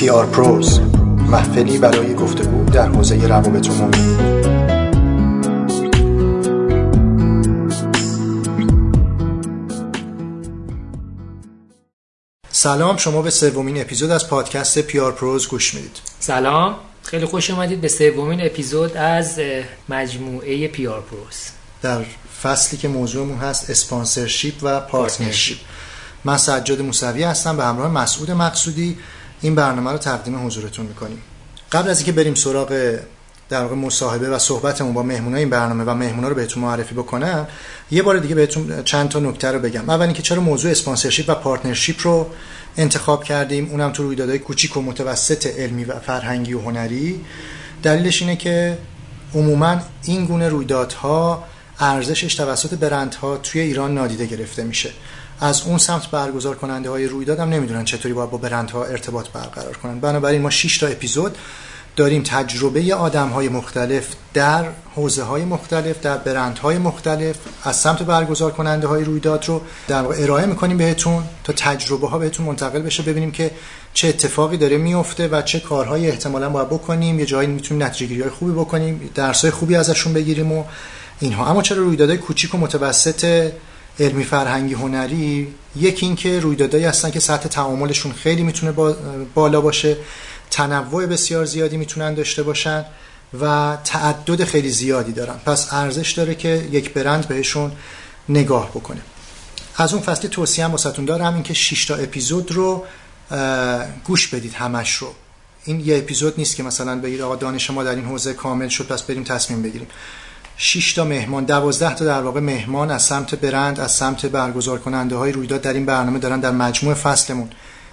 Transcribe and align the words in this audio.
PR 0.00 0.26
Pros 0.26 0.80
محفلی 1.28 1.78
برای 1.78 2.14
گفتگو 2.14 2.64
در 2.64 2.88
حوزه 2.88 3.26
روابط 3.26 3.68
عمومی. 3.68 4.16
سلام 12.50 12.96
شما 12.96 13.22
به 13.22 13.30
سومین 13.30 13.80
اپیزود 13.80 14.10
از 14.10 14.28
پادکست 14.28 14.78
PR 14.78 15.12
Pros 15.12 15.48
گوش 15.48 15.74
می‌دید. 15.74 16.00
سلام 16.20 16.76
خیلی 17.02 17.24
خوش 17.24 17.50
اومدید 17.50 17.80
به 17.80 17.88
سومین 17.88 18.46
اپیزود 18.46 18.96
از 18.96 19.40
مجموعه 19.88 20.68
PR 20.68 21.00
Pros 21.00 21.50
در 21.82 22.04
فصلی 22.42 22.78
که 22.78 22.88
موضوعمون 22.88 23.38
هست 23.38 23.70
sponsorship 23.70 24.54
و 24.62 24.80
partnership 24.80 25.58
من 26.24 26.36
سجاد 26.36 26.80
موسوی 26.80 27.22
هستم 27.22 27.56
به 27.56 27.64
همراه 27.64 27.92
مسعود 27.92 28.30
مقصودی 28.30 28.98
این 29.40 29.54
برنامه 29.54 29.90
رو 29.92 29.98
تقدیم 29.98 30.46
حضورتون 30.46 30.86
می‌کنیم. 30.86 31.18
قبل 31.72 31.90
از 31.90 31.98
اینکه 31.98 32.12
بریم 32.12 32.34
سراغ 32.34 32.98
در 33.48 33.62
واقع 33.62 33.74
مصاحبه 33.74 34.30
و 34.30 34.38
صحبتمون 34.38 34.92
با 34.92 35.02
مهمونای 35.02 35.40
این 35.40 35.50
برنامه 35.50 35.84
و 35.84 35.94
مهمونا 35.94 36.28
رو 36.28 36.34
بهتون 36.34 36.62
معرفی 36.62 36.94
بکنم 36.94 37.48
یه 37.90 38.02
بار 38.02 38.18
دیگه 38.18 38.34
بهتون 38.34 38.82
چند 38.84 39.08
تا 39.08 39.20
نکته 39.20 39.52
رو 39.52 39.58
بگم. 39.58 39.90
اول 39.90 40.02
اینکه 40.02 40.22
چرا 40.22 40.40
موضوع 40.40 40.70
sponsorship 40.70 41.28
و 41.28 41.34
partnership 41.34 41.96
رو 42.02 42.30
انتخاب 42.76 43.24
کردیم؟ 43.24 43.68
اونم 43.70 43.92
تو 43.92 44.02
رویدادهای 44.02 44.38
کوچیک 44.38 44.76
و 44.76 44.82
متوسط 44.82 45.46
علمی 45.46 45.84
و 45.84 45.98
فرهنگی 45.98 46.54
و 46.54 46.60
هنری. 46.60 47.20
دلیلش 47.82 48.22
اینه 48.22 48.36
که 48.36 48.78
عموما 49.34 49.76
این 50.04 50.26
گونه 50.26 50.48
رویدادها 50.48 51.44
ارزشش 51.80 52.34
توسط 52.34 52.74
برندها 52.74 53.36
توی 53.36 53.60
ایران 53.60 53.94
نادیده 53.94 54.26
گرفته 54.26 54.64
میشه. 54.64 54.90
از 55.40 55.62
اون 55.62 55.78
سمت 55.78 56.10
برگزار 56.10 56.56
کننده 56.56 56.90
های 56.90 57.06
رویداد 57.06 57.38
هم 57.38 57.48
نمی‌دونن 57.48 57.84
چطوری 57.84 58.14
باید 58.14 58.30
با 58.30 58.38
برندها 58.38 58.84
ارتباط 58.84 59.28
برقرار 59.28 59.76
کنن. 59.76 60.00
بنابراین 60.00 60.42
ما 60.42 60.50
6 60.50 60.78
تا 60.78 60.86
اپیزود 60.86 61.38
داریم 61.96 62.22
تجربه 62.22 62.94
آدم 62.94 63.28
های 63.28 63.48
مختلف 63.48 64.06
در 64.34 64.64
حوزه 64.94 65.22
های 65.22 65.44
مختلف 65.44 66.00
در 66.00 66.16
برند 66.16 66.58
های 66.58 66.78
مختلف 66.78 67.36
از 67.64 67.76
سمت 67.76 68.02
برگزار 68.02 68.50
کننده 68.50 68.86
های 68.86 69.04
رویداد 69.04 69.44
رو 69.48 69.62
در 69.88 70.04
ارائه 70.04 70.46
می‌کنیم 70.46 70.78
بهتون 70.78 71.24
تا 71.44 71.52
تجربه 71.52 72.08
ها 72.08 72.18
بهتون 72.18 72.46
منتقل 72.46 72.82
بشه 72.82 73.02
ببینیم 73.02 73.30
که 73.30 73.50
چه 73.94 74.08
اتفاقی 74.08 74.56
داره 74.56 74.76
میفته 74.76 75.28
و 75.28 75.42
چه 75.42 75.60
کارهایی 75.60 76.08
احتمالا 76.08 76.50
باید 76.50 76.68
بکنیم. 76.68 77.18
یه 77.18 77.26
جایی 77.26 77.48
می‌تونیم 77.48 77.82
نتیجه 77.82 78.22
های 78.22 78.30
خوبی 78.30 78.52
بکنیم 78.52 79.10
درس 79.14 79.42
های 79.42 79.50
خوبی 79.50 79.76
ازشون 79.76 80.12
بگیریم 80.12 80.52
و 80.52 80.64
اینها. 81.20 81.46
اما 81.46 81.62
چرا 81.62 81.78
رویدادهای 81.82 82.18
کوچیک 82.18 82.54
و 82.54 82.58
متوسط 82.58 83.50
علمی 84.00 84.24
فرهنگی 84.24 84.74
هنری 84.74 85.54
یکی 85.76 86.06
اینکه 86.06 86.40
رویدادهایی 86.40 86.86
هستن 86.86 87.10
که 87.10 87.20
سطح 87.20 87.48
تعاملشون 87.48 88.12
خیلی 88.12 88.42
می‌تونه 88.42 88.72
بالا 89.34 89.60
باشه 89.60 89.96
تنوع 90.50 91.06
بسیار 91.06 91.44
زیادی 91.44 91.76
می‌تونن 91.76 92.14
داشته 92.14 92.42
باشن 92.42 92.84
و 93.40 93.76
تعدد 93.84 94.44
خیلی 94.44 94.70
زیادی 94.70 95.12
دارن. 95.12 95.34
پس 95.46 95.72
ارزش 95.72 96.12
داره 96.12 96.34
که 96.34 96.68
یک 96.72 96.92
برند 96.92 97.28
بهشون 97.28 97.72
نگاه 98.28 98.70
بکنه. 98.70 99.00
از 99.76 99.94
اون 99.94 100.02
فصلی 100.02 100.28
توصیه 100.28 100.64
هم 100.64 100.70
واسهتون 100.70 101.04
دارم 101.04 101.34
اینکه 101.34 101.54
6 101.54 101.84
تا 101.84 101.94
اپیزود 101.94 102.52
رو 102.52 102.84
گوش 104.04 104.28
بدید 104.28 104.54
همش 104.54 104.94
رو. 104.94 105.14
این 105.64 105.80
یه 105.80 105.98
اپیزود 105.98 106.34
نیست 106.38 106.56
که 106.56 106.62
مثلا 106.62 107.00
بگید 107.00 107.20
آقا 107.20 107.36
دانش 107.36 107.70
ما 107.70 107.84
در 107.84 107.94
این 107.94 108.04
حوزه 108.04 108.32
کامل 108.32 108.68
شد 108.68 108.86
پس 108.86 109.02
بریم 109.02 109.24
تصمیم 109.24 109.62
بگیریم. 109.62 109.88
6 110.62 110.92
تا 110.92 111.04
مهمان 111.04 111.44
12 111.44 111.94
تا 111.94 112.04
در 112.04 112.22
واقع 112.22 112.40
مهمان 112.40 112.90
از 112.90 113.02
سمت 113.02 113.34
برند 113.34 113.80
از 113.80 113.92
سمت 113.92 114.26
برگزار 114.26 114.78
کننده 114.78 115.16
های 115.16 115.32
رویداد 115.32 115.60
در 115.60 115.72
این 115.72 115.86
برنامه 115.86 116.18
دارن 116.18 116.40
در 116.40 116.50
مجموع 116.50 116.94
فصلمون. 116.94 117.50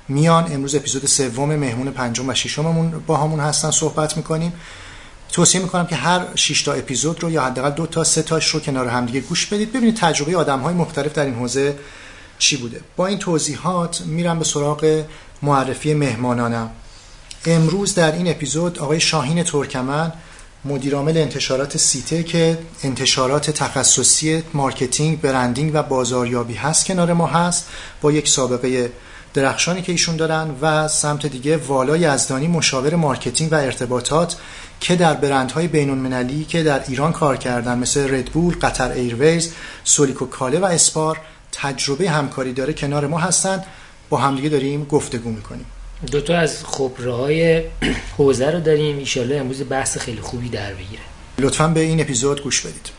میان 0.08 0.54
امروز 0.54 0.76
اپیزود 0.76 1.06
سوم 1.06 1.56
مهمون 1.56 1.92
پنجم 1.92 2.30
و 2.30 2.34
ششممون 2.34 2.92
با 3.08 3.18
همون 3.18 3.40
هستن 3.40 3.72
صحبت 3.72 4.18
می‌کنیم. 4.18 4.54
توصیه 5.32 5.62
می‌کنم 5.62 5.86
که 5.86 5.96
هر 5.96 6.26
6 6.36 6.62
تا 6.62 6.74
اپیزود 6.74 7.24
رو 7.24 7.32
یا 7.32 7.44
حداقل 7.44 7.70
دو 7.70 7.86
تا 7.86 8.04
سه 8.04 8.22
تاش 8.22 8.48
رو 8.48 8.60
کنار 8.60 8.88
همدیگه 8.88 9.20
گوش 9.20 9.46
بدید. 9.46 9.72
ببینید 9.72 9.96
تجربه 9.96 10.38
آدم 10.38 10.60
های 10.60 10.74
مختلف 10.74 11.14
در 11.14 11.26
این 11.26 11.36
حوزه 11.36 11.76
چی 12.40 12.58
بوده. 12.58 12.82
با 12.96 13.08
این 13.08 13.20
توضیحات 13.20 14.02
میرم 14.02 14.40
به 14.40 14.46
سراغ 14.46 15.04
معرفی 15.42 15.94
مهمانانم. 15.94 16.70
امروز 17.46 17.96
در 17.96 18.12
این 18.12 18.28
اپیزود 18.28 18.80
آقای 18.80 19.00
شاهین 19.00 19.44
ترکمن 19.44 20.12
مدیرعامل 20.68 21.18
انتشارات 21.18 21.78
سیته 21.78 22.24
که 22.24 22.58
انتشارات 22.84 23.52
تخصصی 23.52 24.44
marketing، 24.54 25.22
branding 25.22 25.72
و 25.74 25.84
بازاریابی 25.84 26.54
هست 26.54 26.86
کنار 26.86 27.14
ما 27.14 27.28
هست 27.28 27.68
با 28.02 28.12
یک 28.12 28.28
سابقه 28.28 28.92
درخشانی 29.34 29.82
که 29.82 29.92
ایشون 29.92 30.16
دارن 30.16 30.50
و 30.62 30.88
سمت 30.88 31.26
دیگه 31.26 31.58
والا 31.58 31.98
یزدانی 31.98 32.48
مشاور 32.48 32.96
marketing 32.96 33.52
و 33.52 33.56
ارتباطات 33.56 34.36
که 34.80 34.96
در 34.96 35.14
برندهای 35.14 35.68
بین‌المللی 35.68 36.46
که 36.46 36.64
در 36.64 36.84
ایران 36.88 37.12
کار 37.12 37.38
کردن 37.38 37.78
مثل 37.78 38.14
Red 38.14 38.30
Bull، 38.30 38.56
Qatar 38.62 38.92
Airways، 38.92 39.54
سولیکو 39.84 40.26
کاله 40.26 40.60
و 40.60 40.66
Spar 40.66 41.18
تجربه 41.52 42.10
همکاری 42.10 42.54
داره 42.54 42.74
کنار 42.74 43.08
ما 43.08 43.20
هستن. 43.20 43.64
با 44.10 44.18
همدیگه 44.18 44.50
داریم 44.50 44.84
گفتگو 44.84 45.30
می‌کنیم. 45.30 45.66
دو 46.06 46.22
تا 46.22 46.38
از 46.38 46.66
خبره 46.66 47.14
های 47.14 47.64
حوزه 48.18 48.52
رو 48.52 48.60
داریم. 48.60 48.98
ایشالله 48.98 49.36
امروز 49.36 49.70
بحث 49.70 49.98
خیلی 49.98 50.22
خوبی 50.22 50.50
در 50.50 50.74
بگیره. 50.74 51.02
لطفا 51.40 51.68
به 51.68 51.80
این 51.80 52.02
اپیزود 52.02 52.42
گوش 52.44 52.62
بدید. 52.62 52.90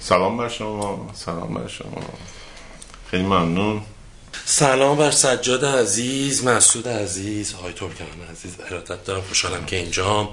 سلام 0.00 0.36
بر 0.36 0.48
شما. 0.48 1.10
سلام 1.14 1.54
بر 1.54 1.68
شما. 1.68 2.02
خیلی 3.10 3.22
ممنون. 3.22 3.82
سلام 4.44 4.96
بر 4.96 5.10
سجاد 5.10 5.64
عزیز 5.64 6.44
مسعود 6.44 6.88
عزیز 6.88 7.54
آقای 7.54 7.72
ترکمن 7.72 8.28
عزیز. 8.30 8.56
ارادت 8.70 9.04
دارم 9.04 9.22
خوشحالم 9.22 9.66
که 9.66 9.76
اینجام 9.76 10.28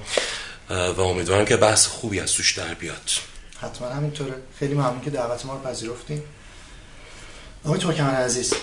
و 0.69 1.01
امیدوارم 1.01 1.45
که 1.45 1.57
بحث 1.57 1.87
خوبی 1.87 2.19
از 2.19 2.33
توش 2.33 2.57
در 2.57 2.73
بیاد. 2.73 3.11
حتما 3.61 3.89
همینطوره 3.89 4.33
خیلی 4.59 4.73
ممنون 4.73 5.01
که 5.01 5.09
دعوت 5.09 5.45
ما 5.45 5.53
رو 5.53 5.59
پذیرفتید 5.59 6.23
آقای 7.65 7.79
ترکمن 7.79 8.15
عزیز 8.15 8.53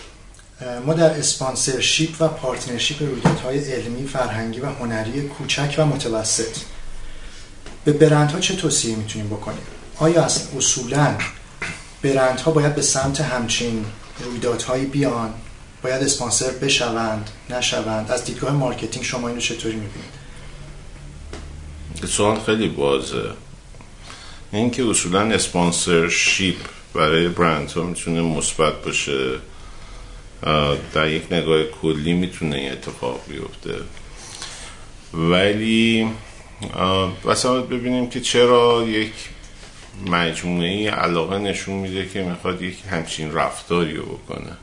ما 0.87 0.95
در 0.95 1.11
sponsorship 1.11 2.17
و 2.21 2.29
partnership 2.29 3.03
رویدادهای 3.03 3.73
علمی، 3.73 4.09
فرهنگی 4.09 4.61
و 4.61 4.67
هنری 4.67 5.29
کوچک 5.29 5.75
و 5.79 5.87
متوسط 5.87 6.57
به 7.84 7.93
برندها 7.93 8.41
چه 8.41 8.57
توصیه 8.57 8.97
می‌تونیم 8.97 9.29
بکنیم؟ 9.29 9.62
آیا 9.97 10.25
از 10.25 10.49
اصولا 10.57 11.15
برندها 12.03 12.51
باید 12.51 12.75
به 12.75 12.83
سمت 12.83 13.21
همچین 13.21 13.87
رویدادهایی 14.25 14.87
بیان؟ 14.87 15.34
باید 15.83 16.03
اسپانسر 16.03 16.51
بشوند، 16.51 17.31
نشوند؟ 17.51 18.11
از 18.11 18.25
دیدگاه 18.25 18.53
marketing 18.53 19.05
شما 19.05 19.28
اینو 19.28 19.41
چطوری 19.41 19.75
می‌بینید؟ 19.75 20.27
سوال 22.09 22.41
خیلی 22.41 22.69
بازه 22.69 23.31
اینکه 24.56 24.84
اصولا 24.91 25.21
اسپانسرشیپ 25.21 26.56
برای 26.94 27.28
برند 27.28 27.71
ها 27.71 27.83
می‌تونه 27.83 28.21
مثبت 28.22 28.83
باشه 28.84 29.31
در 30.94 31.09
یک 31.09 31.33
نگاه 31.33 31.62
کلی 31.65 32.12
می‌تونه 32.12 32.56
این 32.56 32.72
اتفاق 32.72 33.21
بیفته. 33.28 33.75
ولی 35.15 36.09
مثلا 37.25 37.61
ببینیم 37.62 38.11
که 38.11 38.21
چرا 38.21 38.84
یک 38.89 39.12
مجموعه 40.06 40.91
علاقه 40.91 41.39
نشون 41.39 41.75
میده 41.75 42.09
که 42.09 42.22
می‌خواد 42.22 42.62
یک 42.62 42.77
همچین 42.91 43.34
رفتاری 43.34 43.97
رو 43.97 44.05
بکنه. 44.05 44.56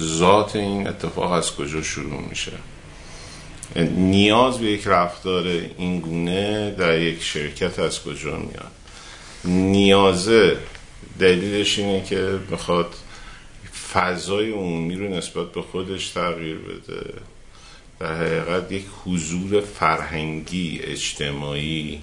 ذات 0.00 0.56
این 0.56 0.86
اتفاق 0.86 1.32
از 1.32 1.56
کجا 1.56 1.82
شروع 1.82 2.20
میشه؟ 2.28 2.52
نیاز 3.96 4.58
به 4.58 4.66
یک 4.66 4.82
رفتار 4.86 5.46
این 5.78 6.00
گونه 6.00 6.70
در 6.70 6.98
یک 7.00 7.22
شرکت 7.22 7.78
از 7.78 8.02
کجا 8.02 8.36
میاد؟ 8.36 8.77
نیازه 9.48 10.56
دلیلش 11.18 11.78
اینه 11.78 12.04
که 12.04 12.38
می‌خواد 12.50 12.94
فضای 13.92 14.50
عمومی 14.50 14.96
رو 14.96 15.08
نسبت 15.08 15.52
به 15.52 15.62
خودش 15.62 16.08
تغییر 16.08 16.56
بده. 16.56 17.14
در 18.00 18.16
حقیقت 18.16 18.72
یک 18.72 18.84
حضور 19.04 19.60
فرهنگی 19.60 20.80
اجتماعی 20.82 22.00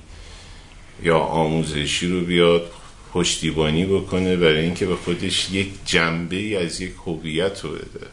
یا 1.03 1.17
آموزشی 1.17 2.07
رو 2.07 2.21
بیاد 2.21 2.71
پشتیبانی 3.13 3.85
بکنه 3.85 4.35
برای 4.35 4.59
اینکه 4.59 4.85
به 4.85 4.95
خودش 4.95 5.51
یک 5.51 5.69
جنبه 5.85 6.35
ای 6.35 6.55
از 6.55 6.81
یک 6.81 6.93
هویت 7.05 7.61
رو 7.63 7.69
بده. 7.69 8.07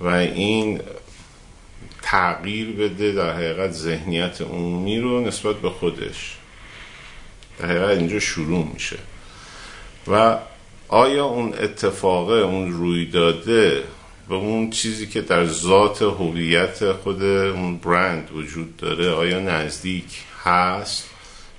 و 0.00 0.06
این 0.08 0.80
تغییر 2.02 2.70
بده 2.70 3.12
در 3.12 3.32
حقیقت 3.34 3.72
ذهنیت 3.72 4.40
عمومی 4.40 4.98
رو 4.98 5.20
نسبت 5.20 5.56
به 5.56 5.70
خودش. 5.70 6.36
حقیقت 7.62 7.98
اینجا 7.98 8.20
شروع 8.20 8.68
میشه. 8.74 8.98
و 10.08 10.38
آیا 10.88 11.24
اون 11.24 11.54
اتفاقه 11.54 12.34
اون 12.34 12.72
روی 12.72 13.06
داده 13.06 13.82
و 14.28 14.34
اون 14.34 14.70
چیزی 14.70 15.06
که 15.06 15.20
در 15.20 15.46
ذات 15.46 16.02
هویت 16.02 16.92
خود 16.92 17.22
اون 17.22 17.78
برند 17.78 18.30
وجود 18.34 18.76
داره 18.76 19.10
آیا 19.10 19.40
نزدیک 19.40 20.04
هست 20.44 21.08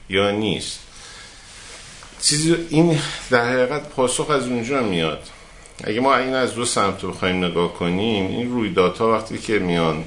یا 0.10 0.32
نیست؟ 0.32 0.80
چیزی 2.22 2.56
این 2.70 3.00
در 3.30 3.46
حقیقت 3.50 3.90
پاسخ 3.90 4.30
از 4.30 4.48
اونجا 4.48 4.84
میاد. 4.84 5.30
اگه 5.84 6.00
ما 6.00 6.16
این 6.16 6.34
از 6.34 6.56
دو 6.56 6.66
سمت 6.66 7.06
بخوایم 7.06 7.46
نگاه 7.46 7.74
کنیم 7.74 8.28
این 8.28 8.52
رویدادها 8.52 9.12
وقتی 9.12 9.38
که 9.38 9.60
میان 9.60 10.04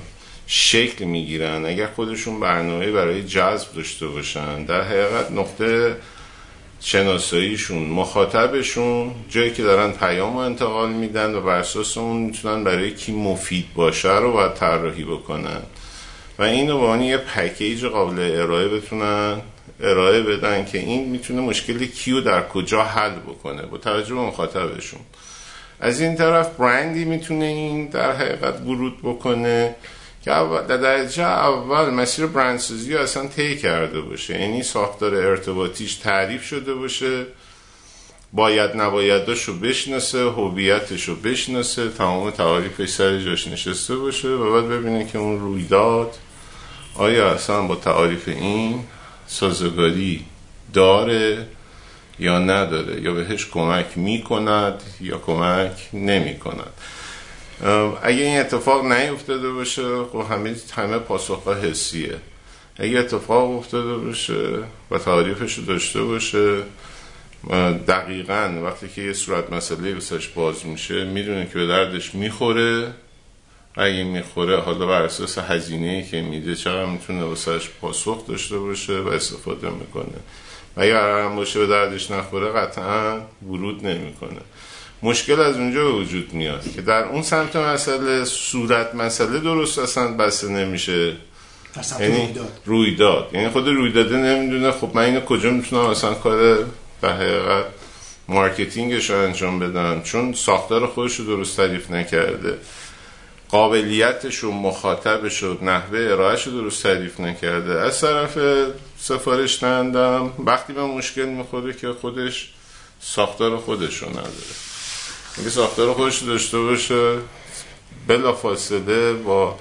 شکل 0.47 1.05
می‌گیرن. 1.05 1.65
اگر 1.65 1.87
خودشون 1.87 2.41
برنامه 2.41 2.91
برای 2.91 3.23
جذب 3.23 3.75
داشته 3.77 4.07
باشن 4.07 4.65
در 4.65 4.83
حقیقت 4.83 5.31
نقطه 5.31 5.97
شناساییشون 6.81 7.83
مخاطبشون 7.83 9.11
جایی 9.29 9.51
که 9.51 9.63
دارن 9.63 9.93
پیام 9.93 10.33
رو 10.33 10.39
انتقال 10.39 10.91
میدن 10.93 11.35
و 11.35 11.41
بر 11.41 11.59
اساس 11.59 11.99
اون 11.99 12.17
می‌تونن 12.17 12.65
برای 12.65 12.95
کی 12.95 13.13
مفید 13.13 13.67
باشه 13.75 14.19
رو 14.19 14.33
باید 14.33 14.55
طراحی 14.55 15.05
بکنن. 15.05 15.63
و 16.39 16.43
اینو 16.43 16.99
به 16.99 17.05
یه 17.05 17.17
پکیج 17.17 17.85
قابل 17.85 18.41
ارائه 18.41 18.69
بتونن 18.69 19.41
ارائه 19.81 20.23
بدن 20.23 20.65
که 20.65 20.79
این 20.79 21.09
می‌تونه 21.09 21.41
مشکل 21.41 21.87
کیو 21.87 22.21
در 22.21 22.49
کجا 22.49 22.85
حل 22.85 23.15
بکنه 23.15 23.63
با 23.63 23.79
توجه 23.79 24.15
به 24.15 24.21
مخاطبشون. 24.21 25.01
از 25.81 26.01
این 26.01 26.17
طرف 26.17 26.57
برندی 26.57 27.05
می‌تونه 27.05 27.45
این 27.45 27.87
در 27.87 28.13
حقیقت 28.13 28.61
ورود 28.61 28.99
بکنه. 29.03 29.75
که 30.26 30.32
در 30.69 30.76
درجه 30.76 31.23
اول 31.23 31.90
مسیر 31.90 32.26
برندسازی 32.26 32.96
اصلا 32.96 33.26
طی 33.26 33.56
کرده 33.56 34.00
باشه. 34.00 34.40
یعنی 34.40 34.62
ساختار 34.62 35.14
ارتباطیش 35.14 35.94
تعریف 35.94 36.44
شده 36.44 36.75
باشه. 36.75 37.26
باید 38.32 38.76
نبایداش 38.76 39.43
رو 39.43 39.55
بشناسه 39.55 40.31
هویتش 40.31 41.05
رو 41.05 41.14
بشناسه 41.14 41.88
تمام 41.88 42.31
تعاریفش 42.31 42.88
سر 42.88 43.19
جاش 43.19 43.49
نشسته 43.49 43.96
باشه 43.96 44.28
و 44.28 44.52
بعد 44.52 44.70
ببینه 44.70 45.06
که 45.06 45.19
اون 45.19 45.40
رویداد 45.40 46.14
آیا 46.94 47.31
اصلا 47.31 47.62
با 47.62 47.76
تعاریف 47.76 48.28
این 48.28 48.84
سازگاری 49.26 50.25
داره 50.73 51.46
یا 52.19 52.38
نداره 52.38 53.00
یا 53.00 53.12
بهش 53.14 53.46
کمک 53.46 53.87
می‌کند 53.99 54.82
یا 55.00 55.19
کمک 55.19 55.88
نمی 55.93 56.38
کند 56.38 56.73
اگه 58.03 58.23
این 58.23 58.41
اتفاق 58.41 58.85
نیفتاده 58.85 59.50
باشه 59.50 60.05
خب 60.05 60.25
همه 60.31 60.56
همه 60.76 60.99
پاسخ 60.99 61.49
حسیه. 61.49 62.17
اگه 62.79 62.99
اتفاق 62.99 63.50
افتاده 63.50 63.97
باشه 63.97 64.58
و 64.91 64.99
تعریفش 64.99 65.58
رو 65.58 65.64
داشته 65.64 66.03
باشه 66.03 66.62
دقیقا 67.88 68.61
وقتی 68.64 68.88
که 68.88 69.03
یه 69.03 69.12
صورت 69.12 69.53
مسئله 69.53 69.94
بسش 69.94 70.29
باز 70.29 70.67
میشه 70.67 71.05
می‌دونه 71.05 71.47
که 71.47 71.58
به 71.58 71.67
دردش 71.67 72.14
می‌خوره. 72.14 72.93
اگه 73.75 74.05
می‌خوره 74.05 74.61
حالا 74.61 74.87
بر 74.87 75.02
اساس 75.02 75.38
هزینه 75.38 76.09
که 76.11 76.23
میده 76.23 76.55
چقدر 76.55 76.87
می‌تونه 76.87 77.25
واسهش 77.25 77.70
پاسخ 77.81 78.26
داشته 78.26 78.59
باشه 78.59 78.99
و 78.99 79.09
استفاده 79.09 79.70
می‌کنه. 79.70 80.19
و 80.76 80.81
قرارم 80.81 81.37
باشه 81.37 81.59
به 81.59 81.67
دردش 81.67 82.11
نخوره 82.11 82.52
قطعا 82.52 83.20
ورود 83.43 83.87
نمی‌کنه. 83.87 84.41
مشکل 85.03 85.41
از 85.41 85.57
اونجا 85.57 85.85
به 85.85 85.91
وجود 85.91 86.33
میاد 86.33 86.73
که 86.75 86.83
در 86.83 87.05
اون 87.05 87.23
سمت 87.23 87.57
مسئله 87.57 88.25
صورت 88.25 88.95
مسئله 88.95 89.39
درست 89.39 89.79
اصلا 89.79 90.13
بسته 90.13 90.49
نمیشه. 90.49 91.13
یعنی 92.01 92.35
رویداد. 92.65 93.31
یعنی 93.33 93.49
خود 93.49 93.69
رویداده 93.69 94.17
نمی‌دونه. 94.17 94.71
خب 94.71 94.91
من 94.95 95.03
اینو 95.03 95.21
کجا 95.21 95.51
می‌تونم 95.51 95.87
اصلا 95.87 96.15
کار 96.15 96.65
به 97.01 97.09
حقیقت 97.09 97.65
مارکتینگش 98.29 99.11
رو 99.11 99.19
انجام 99.19 99.59
بدم؟ 99.59 100.03
چون 100.03 100.33
ساختار 100.33 100.87
خودش 100.87 101.17
رو 101.17 101.25
درست 101.25 101.57
تعریف 101.57 101.91
نکرده. 101.91 102.59
قابلیتش 103.49 104.45
و 104.45 104.51
مخاطبش 104.51 105.43
و 105.43 105.65
نحوه 105.65 105.99
ارائهش 105.99 106.47
رو 106.47 106.61
درست 106.61 106.83
تعریف 106.83 107.21
نکرده. 107.21 107.81
از 107.81 108.01
طرف 108.01 108.39
سفارش 108.99 109.63
دهندم 109.63 110.33
وقتی 110.39 110.73
به 110.73 110.83
مشکل 110.83 111.27
می‌خوره 111.27 111.73
که 111.73 111.93
خودش 111.93 112.51
ساختار 113.01 113.57
خودش 113.57 113.97
رو 114.03 114.11
نداره. 114.11 114.66
اگه 115.38 115.50
ساختار 115.50 115.93
خودش 115.93 116.23
داشته 116.23 116.59
باشه 116.59 117.19
بلا 118.06 118.33
فاصله 118.33 119.12
با 119.12 119.59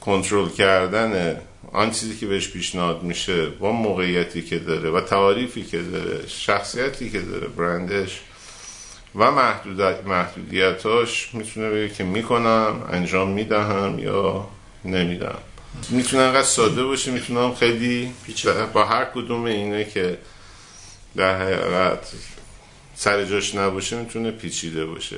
کنترل 0.00 0.48
کردن 0.48 1.40
آن 1.72 1.90
چیزی 1.90 2.16
که 2.16 2.26
بهش 2.26 2.48
پیشنهاد 2.48 3.02
میشه 3.02 3.46
با 3.46 3.72
موقعیتی 3.72 4.42
که 4.42 4.58
داره 4.58 4.90
و 4.90 5.00
تعاریفی 5.00 5.62
که 5.62 5.78
داره 5.78 6.26
شخصیتی 6.28 7.10
که 7.10 7.20
داره 7.20 7.48
برندش 7.48 8.20
و 9.14 9.30
محدودیت 9.30 10.06
محدودیتاش 10.06 11.30
می‌تونه 11.32 11.70
بگه 11.70 11.94
که 11.94 12.04
می‌کنم 12.04 12.88
انجام 12.92 13.30
می‌دهم 13.30 13.98
یا 13.98 14.48
نمیدم 14.84 15.38
می‌تونه 15.90 16.22
انقدر 16.22 16.42
ساده 16.42 16.84
باشه 16.84 17.10
می‌تونم 17.10 17.54
خیلی 17.54 18.12
با 18.72 18.84
هر 18.84 19.04
کدوم 19.04 19.44
اینه 19.44 19.84
که 19.84 20.18
در 21.16 21.42
حقیقت 21.42 22.12
سر 22.96 23.24
جاش 23.24 23.54
نباشه 23.54 23.96
می‌تونه 23.96 24.30
پیچیده 24.30 24.86
باشه 24.86 25.16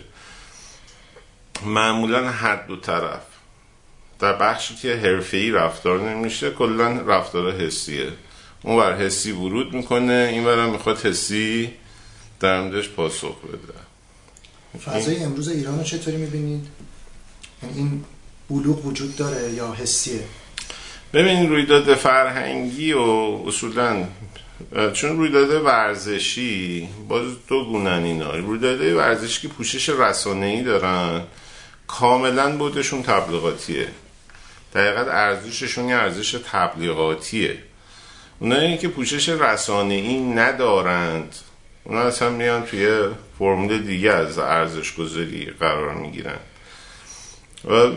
معمولا 1.67 2.31
هر 2.31 2.57
دو 2.57 2.77
طرف 2.77 3.23
در 4.19 4.33
بخشی 4.33 4.75
که 4.75 4.97
حرفه‌ای 4.97 5.51
رفتار 5.51 6.11
نمیشه 6.11 6.51
کلا 6.51 7.01
رفتار 7.01 7.61
حسیه 7.61 8.09
اون 8.63 8.77
بر 8.77 8.97
حسی 8.97 9.33
ورود 9.33 9.75
می‌کنه 9.75 10.29
این 10.33 10.45
برم 10.45 10.71
می‌خواد 10.71 11.07
حسی 11.07 11.71
در 12.41 12.61
موردش 12.61 12.89
پاسخ 12.89 13.37
بده 13.41 13.87
فضای 14.85 15.17
امروز 15.17 15.49
ایران 15.49 15.79
رو 15.79 15.85
چطوری 15.85 16.17
می‌بینید؟ 16.17 16.67
یعنی 17.63 17.79
این 17.79 18.05
بلوغ 18.51 18.87
وجود 18.87 19.17
داره 19.17 19.53
یا 19.53 19.73
حسیه؟ 19.73 20.21
ببینید 21.13 21.51
رویداد 21.51 21.95
فرهنگی 21.95 22.93
و 22.93 23.01
اصولا 23.47 24.05
چون 24.93 25.17
رویداد 25.17 25.65
ورزشی 25.65 26.89
باز 27.09 27.47
دو 27.49 27.65
گونن 27.65 28.05
اینا. 28.05 28.37
رویداد 28.37 28.81
ورزشی 28.81 29.41
که 29.41 29.49
پوشش 29.49 29.89
ای 29.89 30.63
دارن 30.63 31.23
کاملا 31.87 32.57
بودشون 32.57 33.03
تبلیغاتیه. 33.03 33.89
دقیقت 34.75 35.09
ارزششون 35.09 35.89
یه 35.89 35.97
ارزش 35.97 36.33
تبلیغاتیه. 36.53 37.59
اونایی 38.39 38.79
که 38.79 38.89
پوشش 38.89 39.29
ای 39.29 40.21
ندارند. 40.21 41.35
اونا 41.85 42.01
اصلا 42.01 42.31
میان 42.31 42.63
توی 42.63 43.09
فرمول 43.39 43.79
دیگه 43.79 44.13
از 44.13 44.39
ارزش 44.39 44.95
گذاری 44.95 45.53
قرار 45.61 45.95
می‌گیرن. 45.95 46.39
و 47.71 47.91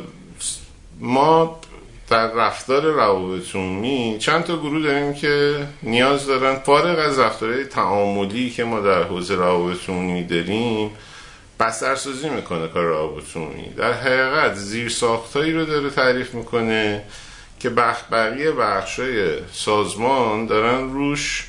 ما 1.00 1.62
در 2.09 2.31
رفتار 2.31 2.81
روابط 2.81 3.56
عمومی 3.56 4.17
چند 4.19 4.44
تا 4.44 4.57
گروه 4.57 4.83
داریم 4.83 5.13
که 5.13 5.56
نیاز 5.83 6.27
دارن 6.27 6.59
فارغ 6.59 7.00
از 7.00 7.19
رفتارهای 7.19 7.65
تعاملی 7.65 8.50
که 8.50 8.63
ما 8.63 8.79
در 8.79 9.03
حوزه 9.03 9.36
روابط 9.36 9.89
عمومی 9.89 10.24
داریم 10.24 10.91
بسترسازی 11.60 12.29
می‌کنه 12.29 12.67
کار 12.67 12.84
روابط 12.84 13.36
عمومی 13.36 13.69
در 13.77 13.93
حقیقت 13.93 14.53
زیر 14.55 14.89
ساختایی 14.89 15.53
رو 15.53 15.65
داره 15.65 15.89
تعریف 15.89 16.34
می‌کنه 16.34 17.03
که 17.60 17.69
بقیه 17.69 18.51
بخشای 18.51 19.38
سازمان 19.51 20.45
دارن 20.45 20.93
روش 20.93 21.48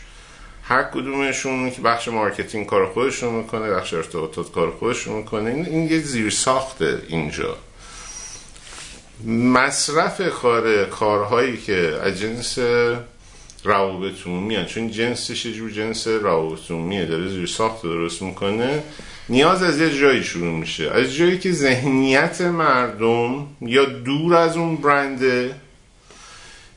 هر 0.62 0.82
کدومشون 0.82 1.70
که 1.70 1.82
بخش 1.82 2.08
marketing 2.08 2.66
کار 2.66 2.86
خودشون 2.86 3.34
می‌کنه 3.34 3.70
بخش 3.70 3.94
ارتباطات 3.94 4.52
کار 4.52 4.70
خودشون 4.70 5.16
می‌کنه. 5.16 5.50
این, 5.50 5.66
این 5.66 5.90
یه 5.90 5.98
زیر 5.98 6.30
ساخته 6.30 7.02
اینجا. 7.08 7.56
مصرف 9.26 10.20
کار 10.28 10.84
کارهایی 10.84 11.56
که 11.56 11.98
از 12.02 12.20
جنس 12.20 12.58
روابط 13.64 14.26
عمومی 14.26 14.66
چون 14.66 14.90
جنسش 14.90 15.46
جور 15.46 15.70
جنس 15.70 16.06
روابط 16.06 16.70
عمومیه 16.70 17.04
داره 17.04 17.28
زیر 17.28 17.46
ساخت 17.46 17.82
درست 17.82 18.22
می‌کنه. 18.22 18.82
نیاز 19.28 19.62
از 19.62 19.80
یه 19.80 19.98
جایی 19.98 20.24
شروع 20.24 20.58
میشه. 20.58 20.90
از 20.90 21.14
جایی 21.14 21.38
که 21.38 21.52
ذهنیت 21.52 22.40
مردم 22.40 23.46
یا 23.60 23.84
دور 23.84 24.34
از 24.34 24.56
اون 24.56 24.76
برنده 24.76 25.54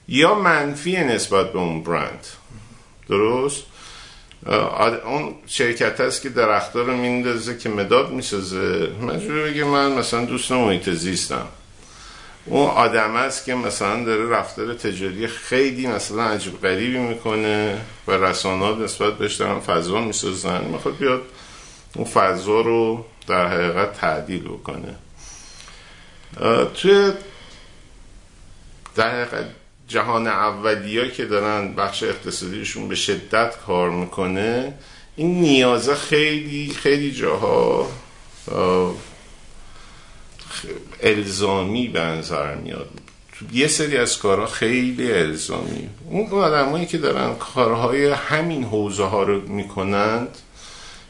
یا 0.07 0.35
منفی 0.35 0.97
نسبت 0.97 1.53
به 1.53 1.59
اون 1.59 1.83
برند. 1.83 2.27
درست؟ 3.09 3.63
اون 5.05 5.35
شرکت 5.47 6.01
هست 6.01 6.21
که 6.21 6.29
درختها 6.29 6.81
رو 6.81 6.97
میندازه 6.97 7.57
که 7.57 7.69
مداد 7.69 8.11
می‌سازه. 8.11 8.89
مجبور 9.01 9.43
بگه 9.43 9.63
من 9.63 9.91
مثلا 9.91 10.25
دوست 10.25 10.51
محیط 10.51 10.89
زیستم. 10.89 11.47
اون 12.45 12.67
آدم 12.67 13.15
است 13.15 13.45
که 13.45 13.55
مثلا 13.55 14.03
داره 14.03 14.29
رفتار 14.29 14.73
تجاری 14.73 15.27
خیلی 15.27 15.87
مثلا 15.87 16.23
عجیب 16.23 16.61
غریبی 16.61 16.97
می‌کنه 16.97 17.81
و 18.07 18.11
رسانات 18.11 18.77
نسبت 18.77 19.17
بهش 19.17 19.35
دارن 19.35 19.59
فضا 19.59 20.01
می‌سازن 20.01 20.63
می‌خواد 20.63 20.97
بیاد 20.97 21.21
اون 21.95 22.05
فضا 22.05 22.61
رو 22.61 23.05
در 23.27 23.47
حقیقت 23.47 23.93
تعدیل 23.93 24.43
بکنه. 24.43 24.95
توی 26.73 27.11
در 28.95 29.23
حقیقت 29.23 29.45
جهان 29.87 30.27
اولیه 30.27 31.11
که 31.11 31.25
دارن 31.25 31.73
بخش 31.73 32.03
اقتصادیشون 32.03 32.87
به 32.87 32.95
شدت 32.95 33.57
کار 33.67 33.89
می‌کنه 33.89 34.73
این 35.15 35.41
نیازه 35.41 35.95
خیلی 35.95 36.73
خیلی 36.73 37.11
جاها 37.11 37.87
الزامی 41.01 41.87
به 41.87 41.99
نظر 41.99 42.55
میاد. 42.55 42.89
یه 43.53 43.67
سری 43.67 43.97
از 43.97 44.17
کارها 44.17 44.45
خیلی 44.45 45.11
الزامی. 45.11 45.89
اون 46.09 46.29
آدمایی 46.31 46.85
که 46.85 46.97
دارن 46.97 47.35
کارهای 47.35 48.07
همین 48.07 48.63
حوزه 48.63 49.03
ها 49.03 49.23
رو 49.23 49.41
می‌کنند 49.41 50.37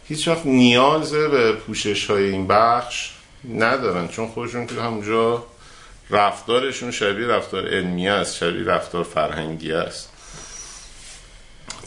هیچ 0.07 0.27
وقت 0.27 0.45
نیاز 0.45 1.13
به 1.13 1.51
پوشش 1.51 2.05
های 2.05 2.29
این 2.29 2.47
بخش 2.47 3.11
ندارن. 3.53 4.07
چون 4.07 4.27
خودشون 4.27 4.67
که 4.67 4.75
همونجا 4.75 5.45
رفتارشون 6.09 6.91
شبیه 6.91 7.27
رفتار 7.27 7.67
علمی 7.67 8.07
است 8.07 8.35
شبیه 8.35 8.63
رفتار 8.63 9.03
فرهنگی 9.03 9.71
است. 9.71 10.09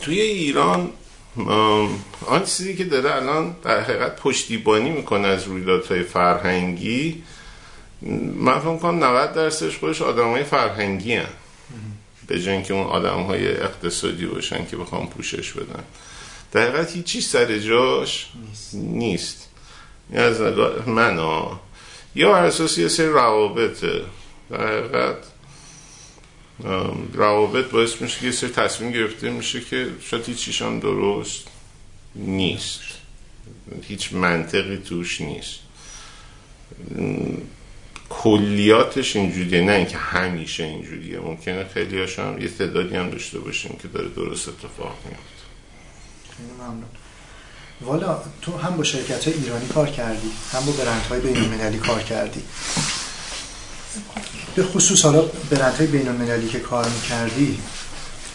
توی 0.00 0.20
ایران 0.20 0.90
آن 2.26 2.44
چیزی 2.44 2.76
که 2.76 2.84
داره 2.84 3.14
الان 3.16 3.56
در 3.64 3.80
حقیقت 3.80 4.16
پشتیبانی 4.16 4.90
می‌کنه 4.90 5.28
از 5.28 5.44
رویدادهای 5.44 6.02
فرهنگی 6.02 7.22
من 8.02 8.58
فکر 8.58 8.76
کنم 8.76 9.04
90 9.04 9.32
درصدش 9.32 9.78
خودش 9.78 10.02
آدم 10.02 10.30
های 10.30 10.44
فرهنگی 10.44 11.14
هن. 11.14 11.26
به 12.26 12.42
جای 12.42 12.62
که 12.62 12.74
اون 12.74 12.86
آدم 12.86 13.22
های 13.22 13.48
اقتصادی 13.48 14.26
باشن 14.26 14.66
که 14.66 14.76
بخوام 14.76 15.06
پوشش 15.06 15.52
بدن. 15.52 15.84
در 16.52 16.68
حقیقت 16.68 16.92
هیچی 16.92 17.20
سر 17.20 17.58
جاش 17.58 18.28
نیست, 18.34 18.74
نیست. 18.74 19.48
از 20.14 20.40
نگاه 20.40 20.88
من 20.88 21.18
ها 21.18 21.60
یا 22.14 22.36
هر 22.36 22.42
اساس 22.42 22.78
یه 22.78 22.88
سری 22.88 23.06
روابطه. 23.06 24.02
در 24.50 24.66
حقیقت 24.66 25.16
روابط 27.12 27.70
باعث 27.70 28.02
میشه 28.02 28.20
که 28.20 28.26
یه 28.26 28.32
سری 28.32 28.50
تصمیم 28.50 28.92
گرفته 28.92 29.30
میشه 29.30 29.60
که 29.60 29.88
شاید 30.00 30.24
هیچیشان 30.24 30.78
درست 30.78 31.46
نیست. 32.14 32.80
هیچ 33.82 34.12
منطقی 34.12 34.76
توش 34.76 35.20
نیست. 35.20 35.60
کلیاتش 38.10 39.16
اینجوریه 39.16 39.64
نه 39.64 39.72
اینکه 39.72 39.96
همیشه 39.96 40.64
اینجوریه. 40.64 41.20
ممکنه 41.20 41.64
خیلی 41.74 42.00
هاشم 42.00 42.36
یه 42.40 42.48
تعدادی 42.48 42.96
هم 42.96 43.10
داشته 43.10 43.38
باشیم 43.38 43.76
که 43.82 43.88
داره 43.88 44.08
درست 44.08 44.48
اتفاق 44.48 44.94
ممنون. 46.58 46.84
والا 47.80 48.18
تو 48.42 48.58
هم 48.58 48.76
با 48.76 48.84
شرکت 48.84 49.28
های 49.28 49.34
ایرانی 49.34 49.66
کار 49.66 49.90
کردی 49.90 50.30
هم 50.52 50.64
با 50.64 50.72
برند 50.72 51.02
های 51.02 51.20
بین 51.20 51.78
کار 51.78 52.02
کردی. 52.02 52.42
به 54.54 54.62
خصوص 54.62 55.04
حالا 55.04 55.22
برند 55.50 55.74
های 55.74 55.86
بین 55.86 56.48
که 56.48 56.58
کار 56.58 56.88
می‌کردی 56.88 57.58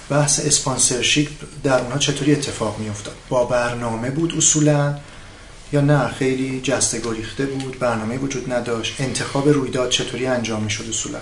بحث 0.10 0.46
اسپانسرشیپ 0.46 1.30
در 1.64 1.80
اونها 1.80 1.98
چطوری 1.98 2.32
اتفاق 2.32 2.80
میافتاد؟ 2.80 3.16
با 3.30 3.46
برنامه 3.46 4.10
بود 4.10 4.38
اصولا؟ 4.38 4.96
یا 5.74 5.82
نه 5.82 6.08
خیلی 6.08 6.62
جسته 6.62 7.00
گریخته 7.00 7.46
بود 7.46 7.80
برنامه 7.80 8.18
وجود 8.18 8.54
نداشت. 8.54 8.96
انتخاب 9.00 9.50
رویداد 9.50 9.90
چطوری 9.90 10.26
انجام 10.26 10.64
می‌شد 10.64 10.86
اصولا 10.90 11.20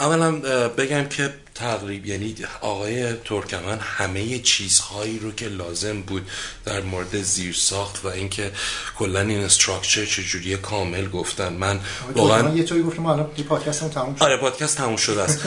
اولا 0.00 0.32
بگم 0.68 1.04
که 1.08 1.34
تقریب 1.54 2.06
یعنی 2.06 2.34
آقای 2.60 3.12
ترکمن 3.12 3.78
همه 3.78 4.38
چیزهایی 4.38 5.18
رو 5.18 5.32
که 5.32 5.48
لازم 5.48 6.02
بود 6.02 6.30
در 6.64 6.80
مورد 6.80 7.22
زیر 7.22 7.54
ساخت 7.54 8.04
و 8.04 8.08
اینکه 8.08 8.52
کلا 8.98 9.20
این 9.20 9.40
استراکچر 9.40 10.04
چجوری 10.04 10.56
کامل 10.56 11.08
گفتن 11.08 11.52
من 11.52 11.80
واقعا 12.14 12.54
یه 12.54 12.62
طوری 12.64 12.82
گفتم 12.82 13.06
الان 13.06 13.26
پادکست 13.48 13.90
تموم 13.90 14.14
شد. 14.14 14.22
آره 14.22 14.36
پادکست 14.36 14.76
تموم 14.76 14.96
شده 14.96 15.22
است. 15.22 15.40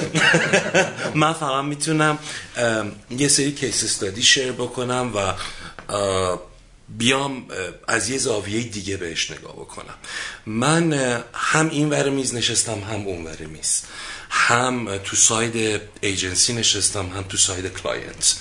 من 1.15 1.33
فقط 1.33 1.63
می‌تونم 1.63 2.19
یه 3.09 3.27
سری 3.27 3.51
کیس 3.51 3.83
استادی 3.83 4.23
شیر 4.23 4.51
بکنم 4.51 5.11
و 5.15 5.33
بیام 6.97 7.45
از 7.87 8.09
یه 8.09 8.17
زاویه 8.17 8.63
دیگه 8.63 8.97
بهش 8.97 9.31
نگاه 9.31 9.53
بکنم. 9.53 9.95
من 10.45 10.93
هم 11.33 11.69
این 11.69 11.89
ور 11.89 12.09
میز 12.09 12.35
نشستم 12.35 12.79
هم 12.79 13.07
اون 13.07 13.25
ور 13.25 13.41
میز. 13.45 13.81
هم 14.29 14.97
تو 14.97 15.15
side 15.15 15.81
agency 16.01 16.53
نشستم 16.53 17.07
هم 17.07 17.23
تو 17.23 17.37
side 17.37 17.73
client. 17.73 18.35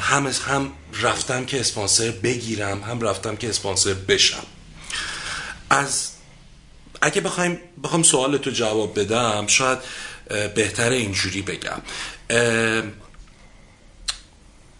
هم 0.00 0.26
هم 0.26 0.72
رفتم 1.02 1.44
که 1.44 1.60
اسپانسر 1.60 2.10
بگیرم 2.10 2.82
هم 2.82 3.00
رفتم 3.00 3.36
که 3.36 3.48
اسپانسر 3.48 3.94
بشم. 3.94 4.46
از 5.70 6.08
اگه 7.02 7.20
بخوایم 7.20 7.60
بخوام 7.84 8.02
سوالتو 8.02 8.50
جواب 8.50 9.00
بدم 9.00 9.46
شاید 9.46 9.78
بهتر 10.54 10.90
اینجوری 10.90 11.42
بگم. 11.42 11.82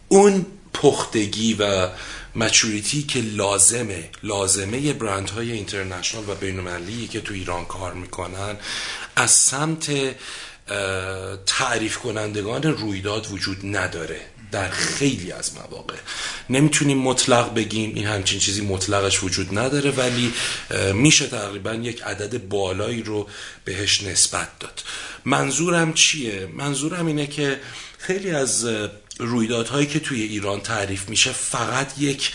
اون 0.09 0.47
پختگی 0.75 1.55
و 1.55 1.89
مچوریتی 2.39 3.03
که 3.03 3.21
لازمه 3.21 4.11
لازمه 4.23 4.93
برند 4.93 5.31
های 5.31 5.53
اینترنشنال 5.53 6.25
و 6.29 6.35
بینالمللی 6.35 7.09
که 7.09 7.21
تو 7.21 7.35
ایران 7.35 7.65
کار 7.65 7.95
می‌کنن. 7.95 8.57
از 9.17 9.31
سمت 9.31 9.91
تعریف 11.47 11.99
کنندگان 11.99 12.63
رویداد 12.63 13.33
وجود 13.33 13.59
نداره 13.77 14.21
در 14.53 14.71
خیلی 14.71 15.33
از 15.33 15.55
مواقع. 15.55 15.97
نمی‌تونیم 16.51 16.99
مطلق 16.99 17.55
بگیم 17.55 17.95
این 17.95 18.07
همچین 18.07 18.39
چیزی 18.39 18.61
مطلقش 18.61 19.23
وجود 19.23 19.59
نداره 19.59 19.91
ولی 19.91 20.33
میشه 20.95 21.27
تقریبا 21.27 21.75
یک 21.75 22.03
عدد 22.03 22.49
بالایی 22.49 23.03
رو 23.03 23.29
بهش 23.65 24.03
نسبت 24.03 24.59
داد. 24.61 24.83
منظورم 25.25 25.93
چیه؟ 25.93 26.49
منظورم 26.57 27.07
اینه 27.07 27.27
که 27.27 27.61
خیلی 27.99 28.31
از 28.31 28.67
رویدادهایی 29.19 29.87
که 29.87 30.01
توی 30.01 30.23
ایران 30.23 30.61
تعریف 30.61 31.09
میشه 31.09 31.33
فقط 31.33 31.93
یک 31.99 32.33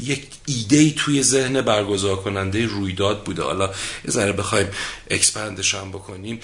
یک 0.00 0.26
ایده 0.46 0.76
ای 0.76 0.90
توی 0.96 1.22
ذهن 1.22 1.60
برگزار 1.60 2.16
کننده 2.16 2.66
رویداد 2.66 3.24
بوده. 3.24 3.42
حالا 3.42 3.66
یه 4.04 4.10
ذره 4.10 4.32
بخوایم 4.32 4.68
expand 5.10 5.58
ش 5.58 5.74
هم 5.74 5.90
بکنیم 5.90 6.40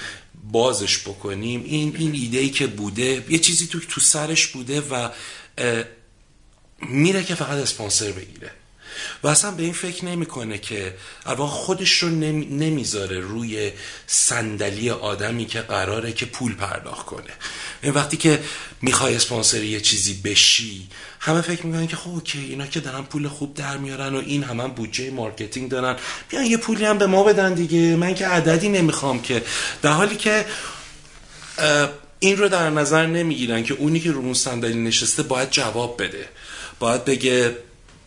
بازش 0.52 0.98
بکنیم. 0.98 1.64
این 1.64 1.96
این 1.98 2.14
ایده 2.14 2.38
ای 2.38 2.50
که 2.50 2.66
بوده 2.66 3.24
یه 3.28 3.38
چیزی 3.38 3.66
تو 3.66 3.80
تو 3.80 4.00
سرش 4.00 4.46
بوده 4.46 4.80
و 4.80 5.08
میره 6.82 7.24
که 7.24 7.34
فقط 7.34 7.58
اسپانسر 7.58 8.12
بگیره. 8.12 8.50
و 9.22 9.28
اصلا 9.28 9.50
به 9.50 9.62
این 9.62 9.72
فکر 9.72 10.04
نمی‌کنه 10.04 10.58
که 10.58 10.94
الان 11.26 11.48
خودش 11.48 11.92
رو 11.92 12.08
نمی‌ذاره 12.08 13.20
روی 13.20 13.72
صندلی 14.06 14.90
آدمی 14.90 15.46
که 15.46 15.60
قراره 15.60 16.12
که 16.12 16.26
پول 16.26 16.54
پرداخت 16.54 17.06
کنه. 17.06 17.30
این 17.82 17.92
وقتی 17.92 18.16
که 18.16 18.40
می‌خوای 18.82 19.16
اسپانسر 19.16 19.62
یه 19.62 19.80
چیزی 19.80 20.14
بشی 20.24 20.88
همه 21.20 21.40
فکر 21.40 21.66
می‌کنن 21.66 21.86
که 21.86 21.96
خب 21.96 22.10
OK 22.10 22.38
اینا 22.38 22.66
که 22.66 22.80
دارن 22.80 23.02
پول 23.02 23.28
خوب 23.28 23.54
در 23.54 23.76
میارن 23.76 24.14
و 24.14 24.22
این 24.26 24.42
همه 24.42 24.68
بودجه 24.68 25.10
marketing 25.10 25.70
دارن. 25.70 25.96
بیان 26.28 26.44
یه 26.44 26.56
پولی 26.56 26.84
هم 26.84 26.98
به 26.98 27.06
ما 27.06 27.22
بدن 27.22 27.54
دیگه. 27.54 27.96
من 27.96 28.14
که 28.14 28.26
عددی 28.26 28.68
نمی‌خوام 28.68 29.22
که. 29.22 29.42
در 29.82 29.92
حالی 29.92 30.16
که 30.16 30.46
این 32.18 32.36
رو 32.36 32.48
در 32.48 32.70
نظر 32.70 33.06
نمی‌گیرن 33.06 33.62
که 33.62 33.74
اونی 33.74 34.00
که 34.00 34.12
رو 34.12 34.18
اون 34.18 34.34
صندلی 34.34 34.78
نشسته 34.78 35.22
باید 35.22 35.50
جواب 35.50 36.02
بده. 36.02 36.28
باید 36.78 37.04
بگه 37.04 37.56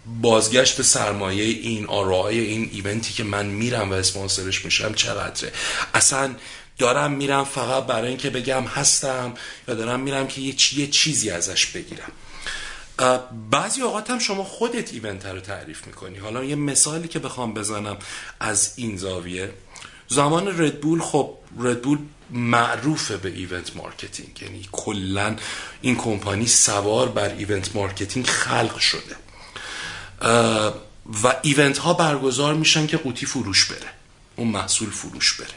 بازگشت 0.05 0.81
سرمایه 0.81 1.43
این 1.43 1.85
ROI 1.85 2.39
این 2.39 2.69
event 2.73 3.07
ی 3.07 3.13
که 3.13 3.23
من 3.23 3.45
میرم 3.45 3.89
و 3.89 3.93
اسپانسرش 3.93 4.65
میشم 4.65 4.93
چقدره؟ 4.93 5.51
اصلا 5.93 6.35
دارم 6.77 7.11
میرم 7.11 7.43
فقط 7.43 7.85
برای 7.85 8.07
اینکه 8.07 8.29
بگم 8.29 8.63
هستم 8.63 9.33
یا 9.67 9.73
دارم 9.73 9.99
میرم 9.99 10.27
که 10.27 10.41
یه, 10.41 10.55
یه 10.77 10.87
چیزی 10.87 11.29
ازش 11.29 11.65
بگیرم. 11.65 12.11
بعضی 13.51 13.81
اوقات 13.81 14.09
هم 14.09 14.19
شما 14.19 14.43
خودت 14.43 14.93
event 14.93 15.25
رو 15.25 15.39
تعریف 15.39 15.87
می‌کنی. 15.87 16.17
حالا 16.17 16.43
یه 16.43 16.55
مثالی 16.55 17.07
که 17.07 17.19
بخوام 17.19 17.53
بزنم 17.53 17.97
از 18.39 18.73
این 18.75 18.97
زاویه. 18.97 19.53
زمان 20.07 20.47
Red 20.61 20.78
Bull 20.78 21.01
خب 21.01 21.37
Red 21.59 21.75
Bull 21.75 21.97
معروفه 22.29 23.17
به 23.17 23.29
event 23.29 23.75
marketing. 23.75 24.41
یعنی 24.41 24.67
کلا 24.71 25.35
این 25.81 25.95
کمپانی 25.95 26.47
سوار 26.47 27.09
بر 27.09 27.29
event 27.29 27.75
marketing 27.75 28.25
خلق 28.25 28.77
شده. 28.77 29.20
و 31.23 31.35
ایونت 31.41 31.77
ها 31.77 31.93
برگزار 31.93 32.53
میشن 32.53 32.87
که 32.87 32.97
قوطی 32.97 33.25
فروش 33.25 33.65
بره. 33.65 33.89
اون 34.35 34.47
محصول 34.47 34.89
فروش 34.89 35.37
بره. 35.41 35.53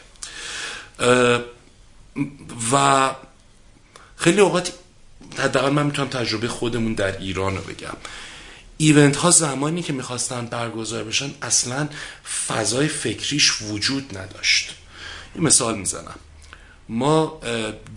و 2.73 3.11
خیلی 4.17 4.41
اوقات 4.41 4.73
حداقل 5.39 5.71
من 5.71 5.87
می‌تونم 5.87 6.09
تجربه 6.09 6.49
خودمون 6.49 6.95
در 6.95 7.19
ایران 7.19 7.57
رو 7.57 7.63
بگم. 7.63 7.97
ایونت 8.77 9.17
ها 9.17 9.31
زمانی 9.31 9.83
که 9.83 9.93
می‌خواستن 9.93 10.47
برگزار 10.47 11.05
بشن 11.05 11.31
اصلا 11.43 11.89
فضای 12.47 12.89
فکریش 12.89 13.63
وجود 13.63 14.19
نداشت. 14.19 14.75
یه 15.37 15.43
مثال 15.43 15.79
می‌زنم. 15.79 16.19
ما 16.89 17.41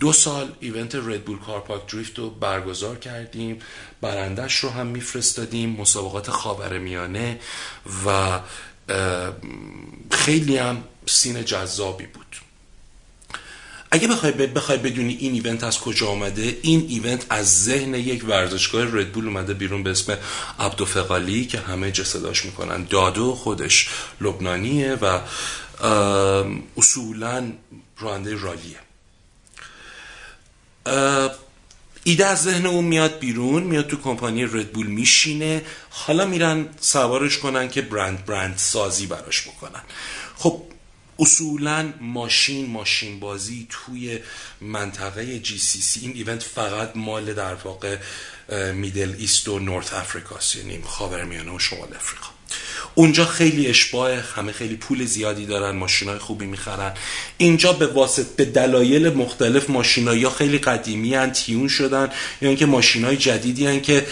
دو 0.00 0.12
سال 0.12 0.52
ایونت 0.60 0.94
ردبول 0.94 1.38
کار 1.38 1.60
پاک 1.60 1.92
دریفت 1.92 2.18
رو 2.18 2.30
برگزار 2.30 2.96
کردیم. 2.96 3.58
برندش 4.00 4.54
رو 4.54 4.70
هم 4.70 4.86
میفرستادیم 4.86 5.70
مسابقات 5.70 6.30
خاور 6.30 6.78
میانه 6.78 7.40
و 8.06 8.40
خیلی 10.10 10.56
هم 10.56 10.82
سین 11.06 11.44
جذابی 11.44 12.06
بود. 12.06 12.36
اگه 13.90 14.08
بخوای 14.08 14.32
بخوای 14.32 14.78
بدونی 14.78 15.14
این 15.14 15.32
ایونت 15.32 15.64
از 15.64 15.80
کجا 15.80 16.08
آمده 16.08 16.58
این 16.62 16.86
ایونت 16.88 17.26
از 17.30 17.64
ذهن 17.64 17.94
یک 17.94 18.24
ورزشگاه 18.28 18.84
ردبول 18.84 19.26
اومده 19.26 19.54
بیرون 19.54 19.82
به 19.82 19.90
اسم 19.90 20.16
عبدالفقالی 20.58 21.46
که 21.46 21.58
همه 21.58 21.92
جسداش 21.92 22.44
می‌کنن. 22.44 22.84
دادو 22.84 23.34
خودش 23.34 23.88
لبنانیه 24.20 24.94
و 24.94 25.20
اصولا 26.76 27.52
راننده 28.00 28.36
رالیه. 28.36 28.78
ایده 32.04 32.26
از 32.26 32.42
ذهن 32.42 32.66
اون 32.66 32.84
میاد 32.84 33.18
بیرون 33.18 33.62
میاد 33.62 33.86
تو 33.86 33.96
کمپانی 33.96 34.44
ردبول 34.44 34.86
میشینه. 34.86 35.62
حالا 35.90 36.26
میرن 36.26 36.68
سوارش 36.80 37.38
کنن 37.38 37.68
که 37.68 37.82
برند 37.82 38.24
برند 38.24 38.58
سازی 38.58 39.06
براش 39.06 39.48
بکنن. 39.48 39.82
خب 40.36 40.62
اصولا 41.18 41.92
ماشین 42.00 42.70
ماشین 42.70 43.20
بازی 43.20 43.66
توی 43.70 44.18
منطقه 44.60 45.38
جی 45.38 45.58
سی 45.58 45.80
سی 45.80 46.00
این 46.00 46.12
ایونت 46.12 46.42
فقط 46.42 46.92
مال 46.96 47.34
در 47.34 47.54
واقع 47.54 47.98
میدل 48.72 49.14
ایست 49.18 49.48
و 49.48 49.58
نورت 49.58 49.94
افریقاست 49.94 50.56
یعنی 50.56 50.82
خاورمیانه 50.82 51.52
و 51.52 51.58
شمال 51.58 51.94
افریقا. 51.94 52.37
اونجا 52.98 53.24
خیلی 53.24 53.66
اشباه 53.66 54.14
همه 54.14 54.52
خیلی 54.52 54.76
پول 54.76 55.04
زیادی 55.04 55.46
دارن 55.46 55.76
ماشینای 55.76 56.18
خوبی 56.18 56.46
می‌خرن. 56.46 56.94
اینجا 57.36 57.72
به 57.72 57.86
واسط 57.86 58.26
به 58.26 58.44
دلایل 58.44 59.08
مختلف 59.08 59.70
ماشینایی 59.70 60.20
یا 60.20 60.30
خیلی 60.30 60.58
قدیمی 60.58 61.14
هن 61.14 61.30
تیون 61.30 61.68
شدن 61.68 62.10
یا 62.42 62.48
اینکه 62.48 62.66
ماشینای 62.66 63.16
جدیدی 63.16 63.66
هن 63.66 63.80
که 63.80 64.06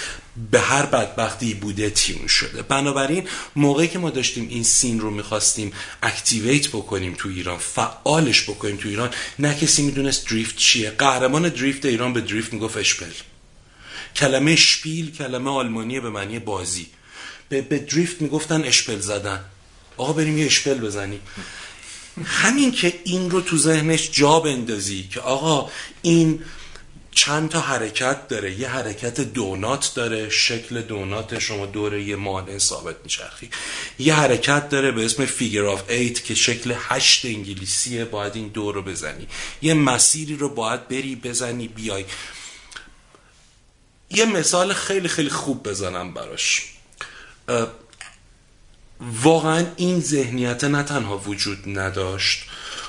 به 0.50 0.60
هر 0.60 0.86
بدبختی 0.86 1.54
بوده 1.54 1.90
تیون 1.90 2.26
شده. 2.26 2.62
بنابراین 2.62 3.28
موقعی 3.56 3.88
که 3.88 3.98
ما 3.98 4.10
داشتیم 4.10 4.48
این 4.50 4.62
سین 4.62 5.00
رو 5.00 5.10
می‌خواستیم 5.10 5.72
اکتیویت 6.02 6.68
بکنیم 6.68 7.14
تو 7.18 7.28
ایران 7.28 7.58
فعالش 7.58 8.42
بکنیم 8.42 8.76
تو 8.76 8.88
ایران 8.88 9.10
نه 9.38 9.54
کسی 9.54 9.82
می‌دونست 9.82 10.30
دریفت 10.30 10.56
چیه. 10.56 10.90
قهرمان 10.90 11.48
دریفت 11.48 11.84
ایران 11.84 12.12
به 12.12 12.20
دریفت 12.20 12.52
می‌گفت 12.52 12.76
اشپل. 12.76 13.06
کلمه 14.16 14.56
شپیل 14.56 15.12
کلمه 15.12 15.50
آلمانیه 15.50 16.00
به 16.00 16.10
معنی 16.10 16.38
بازی. 16.38 16.86
به, 17.48 17.62
به 17.62 17.78
دریفت 17.78 18.22
می‌گفتن 18.22 18.64
اشپل 18.64 18.98
زدن. 18.98 19.44
آقا 19.96 20.12
بریم 20.12 20.38
یه 20.38 20.46
اشپل 20.46 20.78
بزنیم. 20.78 21.20
همین 22.24 22.72
که 22.72 23.00
این 23.04 23.30
رو 23.30 23.40
تو 23.40 23.56
ذهنش 23.56 24.10
جا 24.12 24.40
بندازی 24.40 25.08
که 25.12 25.20
آقا 25.20 25.70
این 26.02 26.42
چند 27.10 27.48
تا 27.48 27.60
حرکت 27.60 28.28
داره. 28.28 28.60
یه 28.60 28.68
حرکت 28.68 29.20
دونات 29.20 29.92
داره. 29.94 30.30
شکل 30.30 30.82
دونات 30.82 31.38
شما 31.38 31.66
دوره 31.66 32.02
یه 32.02 32.16
مانع 32.16 32.58
ثابت 32.58 32.96
میچرخی. 33.04 33.50
یه 33.98 34.14
حرکت 34.14 34.68
داره 34.68 34.92
به 34.92 35.04
اسم 35.04 35.26
فیگر 35.26 35.64
آف 35.64 35.90
ایت 35.90 36.24
که 36.24 36.34
شکل 36.34 36.74
هشت 36.78 37.24
انگلیسیه. 37.24 38.04
باید 38.04 38.36
این 38.36 38.48
دور 38.48 38.74
رو 38.74 38.82
بزنی. 38.82 39.26
یه 39.62 39.74
مسیری 39.74 40.36
رو 40.36 40.48
باید 40.48 40.88
بری 40.88 41.16
بزنی. 41.16 41.68
بیای. 41.68 42.04
یه 44.10 44.24
مثال 44.24 44.72
خیلی 44.72 45.08
خیلی 45.08 45.30
خوب 45.30 45.68
بزنم 45.68 46.14
براش. 46.14 46.75
واقعا 49.00 49.66
این 49.76 50.00
ذهنیت 50.00 50.64
نه 50.64 50.82
تنها 50.82 51.18
وجود 51.18 51.78
نداشت 51.78 52.44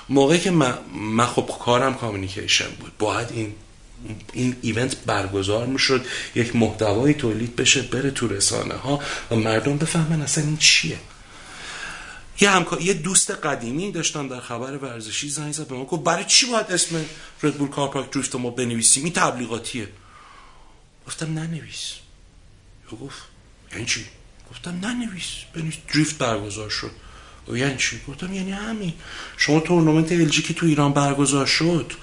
موقعی 0.09 0.39
که 0.39 0.51
من, 0.51 1.25
خب 1.25 1.51
کارم 1.59 1.93
کامیونیکیشن 1.93 2.69
بود. 2.69 2.97
باید 2.97 3.31
این 3.31 3.55
این 4.33 4.55
ایونت 4.61 4.97
برگزار 5.05 5.65
می‌شد 5.65 6.05
یک 6.35 6.55
محتوایی 6.55 7.13
تولید 7.13 7.55
بشه 7.55 7.81
بره 7.81 8.11
تو 8.11 8.27
رسانه 8.27 8.73
ها 8.73 8.99
و 9.31 9.35
مردم 9.35 9.77
بفهمن 9.77 10.21
اصلا 10.21 10.43
این 10.43 10.57
چیه. 10.57 10.99
یه 12.41 12.49
همکار 12.49 12.81
یه 12.81 12.93
دوست 12.93 13.31
قدیمی 13.31 13.91
داشتم 13.91 14.27
در 14.27 14.39
خبر 14.39 14.77
ورزشی 14.77 15.29
زنگ 15.29 15.53
زد 15.53 15.67
به 15.67 15.75
ما 15.75 15.85
گفت 15.85 16.03
برای 16.03 16.25
چی 16.25 16.45
باید 16.45 16.65
اسم 16.71 17.05
ردبول 17.43 17.69
کار 17.69 17.89
پارک 17.89 18.11
دریفت 18.11 18.35
ما 18.35 18.49
بنویسیم؟ 18.49 19.03
این 19.03 19.13
تبلیغاتیه. 19.13 19.89
گفتم 21.07 21.33
ننویس. 21.33 21.93
گفت 22.91 23.21
یعنی 23.71 23.85
چی؟ 23.85 24.05
گفتم 24.51 24.71
ننویس 24.71 25.25
بنویس. 25.53 25.75
دریفت 25.93 26.17
برگزار 26.17 26.69
شد. 26.69 26.91
و 27.47 27.57
یعنی 27.57 27.77
چی؟ 27.77 28.01
گفتم 28.07 28.33
یعنی 28.33 28.51
همین. 28.51 28.93
شما 29.37 29.59
تورنمنت 29.59 30.11
LG 30.11 30.41
که 30.41 30.53
تو 30.53 30.65
ایران 30.65 30.93
برگزار 30.93 31.45
شد 31.45 31.93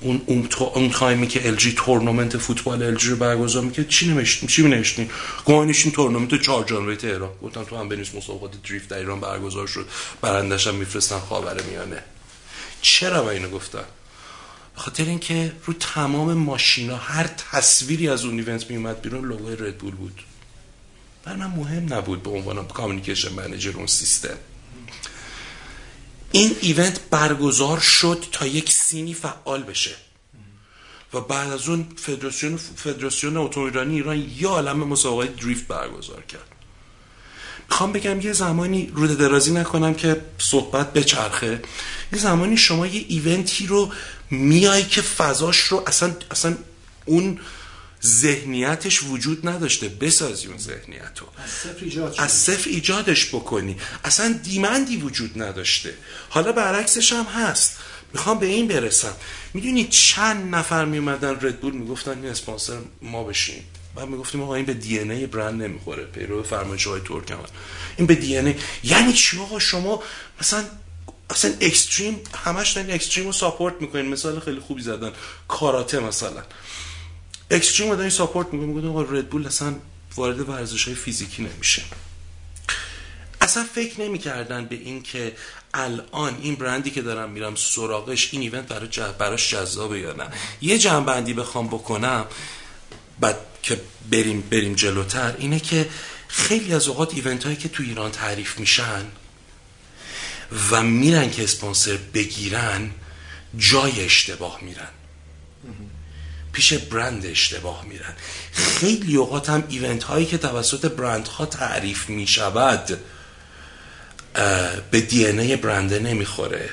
اون 0.00 0.22
اون, 0.26 0.48
اون 0.74 0.90
تایمی 0.90 1.26
که 1.26 1.48
LG 1.48 1.72
تورنمنت 1.72 2.36
فوتبال 2.36 2.82
LG 2.82 3.08
رو 3.08 3.16
برگزار 3.16 3.64
می‌کرد 3.64 3.88
چی 3.88 4.08
می‌نوشتیم 4.08 4.48
چی 4.48 4.62
نوشتیم 4.62 5.10
گوانشین 5.44 5.92
تورنمنت 5.92 6.42
چهار 6.42 6.64
January 6.64 6.96
تهران. 6.96 7.30
گفتم 7.42 7.64
تو 7.64 7.76
هم 7.76 7.88
بنویس 7.88 8.14
مسابقات 8.14 8.62
دریفت 8.62 8.88
در 8.88 8.98
ایران 8.98 9.20
برگزار 9.20 9.66
شد. 9.66 9.88
برندش 10.20 10.66
هم 10.66 10.74
میفرستن 10.74 11.18
خاور 11.18 11.62
میانه. 11.62 12.02
چرا 12.82 13.22
با 13.22 13.30
اینو 13.30 13.48
گفتم؟ 13.48 13.84
خاطر 14.74 15.04
اینکه 15.04 15.52
رو 15.66 15.72
تمام 15.72 16.34
ماشینا 16.34 16.96
هر 16.96 17.26
تصویری 17.52 18.08
از 18.08 18.24
اون 18.24 18.38
event 18.38 18.70
میومد 18.70 19.02
بیرون 19.02 19.28
لوگوی 19.28 19.56
Red 19.56 19.72
Bull 19.72 19.94
بود. 19.94 20.20
بر 21.30 21.36
من 21.36 21.56
مهم 21.56 21.94
نبود 21.94 22.22
به 22.22 22.30
عنوان 22.30 22.66
communication 22.66 23.32
manager 23.32 23.76
اون 23.76 23.86
سیستم. 23.86 24.36
این 26.32 26.56
event 26.60 27.00
برگزار 27.10 27.80
شد 27.80 28.24
تا 28.32 28.46
یک 28.46 28.72
scene 28.72 29.07
ی 29.07 29.14
فعال 29.14 29.62
بشه. 29.62 29.94
و 31.14 31.20
بعد 31.20 31.52
از 31.52 31.68
اون 31.68 31.86
فدراسیون 31.96 32.56
فدراسیون 32.56 33.36
اتومبیلرانی 33.36 33.94
ایران 33.94 34.28
یه 34.38 34.48
عالم 34.48 34.78
مسابقه 34.78 35.26
دریفت 35.26 35.66
برگزار 35.66 36.22
کرد. 36.22 36.48
می‌خوام 37.70 37.92
بگم 37.92 38.20
یه 38.20 38.32
زمانی 38.32 38.92
روده 38.94 39.06
درازی 39.06 39.52
نکنم 39.52 39.94
که 39.94 40.20
صحبت 40.38 40.92
بچرخه. 40.92 41.62
یه 42.12 42.18
زمانی 42.18 42.56
شما 42.56 42.86
یه 42.86 43.04
event 43.08 43.56
ی 43.56 43.66
رو 43.66 43.92
میای 44.30 44.84
که 44.84 45.02
فضاش 45.02 45.58
رو 45.58 45.82
اصلا 45.86 46.16
اصلا 46.30 46.56
اون 47.06 47.38
ذهنیتش 48.04 49.02
وجود 49.02 49.48
نداشته 49.48 49.88
بسازی 49.88 50.46
اون 50.46 50.58
ذهنیت 50.58 51.18
رو 51.18 51.26
از 52.18 52.32
صفر 52.32 52.70
ایجادش 52.70 53.28
بکنی. 53.28 53.76
اصلا 54.04 54.40
دیمندی 54.42 54.96
وجود 54.96 55.42
نداشته. 55.42 55.94
حالا 56.28 56.52
برعکسش 56.52 57.12
هم 57.12 57.24
هست. 57.24 57.78
می‌خوام 58.12 58.38
به 58.38 58.46
این 58.46 58.68
برسم. 58.68 59.12
می‌دونی 59.54 59.84
چند 59.84 60.54
نفر 60.54 60.84
میومدن 60.84 61.34
ردبول 61.34 61.72
می‌گفتن 61.72 62.10
این 62.10 62.26
اسپانسر 62.26 62.78
ما 63.02 63.24
بشیم 63.24 63.64
بعد 63.94 64.08
می‌گفتیم 64.08 64.42
آقا 64.42 64.54
این 64.54 64.64
به 64.64 64.74
دی 64.74 64.98
ای 64.98 65.26
برند 65.26 65.62
نمی‌خوره. 65.62 66.04
پیرو 66.04 66.42
فرمایش 66.42 66.86
های 66.86 67.00
ترک 67.00 67.38
این 67.96 68.06
به 68.06 68.14
دی 68.14 68.36
ای. 68.38 68.54
یعنی 68.84 69.12
چی 69.12 69.38
آقا؟ 69.38 69.58
شما 69.58 70.02
مثلا 70.40 70.64
اصلا 71.30 71.52
extreme 71.60 72.20
همش 72.44 72.72
دارین 72.72 72.90
extreme 72.90 73.26
رو 73.26 73.32
ساپورت 73.32 73.74
می‌کنین. 73.80 74.08
مثال 74.08 74.40
خیلی 74.40 74.60
خوبی 74.60 74.82
زدن. 74.82 75.12
کاراته 75.48 76.00
مثلا. 76.00 76.42
extreme 77.50 77.90
رو 77.90 77.96
دارین 77.96 78.10
ساپورت 78.10 78.52
می‌کنین 78.52 78.74
میگن 78.74 78.88
آقا 78.88 79.02
Red 79.02 79.21
Bull 79.21 79.46
اصلا 79.46 79.74
وارد 80.16 80.48
ورزش 80.48 80.84
های 80.84 80.94
فیزیکی 80.94 81.42
نمیشه. 81.42 81.82
اصلا 83.40 83.64
فکر 83.74 84.00
نمی‌کردن 84.00 84.64
به 84.64 84.76
این 84.76 85.02
که 85.02 85.32
الان 85.74 86.36
این 86.42 86.54
برندی 86.54 86.90
که 86.90 87.02
دارم 87.02 87.30
میرم 87.30 87.54
سراغش 87.54 88.28
این 88.32 88.42
event 88.42 88.66
برای 88.68 88.88
براش 89.18 89.50
جذابه 89.50 90.00
یا 90.00 90.12
نه. 90.12 90.26
یه 90.60 90.78
جمع‌بندی 90.78 91.34
بخوام 91.34 91.66
بکنم 91.66 92.26
بعد 93.20 93.36
که 93.62 93.80
بریم 94.10 94.40
بریم 94.40 94.74
جلوتر 94.74 95.34
اینه 95.38 95.60
که 95.60 95.88
خیلی 96.28 96.74
از 96.74 96.88
اوقات 96.88 97.14
ایونت 97.14 97.44
هایی 97.44 97.56
که 97.56 97.68
تو 97.68 97.82
ایران 97.82 98.10
تعریف 98.10 98.58
میشن 98.58 99.04
و 100.70 100.82
میرن 100.82 101.30
که 101.30 101.44
اسپانسر 101.44 101.98
بگیرن 102.14 102.90
جای 103.56 104.04
اشتباه 104.04 104.58
میرن. 104.62 104.88
پیش 106.52 106.72
برند 106.72 107.26
اشتباه 107.26 107.84
میرن. 107.84 108.14
خیلی 108.52 109.16
اوقات 109.16 109.50
هم 109.50 109.64
ایونت 109.68 110.04
هایی 110.04 110.26
که 110.26 110.38
توسط 110.38 110.92
برند 110.92 111.28
ها 111.28 111.46
تعریف 111.46 112.08
می‌شود 112.08 112.98
به 114.90 115.00
دی 115.00 115.26
ای 115.26 115.56
برنده 115.56 115.98
نمی‌خوره 115.98 116.70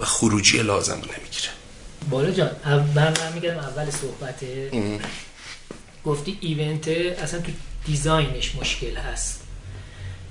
و 0.00 0.04
خروجی 0.04 0.62
لازم 0.62 0.94
نمی‌گیره. 0.94 1.48
بالا 2.10 2.30
جان 2.30 2.50
من 2.94 3.14
میگم 3.34 3.58
اول 3.58 3.90
صحبت. 3.90 4.44
گفتی 6.04 6.38
event 6.40 6.88
اصلا 6.88 7.40
تو 7.40 7.52
design 7.86 8.37
ش 8.37 8.54
مشکل 8.54 8.96
هست. 8.96 9.40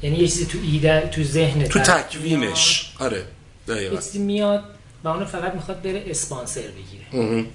یعنی 0.01 0.17
یه 0.17 0.27
چیزی 0.27 0.45
تو 0.45 0.57
ایده 0.63 1.09
تو 1.13 1.23
ذهن 1.23 1.63
تو 1.63 1.79
تکوینش. 1.79 2.93
آره 2.99 3.25
دقیقاً. 3.67 3.99
میاد 4.13 4.63
و 5.03 5.07
اونو 5.07 5.25
فقط 5.25 5.53
می‌خواد 5.55 5.81
بره 5.81 6.03
اسپانسر 6.07 6.61
بگیره. 6.61 7.45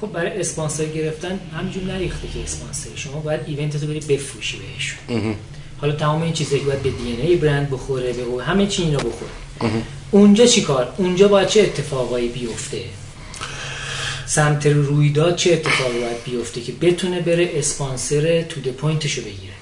خب 0.00 0.12
برای 0.12 0.40
اسپانسر 0.40 0.84
گرفتن 0.84 1.40
همینجور 1.58 1.82
نریخته 1.82 2.28
که 2.34 2.42
اسپانسر. 2.44 2.90
شما 2.94 3.20
باید 3.20 3.40
event 3.46 3.82
رو 3.82 3.88
بری 3.88 4.00
بفروشی 4.00 4.58
بهشون. 4.58 5.34
حالا 5.80 5.92
تمام 5.92 6.22
این 6.22 6.32
چیزایی 6.32 6.62
باید 6.62 6.82
به 6.82 6.90
DNA 6.90 7.36
برند 7.36 7.70
بخوره 7.70 8.12
به 8.12 8.44
همه 8.44 8.66
چی 8.66 8.82
این 8.82 8.94
رو 8.94 8.98
بخوره 8.98 9.30
اونجا 10.10 10.46
چی 10.46 10.62
کار؟ 10.62 10.94
اونجا 10.96 11.28
باید 11.28 11.48
چه 11.48 11.60
اتفاقایی 11.60 12.28
بیفته؟ 12.28 12.84
سمت 14.26 14.66
رویداد 14.66 15.36
چه 15.36 15.52
اتفاقی 15.52 16.00
باید 16.00 16.24
بیفته 16.24 16.60
که 16.60 16.72
بتونه 16.72 17.20
بره 17.20 17.50
اسپانسر 17.54 18.42
to 18.42 18.60
the 18.60 18.68
point 18.68 19.01
شو 19.01 19.20
بگیره؟ 19.22 19.52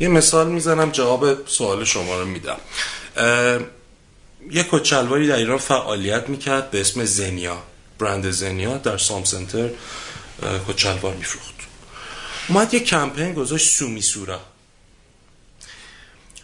یه 0.00 0.08
مثال 0.08 0.48
می‌زنم 0.48 0.90
جواب 0.90 1.46
سوال 1.46 1.84
شما 1.84 2.20
رو 2.20 2.26
میدم. 2.26 2.56
یه 4.50 4.66
کت 4.70 4.89
شلواری 4.89 5.28
در 5.28 5.36
ایران 5.36 5.58
فعالیت 5.58 6.28
می‌کرد 6.28 6.70
به 6.70 6.80
اسم 6.80 7.04
زنیا. 7.04 7.62
برند 7.98 8.30
زنیا 8.30 8.78
در 8.78 8.98
سام 8.98 9.24
سنتر 9.24 9.70
کت 10.68 10.85
شلوار 10.85 11.14
میفروخت. 11.14 11.54
اومد 12.48 12.74
یه 12.74 12.80
کمپین 12.80 13.34
گذاشت 13.34 13.68
su 13.68 14.02
misura 14.02 14.40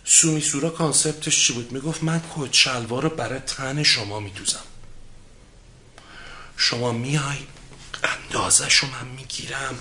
su 0.04 0.21
misura 0.21 0.70
concept 0.70 1.29
ش 1.29 1.46
چی 1.46 1.52
بود؟ 1.52 1.72
می‌گفت 1.72 2.02
من 2.02 2.22
کت 2.36 2.52
شلوار 2.52 3.02
رو 3.02 3.08
برای 3.08 3.38
تن 3.38 3.82
شما 3.82 4.20
میدوزم. 4.20 4.64
شما 6.56 6.92
میای 6.92 7.38
اندازه 8.04 8.68
شو 8.68 8.86
من 8.86 9.08
می‌گیرم. 9.08 9.78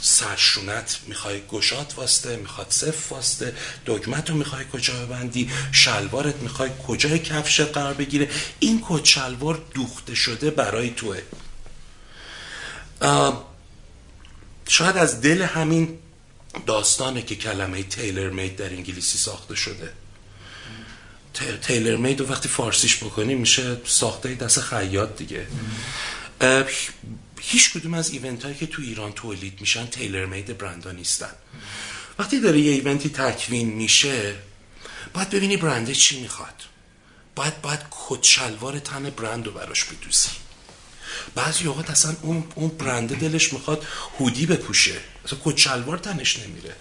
سرشونت 0.00 0.98
می‌خوای 1.06 1.42
گشات 1.48 1.94
واسته 1.96 2.36
می‌خواد 2.36 2.66
صف 2.70 3.12
واسته 3.12 3.54
دگمت 3.86 4.30
رو 4.30 4.36
می‌خوای 4.36 4.64
کجا 4.72 4.94
ببندی 5.06 5.50
شلوارت 5.72 6.36
می‌خوای 6.36 6.70
کجای 6.88 7.18
کفشت 7.18 7.60
قرار 7.60 7.94
بگیره. 7.94 8.30
این 8.58 8.84
کت 8.88 9.04
شلوار 9.04 9.62
دوخته 9.74 10.14
شده 10.14 10.50
برای 10.50 10.90
توه. 10.90 11.22
شاید 14.68 14.96
از 14.96 15.20
دل 15.20 15.42
همین 15.42 15.98
داستانه 16.66 17.22
که 17.22 17.36
کلمه 17.36 17.82
تیلر 17.82 18.30
مید 18.30 18.56
در 18.56 18.68
انگلیسی 18.68 19.18
ساخته 19.18 19.54
شده. 19.54 19.92
تیلر 21.62 21.96
مید 21.96 22.20
وقتی 22.20 22.48
فارسیش 22.48 22.96
بکنی 22.96 23.34
میشه 23.34 23.76
ساخته 23.86 24.34
دست 24.34 24.60
خیاط 24.60 25.16
دیگه. 25.16 25.46
هیچ 27.40 27.72
کدوم 27.72 27.94
از 27.94 28.10
ایونت 28.10 28.42
هایی 28.42 28.54
که 28.56 28.66
تو 28.66 28.82
ایران 28.82 29.12
تولید 29.12 29.60
میشن 29.60 29.86
تیلر 29.86 30.26
مید 30.26 30.58
برندا 30.58 30.92
نیستن. 30.92 31.32
وقتی 32.18 32.40
داره 32.40 32.60
یه 32.60 32.72
ایونتی 32.72 33.08
تکوین 33.08 33.68
میشه 33.68 34.34
باید 35.14 35.30
ببینی 35.30 35.56
برنده 35.56 35.94
چی 35.94 36.20
می‌خواد. 36.20 36.62
باید 37.34 37.62
باید 37.62 37.80
کت 37.90 38.84
تن 38.84 39.10
برند 39.10 39.46
رو 39.46 39.52
براش 39.52 39.84
بدوزی. 39.84 40.28
بعضی 41.34 41.66
اوقات 41.66 41.90
اصلا 41.90 42.16
اون, 42.22 42.44
اون 42.54 42.68
برنده 42.68 43.14
دلش 43.14 43.52
می‌خواد 43.52 43.86
هودی 44.18 44.46
بپوشه. 44.46 44.94
اصلا 45.24 45.38
کت 45.44 45.56
شلوار 45.56 45.98
تنش 45.98 46.38
نمیره. 46.38 46.76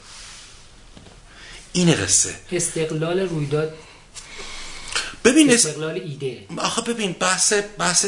این 1.73 1.95
قصه. 1.95 2.35
استقلال 2.51 3.19
رویداد. 3.19 3.73
ببین 5.23 5.51
استقلال 5.51 5.95
ایده. 5.95 6.45
آخه 6.57 6.81
ببین 6.81 7.11
بحث 7.11 7.53
بحث 7.77 8.05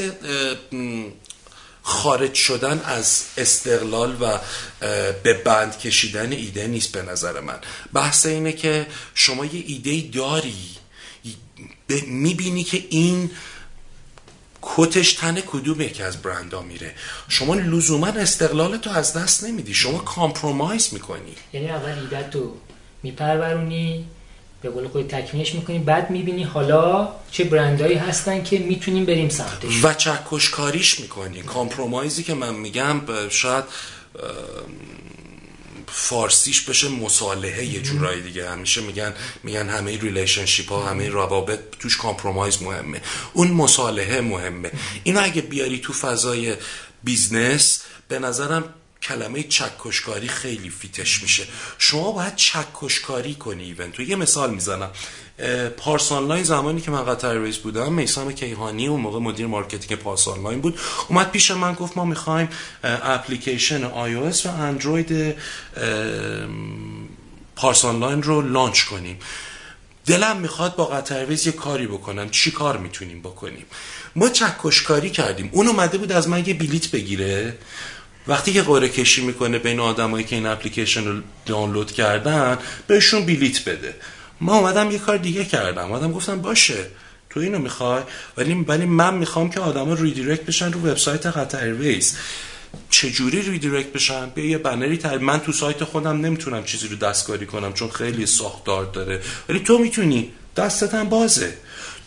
خارج 1.88 2.34
شدن 2.34 2.82
از 2.86 3.24
استقلال 3.38 4.18
و 4.22 4.40
به 5.24 5.34
بند 5.34 5.80
کشیدن 5.80 6.32
ایده 6.32 6.68
نیست 6.68 6.92
به 6.92 7.02
نظر 7.02 7.40
من. 7.40 7.60
بحث 7.94 8.26
اینه 8.26 8.52
که 8.54 8.88
شما 9.14 9.46
یه 9.46 9.64
ایده 9.68 10.10
داری 10.18 10.56
می‌بینی 12.08 12.64
که 12.64 12.84
این 12.90 13.32
کتش 14.62 15.14
تن 15.14 15.42
کدوم 15.42 15.82
یکی 15.82 16.04
از 16.04 16.22
برندا 16.22 16.62
میره. 16.62 16.96
شما 17.30 17.56
لزوما 17.56 18.08
استقلال 18.08 18.78
تو 18.78 18.90
از 18.90 19.14
دست 19.14 19.44
نمیدی 19.44 19.74
شما 19.74 19.98
کامپرومایز 19.98 20.90
می‌کنی. 20.94 21.36
یعنی 21.54 21.70
اول 21.70 22.00
ایده 22.00 22.30
تو 22.30 22.58
میپرورونی 23.04 24.06
به 24.68 24.74
قول 24.74 24.88
خود 24.88 25.08
تکمیلش 25.08 25.56
می‌کنیم 25.56 25.84
بعد 25.84 26.10
می‌بینی 26.10 26.44
حالا 26.44 27.12
چه 27.32 27.44
برندهایی 27.44 27.96
هستن 27.96 28.44
که 28.44 28.60
می‌تونیم 28.60 29.06
بریم 29.06 29.30
سمتش. 29.30 29.84
و 29.84 29.94
چکشکاریش 29.94 31.00
می‌کنی. 31.00 31.42
compromise 31.42 32.16
ی 32.16 32.24
که 32.24 32.34
من 32.34 32.56
میگم 32.56 33.02
شاید 33.30 33.64
فارسیش 35.88 36.62
بشه 36.62 36.90
مصالحه 36.90 37.66
یه 37.66 37.82
جورایی 37.82 38.22
دیگه. 38.22 38.50
همیشه 38.50 38.82
میگن 38.82 39.14
میگن 39.44 39.70
همه 39.70 39.98
relationship 39.98 40.70
ها 40.70 40.86
همه 40.86 41.10
روابط 41.10 41.60
توش 41.80 41.98
compromise 41.98 42.62
مهمه. 42.62 43.02
اون 43.34 43.48
مصالحه 43.48 44.22
مهمه. 44.22 44.72
اینو 45.04 45.24
اگه 45.24 45.42
بیاری 45.42 45.80
تو 45.80 45.94
فضای 45.94 46.56
business 47.04 47.84
به 48.08 48.20
نظرم 48.20 48.64
کلمه 49.08 49.44
چکشکاری 49.44 50.28
خیلی 50.28 50.70
fit 50.70 51.01
ش 51.01 51.22
میشه. 51.22 51.44
شما 51.78 52.12
باید 52.12 52.36
چکشکاری 52.36 53.36
کنی 53.36 53.64
event 53.64 53.97
و 53.97 54.04
یه 54.04 54.16
مثال 54.16 54.54
می‌زنم. 54.54 54.90
پارس 55.78 56.12
آنلاین 56.12 56.44
زمانی 56.44 56.82
که 56.82 56.92
من 56.92 57.06
Qatar 57.06 57.42
Airways 57.42 57.58
بودم 57.58 57.94
میسام 57.94 58.32
کیهانی 58.32 58.88
اون 58.88 59.02
موقع 59.02 59.20
مدیر 59.20 59.48
marketing 59.48 60.00
پارس 60.00 60.28
آنلاین 60.28 60.62
بود 60.62 60.80
اومد 61.08 61.32
پیش 61.32 61.52
من 61.52 61.74
گفت 61.74 61.98
ما 61.98 62.06
می‌خوایم 62.06 62.50
اپلیکیشن 62.84 63.84
آی 63.84 64.16
و 64.16 64.32
اندروید 64.48 65.36
پارس 67.56 67.86
آنلاین 67.86 68.24
رو 68.24 68.42
launch 68.42 68.84
کنیم. 68.84 69.20
دلم 70.06 70.38
می‌خواد 70.38 70.76
با 70.76 70.86
قطر 70.86 71.32
یه 71.32 71.52
کاری 71.52 71.88
بکنم. 71.88 72.30
چی 72.30 72.52
کار 72.52 72.78
می‌تونیم 72.78 73.20
بکنیم؟ 73.20 73.66
ما 74.16 74.30
چکشکاری 74.30 75.10
کردیم. 75.10 75.50
اون 75.52 75.68
اومده 75.68 75.98
بود 75.98 76.12
از 76.12 76.30
من 76.30 76.46
یه 76.48 76.54
بلیت 76.54 76.92
بگیره. 76.92 77.58
وقتی 78.28 78.54
که 78.54 78.62
قرعه 78.62 78.90
کشی 78.90 79.26
می‌کنه 79.26 79.60
بین 79.60 79.80
آدمایی 79.80 80.26
که 80.26 80.36
این 80.36 80.46
اپلیکیشن 80.46 81.06
رو 81.08 81.22
دانلود 81.46 81.92
کردن 81.92 82.58
بهشون 82.88 83.26
بلیت 83.26 83.70
بده. 83.70 83.96
ما 84.42 84.58
اومدم 84.58 84.92
یه 84.92 85.00
کار 85.00 85.18
دیگه 85.18 85.46
کردم. 85.46 85.92
اومدم 85.92 86.12
گفتم 86.12 86.42
باشه 86.42 86.86
تو 87.30 87.40
اینو 87.40 87.60
می‌خوای؟ 87.60 88.02
ولی 88.38 88.54
ولی 88.54 88.86
من 88.86 89.14
می‌خوام 89.14 89.50
که 89.50 89.60
آدما 89.60 89.94
redirect 89.94 90.46
بشن 90.46 90.72
رو 90.72 90.80
وبسایت 90.80 91.26
Qatar 91.26 91.64
Airways 91.64 92.18
چجوری 92.90 93.42
redirect 93.42 93.92
بشن؟ 93.92 94.30
به 94.36 94.42
یه 94.42 94.58
بنری 94.58 94.98
تر 94.98 95.18
من 95.18 95.40
تو 95.40 95.52
سایت 95.52 95.84
خودم 95.84 96.26
نمی‌تونم 96.26 96.64
چیزی 96.64 96.88
رو 96.88 96.96
دستکاری 96.96 97.46
کنم 97.46 97.74
چون 97.74 97.90
خیلی 97.90 98.26
ساختار 98.26 98.86
داره. 98.86 99.22
ولی 99.50 99.60
تو 99.60 99.78
می‌تونی. 99.78 100.32
دستت 100.56 100.94
هم 100.94 101.10
بازه. 101.10 101.54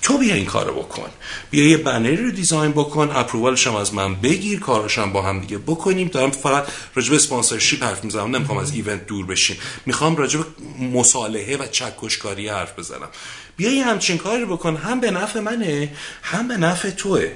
تو 0.02 0.18
بیا 0.18 0.34
این 0.34 0.46
کارو 0.46 0.74
بکن. 0.74 1.10
بیا 1.50 1.68
یه 1.68 1.76
بنری 1.76 2.16
رو 2.16 2.30
design 2.30 2.72
بکن 2.72 3.10
approval 3.14 3.56
ش 3.56 3.66
هم 3.66 3.74
از 3.74 3.94
من 3.94 4.14
بگیر 4.14 4.60
کارش 4.60 4.98
هم 4.98 5.12
با 5.12 5.22
هم 5.22 5.40
دیگه 5.40 5.58
بکنیم. 5.58 6.08
دارم 6.08 6.30
فقط 6.30 6.66
راجب 6.94 7.14
sponsorship 7.14 7.82
حرف 7.82 8.04
می‌زنم 8.04 8.36
نمی‌خوام 8.36 8.58
از 8.58 8.74
event 8.74 9.06
دور 9.06 9.26
بشیم. 9.26 9.56
می‌خوام 9.86 10.16
راجب 10.16 10.40
مصالحه 10.92 11.56
و 11.56 11.66
چکشکاری 11.66 12.48
حرف 12.48 12.78
بزنم. 12.78 13.08
بیا 13.56 13.72
یه 13.72 13.84
همچین 13.84 14.18
کاری 14.18 14.42
رو 14.42 14.56
بکن 14.56 14.76
هم 14.76 15.00
به 15.00 15.10
نفع 15.10 15.40
منه 15.40 15.92
هم 16.22 16.48
به 16.48 16.56
نفع 16.56 16.90
توه. 16.90 17.32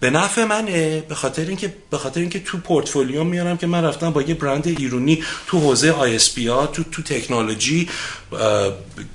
به 0.00 0.10
نفع 0.10 0.44
منه 0.44 1.00
به 1.00 1.14
خاطر 1.14 1.42
اینکه 1.42 1.76
به 1.90 1.98
خاطر 1.98 2.20
اینکه 2.20 2.40
تو 2.40 2.58
پورتفولیو 2.58 3.24
میارم 3.24 3.56
که 3.56 3.66
من 3.66 3.84
رفتم 3.84 4.10
با 4.10 4.22
یه 4.22 4.34
برند 4.34 4.66
ایرونی 4.66 5.24
تو 5.46 5.58
حوزه 5.58 5.90
ISP 5.90 6.48
ها 6.48 6.66
تو 6.66 6.84
تو 6.84 7.02
تکنولوژی 7.02 7.88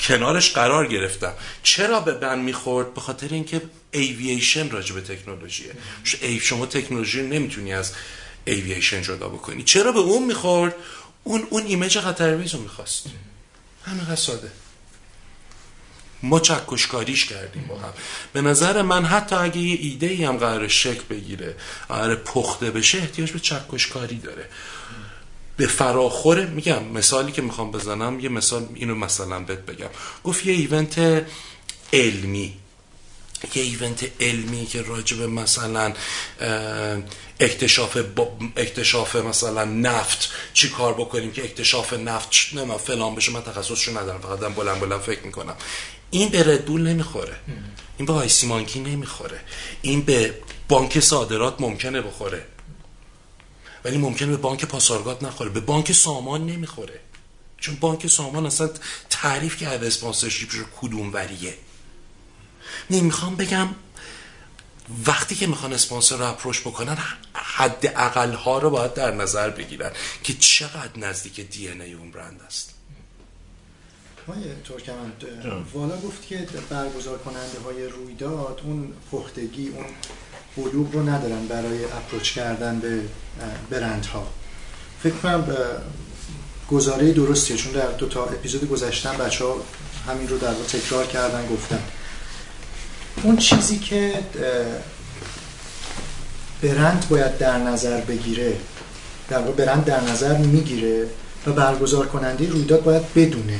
کنارش 0.02 0.54
قرار 0.54 0.88
گرفتم. 0.88 1.34
چرا 1.64 2.00
به 2.00 2.18
من 2.22 2.40
می‌خورد؟ 2.40 2.94
به 2.94 3.02
خاطر 3.02 3.28
اینکه 3.32 3.62
ایوییشن 3.92 4.70
راجع 4.70 4.96
به 4.96 5.02
تکنولوژیه. 5.02 5.72
شما 6.42 6.66
تکنولوژی 6.66 7.22
نمی‌تونی 7.22 7.74
از 7.74 7.92
ایوییشن 8.46 9.02
جدا 9.02 9.30
بکنی. 9.30 9.64
چرا 9.64 9.92
به 9.92 10.00
اون 10.00 10.24
می‌خورد؟ 10.24 10.76
اون 11.24 11.48
اون 11.50 11.66
image 11.66 11.98
Qatar 11.98 12.21
Airways 12.21 12.54
رو 12.54 12.62
می‌خواست. 12.62 13.06
همین 13.86 14.16
ساده. 14.16 14.52
ما 16.24 16.40
چکشکاریش 16.40 17.26
کردیم 17.26 17.66
با 17.70 17.78
هم. 17.78 17.94
به 18.34 18.42
نظر 18.42 18.82
من 18.82 19.06
حتی 19.06 19.36
اگه 19.36 19.58
یه 19.58 19.78
ایده 19.82 20.08
ای 20.08 20.24
هم 20.24 20.38
قرار 20.38 20.68
شکل 20.68 21.04
بگیره 21.10 21.56
قرار 21.90 22.16
پخته 22.16 22.72
بشه 22.72 22.98
احتیاج 22.98 23.32
به 23.32 23.40
چکشکاری 23.40 24.18
داره. 24.18 24.50
به 25.58 25.68
فراخور 25.68 26.46
میگم 26.46 26.84
مثالی 26.84 27.32
که 27.32 27.42
می‌خوام 27.42 27.72
بزنم 27.72 28.20
یه 28.20 28.30
مثال 28.30 28.68
اینو 28.76 28.96
مثلا 28.96 29.40
بهت 29.40 29.60
بگم. 29.60 29.90
گفت 30.24 30.46
یه 30.46 30.54
ایونت 30.54 31.26
علمی. 31.94 32.54
یه 33.56 33.64
ایونت 33.64 34.12
علمی 34.20 34.66
که 34.66 34.82
راجب 34.82 35.22
مثلا 35.22 35.94
اکتشاف 37.40 37.98
اکتشاف 38.56 39.16
مثلا 39.16 39.66
نفت 39.66 40.30
چی 40.54 40.70
کار 40.70 40.94
بکنیم 40.94 41.32
که 41.32 41.44
اکتشاف 41.44 41.94
نفت 41.94 42.30
نه 42.54 42.78
فلان 42.78 43.16
بشه 43.16 43.32
من 43.32 43.42
تخصصشو 43.42 44.00
ندارم 44.00 44.22
فقط 44.22 44.40
بلند 44.40 44.80
بلند 44.80 45.02
فکر 45.02 45.22
می‌کنم. 45.22 45.56
این 46.12 46.30
به 46.30 46.44
ردبول 46.54 46.82
نمی‌خوره. 46.82 47.36
این 47.98 48.06
به 48.06 48.14
آیسی 48.14 48.48
مانکی 48.48 48.80
نمی‌خوره. 48.80 49.40
این 49.82 50.02
به 50.02 50.34
بانک 50.68 51.00
صادرات 51.00 51.62
ممکنه 51.62 52.02
بخوره. 52.02 52.46
ولی 53.86 53.98
ممکنه 53.98 54.28
به 54.28 54.38
بانک 54.38 54.66
پاسارگاد 54.66 55.26
نخوره. 55.26 55.50
به 55.50 55.60
بانک 55.60 55.92
سامان 55.92 56.46
نمی‌خوره. 56.46 57.00
چون 57.58 57.76
بانک 57.76 58.08
سامان 58.08 58.46
اصلا 58.46 58.70
تعریف 59.10 59.58
کرده 59.58 59.88
اسپانسرشیپ 59.88 60.56
رو 60.56 60.64
کدوم 60.82 61.14
وریه. 61.14 61.54
نمی‌خوام 62.90 63.36
بگم 63.36 63.70
وقتی 65.08 65.36
که 65.36 65.48
می‌خوان 65.48 65.74
اسپانسر 65.74 66.18
رو 66.18 66.26
اپروش 66.26 66.62
بکنن 66.62 66.98
حد 67.34 67.94
اقل 67.96 68.34
ها 68.34 68.60
رو 68.60 68.70
باید 68.70 68.94
در 68.94 69.12
نظر 69.12 69.50
بگیرن 69.50 69.92
که 70.24 70.34
چقدر 70.34 71.00
نزدیک 71.00 71.40
دی 71.40 71.68
ای 71.68 71.94
اون 71.94 72.12
برند 72.12 72.42
است. 72.42 72.74
های 74.28 74.44
ترکمند 74.68 75.24
والا 75.74 75.98
گفت 75.98 76.28
که 76.28 76.48
برگزار 76.70 77.18
کننده 77.18 77.60
های 77.66 77.88
رویداد 77.88 78.62
اون 78.64 78.94
پختگی 79.12 79.68
اون 79.68 79.86
بلوغ 80.58 80.94
رو 80.94 81.10
ندارن 81.10 81.48
برای 81.48 81.86
اپروچ 81.86 82.32
کردن 82.32 82.80
به 82.80 83.00
برندها 83.70 84.28
فکر 85.04 85.14
کنم 85.14 85.48
گزاره 86.72 87.12
درستیه 87.12 87.58
چون 87.58 87.74
در 87.74 87.92
دو 87.92 88.08
تا 88.08 88.26
اپیزود 88.26 88.70
گذشتن 88.70 89.18
بچه 89.18 89.46
ها 89.46 89.56
همین 90.08 90.28
رو 90.28 90.38
در 90.38 90.54
تکرار 90.54 91.06
کردن 91.06 91.48
گفتن. 91.48 91.80
اون 93.24 93.38
چیزی 93.38 93.80
که 93.80 94.14
برند 96.62 97.06
باید 97.10 97.38
در 97.38 97.58
نظر 97.58 98.02
بگیره 98.02 98.58
در 99.30 99.40
واقع 99.40 99.66
برند 99.66 99.86
در 99.86 100.02
نظر 100.02 100.38
می‌گیره 100.38 101.08
و 101.48 101.52
برگزار 101.52 102.08
کننده 102.08 102.50
رویداد 102.50 102.84
باید 102.84 103.14
بدونه. 103.14 103.60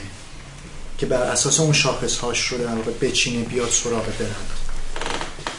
که 1.02 1.08
بر 1.08 1.22
اساس 1.22 1.60
اون 1.60 1.74
شاخص 1.74 2.18
هاش 2.18 2.48
رو 2.48 2.58
در 2.58 2.76
بچینه 2.76 3.44
بیاد 3.44 3.70
سراغ 3.70 4.06
برند. 4.06 4.50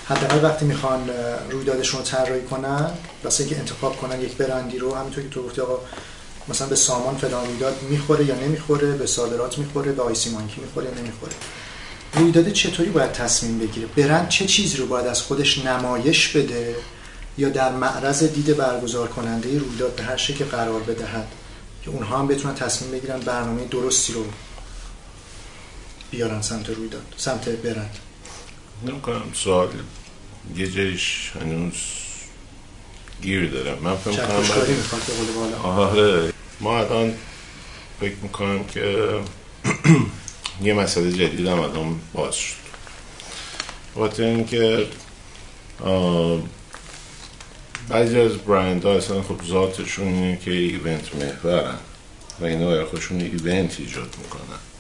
حداقل 0.09 0.45
وقتی 0.45 0.65
می‌خوان 0.65 1.11
رویدادشون 1.51 2.01
رو 2.01 2.07
طراحی 2.07 2.43
کنن 2.43 2.91
واسه 3.25 3.45
اینکه 3.45 3.59
انتخاب 3.59 3.97
کنن 3.97 4.21
یک 4.21 4.37
برندی 4.37 4.79
رو 4.79 4.95
همینطور 4.95 5.25
که 5.25 5.31
تو 5.31 5.43
گفتی 5.43 5.61
آقا 5.61 5.79
مثلا 6.49 6.67
به 6.67 6.77
سامان 6.77 7.17
فلان 7.17 7.47
رویداد 7.47 7.83
می‌خوره 7.83 8.25
یا 8.25 8.35
نمی‌خوره 8.35 8.93
به 8.93 9.07
صادرات 9.07 9.59
می‌خوره 9.59 9.93
به 9.93 10.03
آیسی 10.03 10.31
مانکی 10.31 10.61
می‌خوره 10.61 10.87
یا 10.87 10.95
نمی‌خوره. 10.95 11.33
رویداد 12.15 12.53
چطوری 12.53 12.91
باید 12.91 13.13
تصمیم 13.13 13.59
بگیره؟ 13.59 13.87
برند 13.87 14.29
چه 14.29 14.47
چیزی 14.47 14.77
رو 14.77 14.87
باید 14.87 15.07
از 15.07 15.23
خودش 15.23 15.59
نمایش 15.59 16.29
بده 16.29 16.77
یا 17.39 17.49
در 17.49 17.73
معرض 17.73 18.23
دید 18.23 18.57
برگزار 18.57 19.09
کننده 19.09 19.59
رویداد 19.59 19.97
به 19.97 20.03
هر 20.03 20.17
که 20.17 20.45
قرار 20.45 20.81
بدهد؟ 20.81 21.29
که 21.85 21.91
اونها 21.91 22.19
هم 22.19 22.27
بتونن 22.27 22.55
تصمیم 22.55 22.91
بگیرن 22.91 23.21
برنامه 23.21 23.65
درستی 23.65 24.13
رو 24.13 24.25
بیارن 26.13 26.41
سمت 26.41 26.71
رویداد 26.71 27.15
سمت 27.17 27.49
برند. 27.49 27.99
نمی‌کنم 28.87 29.23
سوال 29.35 29.69
یه 30.57 30.71
جایش 30.71 31.33
هنوز 31.41 31.75
گیر 33.23 33.51
دارم 33.51 33.79
من 33.79 33.97
فکر 33.97 34.27
کنم 34.27 35.55
آره. 35.63 36.33
ما 36.61 36.79
الان 36.79 37.15
فکر 38.01 38.17
می‌کنم 38.23 38.65
که 38.65 39.09
یه 40.63 40.75
مسئله 40.75 41.13
جدید 41.13 41.47
هم 41.47 41.61
الان 41.61 42.01
باز 42.13 42.35
شد. 42.35 42.55
خاطر 43.95 44.23
اینکه 44.23 44.87
بعضی 47.89 48.21
از 48.21 48.33
برند 48.33 48.85
ها 48.85 48.97
اصلا 48.97 49.23
خب 49.23 49.41
ذاتشون 49.49 50.09
اینه 50.09 50.39
که 50.45 50.51
ایونت 50.51 51.15
محورن 51.15 51.79
و 52.41 52.45
اینا 52.45 52.67
برای 52.67 52.85
خودشون 52.85 53.21
ایونت 53.21 53.81
ایجاد 53.81 54.17
می‌کنن. 54.23 54.72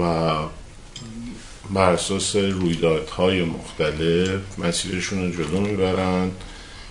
و 0.00 0.34
بر 1.70 1.92
اساس 1.92 2.36
رویدادهای 2.36 3.42
مختلف 3.44 4.40
مسیرشون 4.58 5.22
رو 5.22 5.44
جلو 5.44 5.60
می‌برن 5.60 6.30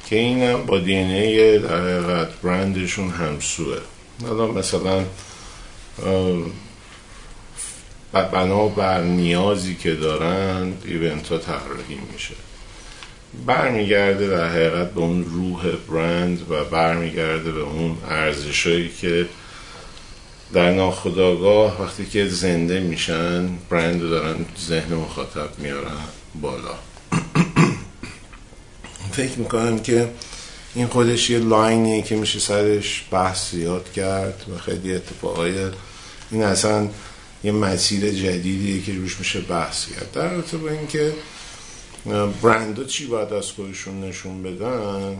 که 0.10 0.16
اینم 0.16 0.66
با 0.66 0.80
دی 0.80 0.96
ای 0.96 1.60
در 1.60 1.82
حقیقت 1.82 2.42
برندشون 2.42 3.10
همسوه 3.10 3.78
حالا 4.28 4.48
مثلا 4.48 5.06
بنا 8.14 8.68
بر 8.68 9.02
نیازی 9.02 9.76
که 9.76 9.94
دارند 9.94 10.84
ایونت 10.86 11.28
ها 11.28 11.38
طراحی 11.38 11.98
میشه. 12.14 12.34
برمیگرده 13.46 14.28
در 14.28 14.50
حقیقت 14.50 14.92
به 14.92 15.00
اون 15.00 15.26
روح 15.26 15.76
برند 15.90 16.52
و 16.52 16.64
برمیگرده 16.64 17.52
به 17.52 17.62
اون 17.62 17.98
ارزشهایی 18.10 18.90
که 19.02 19.26
در 20.54 20.72
ناخداگاه 20.72 21.82
وقتی 21.82 22.06
که 22.06 22.28
زنده 22.28 22.80
میشن 22.80 23.50
برند 23.70 24.02
دارن 24.02 24.46
ذهن 24.68 24.94
مخاطب 24.94 25.60
میارن 25.60 25.98
بالا. 26.42 26.76
فکر 29.18 29.40
می‌کنم 29.40 29.80
که 29.80 30.10
این 30.76 30.88
خودش 30.88 31.30
یه 31.30 31.40
لاینیه 31.40 32.02
که 32.02 32.16
میشه 32.16 32.40
سرش 32.40 33.06
بحث 33.12 33.52
زیاد 33.52 33.92
کرد 33.92 34.46
و 34.56 34.58
خیلی 34.58 34.94
اتفاقای 34.94 35.72
این 36.32 36.44
اصلا 36.44 36.90
یه 37.44 37.52
مسیر 37.52 38.12
جدیدیه 38.12 38.82
که 38.82 38.94
روش 38.94 39.20
میشه 39.20 39.42
بحث 39.42 39.86
کرد. 39.86 40.12
در 40.12 40.30
رابطه 40.30 40.58
با 40.58 40.70
اینکه 40.70 41.14
برندها 42.42 42.84
چی 42.84 43.06
باید 43.06 43.34
از 43.34 43.52
خودشون 43.52 44.04
نشون 44.04 44.44
بدن 44.44 45.18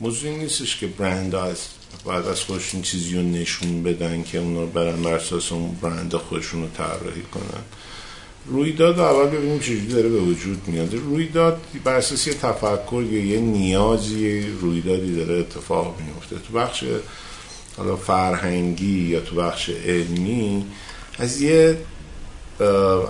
موضوع 0.00 0.30
نیستش 0.30 0.76
که 0.76 0.86
برند 0.86 1.34
از 1.34 1.58
باید 2.04 2.26
از 2.26 2.40
خودشون 2.40 2.82
چیزی 2.82 3.14
رو 3.14 3.22
نشون 3.22 3.82
بدن 3.82 4.22
که 4.22 4.38
اونا 4.38 4.66
برن 4.66 5.02
بر 5.02 5.14
اساس 5.14 5.52
اون 5.52 5.76
برند 5.82 6.14
خودشون 6.14 6.62
رو 6.62 6.68
طراحی 6.68 7.22
کنن. 7.22 7.62
رویداد 8.46 8.98
اول 8.98 9.26
ببینیم 9.26 9.58
چجوری 9.58 9.86
داره 9.86 10.08
به 10.08 10.20
وجود 10.20 10.68
میاد. 10.68 10.94
رویداد 10.94 11.60
بر 11.84 11.94
اساس 11.94 12.26
یه 12.26 12.34
تفکر 12.34 13.04
یا 13.10 13.24
یه 13.24 13.40
نیازی 13.40 14.46
رویدادی 14.60 15.16
داره 15.16 15.38
اتفاق 15.38 15.96
میفته. 16.06 16.36
تو 16.46 16.52
بخش 16.52 16.84
حالا 17.76 17.96
فرهنگی 17.96 19.08
یا 19.08 19.20
تو 19.20 19.36
بخش 19.36 19.70
علمی 19.70 20.64
از 21.18 21.40
یه 21.40 21.78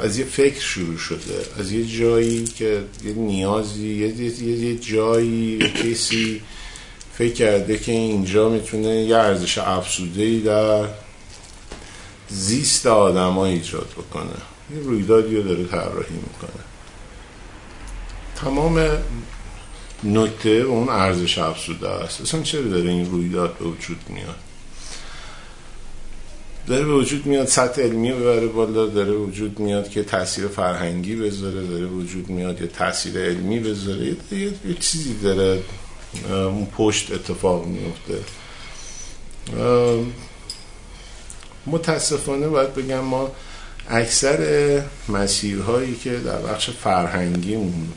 از 0.02 0.18
یه 0.18 0.24
فکر 0.24 0.60
شروع 0.60 0.96
شده. 0.96 1.44
از 1.58 1.72
یه 1.72 1.86
جایی 1.86 2.44
که 2.44 2.84
یه 3.04 3.12
نیازی 3.12 3.88
یه, 3.88 4.20
یه،, 4.20 4.42
یه 4.42 4.78
جایی 4.78 5.58
کسی 5.58 6.42
فکر 7.20 7.34
کرده 7.34 7.78
که 7.78 7.92
اینجا 7.92 8.48
می‌تونه 8.48 8.88
یه 8.88 9.16
ارزش 9.16 9.58
افزوده 9.58 10.38
در 10.38 10.88
زیست 12.28 12.86
آدم 12.86 13.32
ها 13.32 13.46
ایجاد 13.46 13.88
بکنه. 13.96 14.24
یه 14.74 14.82
رویدادی 14.82 15.36
رو 15.36 15.42
داره 15.42 15.64
طراحی 15.64 16.14
می‌کنه. 16.14 16.64
تمام 18.36 18.88
نکته 20.04 20.50
اون 20.50 20.88
ارزش 20.88 21.38
افزوده 21.38 21.88
است. 21.88 22.20
اصلا 22.20 22.42
چرا 22.42 22.62
داره 22.62 22.90
این 22.90 23.10
رویداد 23.10 23.58
به 23.58 23.64
وجود 23.64 23.98
میاد؟ 24.08 24.36
داره 26.66 26.84
به 26.84 26.94
وجود 26.94 27.26
میاد 27.26 27.46
سطح 27.46 27.82
علمی 27.82 28.12
ببره 28.12 28.46
بالا 28.46 28.86
داره 28.86 29.12
وجود 29.12 29.58
میاد 29.58 29.88
که 29.88 30.02
تاثیر 30.02 30.46
فرهنگی 30.48 31.16
بذاره 31.16 31.66
داره 31.66 31.86
وجود 31.86 32.30
میاد 32.30 32.60
یه 32.60 32.66
تاثیر 32.66 33.18
علمی 33.18 33.58
بذاره. 33.58 34.16
یه 34.32 34.74
چیزی 34.80 35.14
داره. 35.22 35.62
اون 36.28 36.66
پشت 36.66 37.12
اتفاق 37.12 37.66
میفته 37.66 38.18
متاسفانه 41.66 42.48
باید 42.48 42.74
بگم 42.74 43.00
ما 43.00 43.30
اکثر 43.88 44.82
مسیرهایی 45.08 45.94
که 45.96 46.18
در 46.18 46.38
بخش 46.38 46.70
فرهنگیمون 46.70 47.88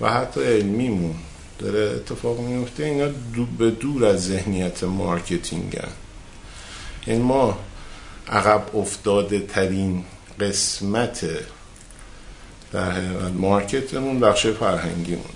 و 0.00 0.12
حتی 0.12 0.42
علمیمون 0.42 1.14
داره 1.58 1.80
اتفاق 1.96 2.40
میفته 2.40 2.84
اینا 2.84 3.08
دو 3.34 3.46
به 3.46 3.70
دور 3.70 4.04
از 4.04 4.26
ذهنیت 4.26 4.84
marketing. 4.84 5.80
این 7.06 7.22
ما 7.22 7.58
عقب 8.28 8.76
افتاده 8.76 9.40
ترین 9.40 10.04
قسمت 10.40 11.26
در 12.72 12.90
حقیقت 12.90 13.32
market 13.32 13.91
مون 13.91 14.20
بخش 14.20 14.46
فرهنگیمونه 14.46 15.28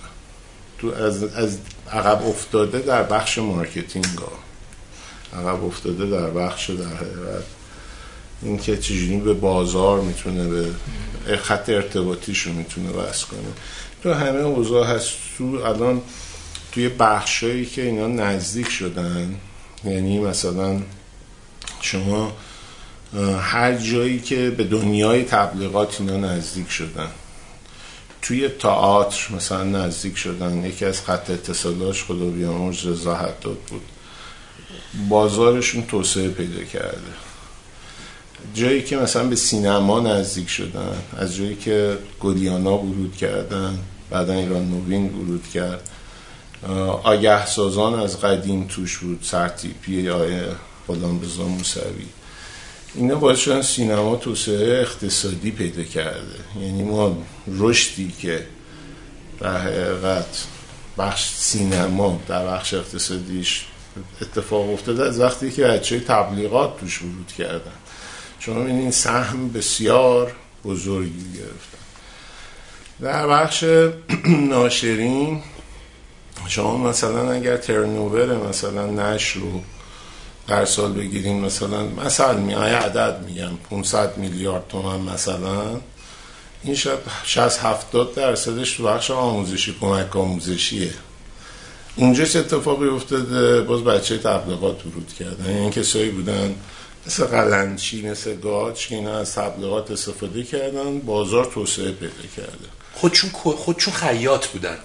تو 0.78 0.88
از, 0.88 1.24
از 1.24 1.58
عقب 1.92 2.26
افتاده 2.26 2.78
در 2.78 3.02
بخش 3.02 3.38
marketing 3.38 4.04
ها 4.18 4.32
عقب 5.40 5.64
افتاده 5.64 6.06
در 6.06 6.30
بخش 6.30 6.70
در 6.70 6.84
حقیقت. 6.84 7.44
این 8.42 8.58
که 8.58 8.76
چجوری 8.76 9.16
به 9.16 9.34
بازار 9.34 10.00
می‌تونه 10.00 10.48
به 11.26 11.36
خط 11.36 11.68
ارتباطیش 11.68 12.40
رو 12.40 12.52
می‌تونه 12.52 12.90
وصل 12.90 13.26
کنه. 13.26 13.40
تو 14.02 14.12
همه 14.12 14.38
اوضاع 14.38 14.86
هست. 14.86 15.10
تو 15.38 15.44
الان 15.44 16.02
توی 16.72 16.88
بخشایی 16.88 17.66
که 17.66 17.82
اینا 17.82 18.06
نزدیک 18.06 18.68
شدن 18.68 19.36
یعنی 19.84 20.18
مثلا 20.18 20.82
شما 21.80 22.32
هر 23.40 23.74
جایی 23.74 24.20
که 24.20 24.50
به 24.50 24.64
دنیای 24.64 25.24
تبلیغات 25.24 26.00
اینا 26.00 26.16
نزدیک 26.16 26.70
شدن. 26.70 27.08
توی 28.22 28.48
تئاتر 28.48 29.34
مثلا 29.34 29.64
نزدیک 29.64 30.16
شدن 30.16 30.64
یکی 30.64 30.84
از 30.84 31.00
خط 31.00 31.30
اتصالاش 31.30 32.04
خدا 32.04 32.26
بیامرز 32.26 32.86
رضا 32.86 33.14
حداد 33.14 33.58
بود. 33.68 33.82
بازارشون 35.08 35.82
توسعه 35.82 36.28
پیدا 36.28 36.64
کرده. 36.64 37.12
جایی 38.54 38.82
که 38.82 38.96
مثلا 38.96 39.24
به 39.24 39.36
سینما 39.36 40.00
نزدیک 40.00 40.48
شدن 40.48 40.94
از 41.16 41.36
جایی 41.36 41.56
که 41.56 41.98
گلیانا 42.20 42.78
ورود 42.78 43.16
کردن 43.16 43.78
بعدا 44.10 44.32
ایران 44.32 44.68
نوین 44.68 45.14
ورود 45.14 45.48
کرد. 45.54 45.90
آگه 47.02 47.46
سازان 47.46 48.00
از 48.00 48.20
قدیم 48.20 48.66
توش 48.66 48.98
بود 48.98 49.20
سرتیپی 49.22 50.08
آیه 50.08 50.46
غلام 50.88 51.20
رضا 51.22 51.44
موسوی. 51.44 52.06
اینا 52.94 53.14
باعث 53.14 53.38
شدن 53.38 53.62
سینما 53.62 54.16
توسعه 54.16 54.80
اقتصادی 54.80 55.50
پیدا 55.50 55.82
کرده. 55.82 56.38
یعنی 56.60 56.82
ما 56.82 57.16
رشدی 57.48 58.14
که 58.20 58.46
در 59.40 59.58
حقیقت 59.58 60.44
بخش 60.98 61.28
سینما 61.34 62.20
در 62.28 62.46
بخش 62.46 62.74
اقتصادیش 62.74 63.66
اتفاق 64.22 64.70
افتاده 64.70 65.04
از 65.04 65.20
وقتی 65.20 65.50
که 65.50 65.64
بچه 65.64 66.00
تبلیغات 66.00 66.80
توش 66.80 67.02
ورود 67.02 67.32
کردن. 67.38 67.72
شما 68.40 68.66
این 68.66 68.90
سهم 68.90 69.52
بسیار 69.52 70.32
بزرگی 70.64 71.32
گرفتن 71.32 71.78
در 73.00 73.26
بخش 73.26 73.64
ناشرین 74.50 75.42
شما 76.48 76.76
مثلا 76.76 77.32
اگر 77.32 77.56
ترنوور 77.56 78.48
مثلا 78.48 78.86
نشر 78.86 79.40
رو 79.40 79.62
هر 80.48 80.64
سال 80.64 80.92
بگیریم 80.92 81.36
مثلا 81.36 81.84
مثلا 81.84 82.32
میای 82.32 82.72
عدد 82.74 83.24
میگم 83.26 83.56
500 83.70 84.16
میلیارد 84.16 84.68
تومن 84.68 85.12
مثلا. 85.12 85.80
این 86.64 86.74
شاید 86.74 86.98
60 87.24 87.64
70 87.64 88.14
درصدش 88.14 88.72
تو 88.72 88.82
بخش 88.82 89.10
آموزشی 89.10 89.76
کمک 89.80 90.16
آموزشیه. 90.16 90.90
اونجا 91.96 92.24
چه 92.24 92.38
اتفاقی 92.38 92.88
افتاده؟ 92.88 93.60
باز 93.60 93.84
بچه 93.84 94.18
تبلیغات 94.18 94.86
ورود 94.86 95.12
کردن. 95.18 95.46
این 95.46 95.70
کسایی 95.70 96.10
بودن 96.10 96.54
مثل 97.06 97.24
قلنچی 97.24 98.08
مثل 98.08 98.36
گاچ 98.36 98.86
که 98.86 98.94
اینا 98.94 99.18
از 99.18 99.34
تبلیغات 99.34 99.90
استفاده 99.90 100.42
کردن 100.42 100.98
بازار 100.98 101.44
توسعه 101.44 101.92
پیدا 101.92 102.12
کرده. 102.36 102.68
خودشون 102.94 103.30
خودشون 103.30 103.94
خیاط 103.94 104.46
بودن. 104.46 104.78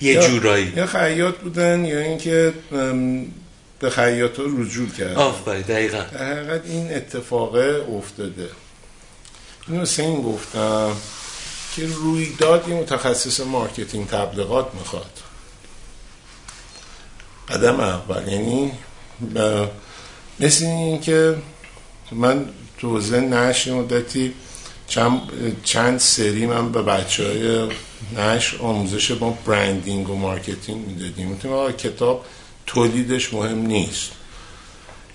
یه 0.00 0.20
جورایی. 0.20 0.72
یا 0.76 0.86
خیاط 0.86 1.34
بودن 1.34 1.84
یا 1.84 1.98
اینکه 1.98 2.54
به 3.80 3.90
خیاط 3.90 4.40
رجوع 4.58 4.88
کردن 4.88 5.14
آفرین 5.14 5.62
دقیقا. 5.62 5.98
در 5.98 6.32
حقیقت 6.32 6.66
این 6.66 6.94
اتفاقه 6.94 7.86
افتاده. 7.98 8.48
اینو 9.68 9.86
سین 9.86 10.22
گفتم 10.22 10.96
که 11.76 11.86
رویداد 11.86 12.68
یه 12.68 12.74
متخصص 12.74 13.40
marketing 13.40 14.06
تبلیغات 14.06 14.74
می‌خواد. 14.74 15.20
قدم 17.48 17.80
اول 17.80 18.32
یعنی 18.32 18.72
مثل 20.40 20.64
این 20.64 21.00
که 21.00 21.36
من 22.12 22.48
تو 22.78 22.98
نشر 22.98 23.72
مدتی 23.72 24.34
چند, 24.88 25.20
چند 25.64 25.98
سری 25.98 26.46
من 26.46 26.72
به 26.72 26.82
بچه 26.82 27.26
های 27.26 27.68
نشر 28.16 28.56
آموزش 28.58 29.12
با 29.12 29.30
branding 29.30 30.10
و 30.10 30.14
marketing 30.14 30.86
می‌دادیم. 30.86 31.28
می‌تونیم 31.28 31.72
کتاب 31.72 32.24
تولیدش 32.68 33.34
مهم 33.34 33.58
نیست. 33.58 34.10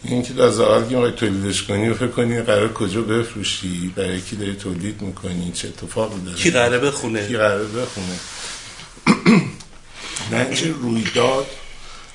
این 0.04 0.24
که 0.24 0.44
از 0.44 0.60
اول 0.60 1.12
که 1.12 1.16
تولیدش 1.16 1.64
کنی 1.64 1.90
و 1.90 1.94
فکر 1.94 2.08
کنی 2.08 2.42
قرار 2.42 2.74
کجا 2.74 3.02
بفروشی 3.02 3.94
برای 3.96 4.22
کی 4.22 4.36
داری 4.36 4.54
تولید 4.54 5.02
می‌کنی 5.02 5.52
چه 5.52 5.68
اتفاقی 5.68 6.22
داره؟ 6.26 6.38
کی 6.38 6.52
قراره 6.52 6.80
بخونه؟ 6.80 7.28
کی 7.28 7.38
قراره 7.38 7.66
بخونه؟ 7.66 8.20
نه 10.32 10.72
رویداد. 10.82 11.48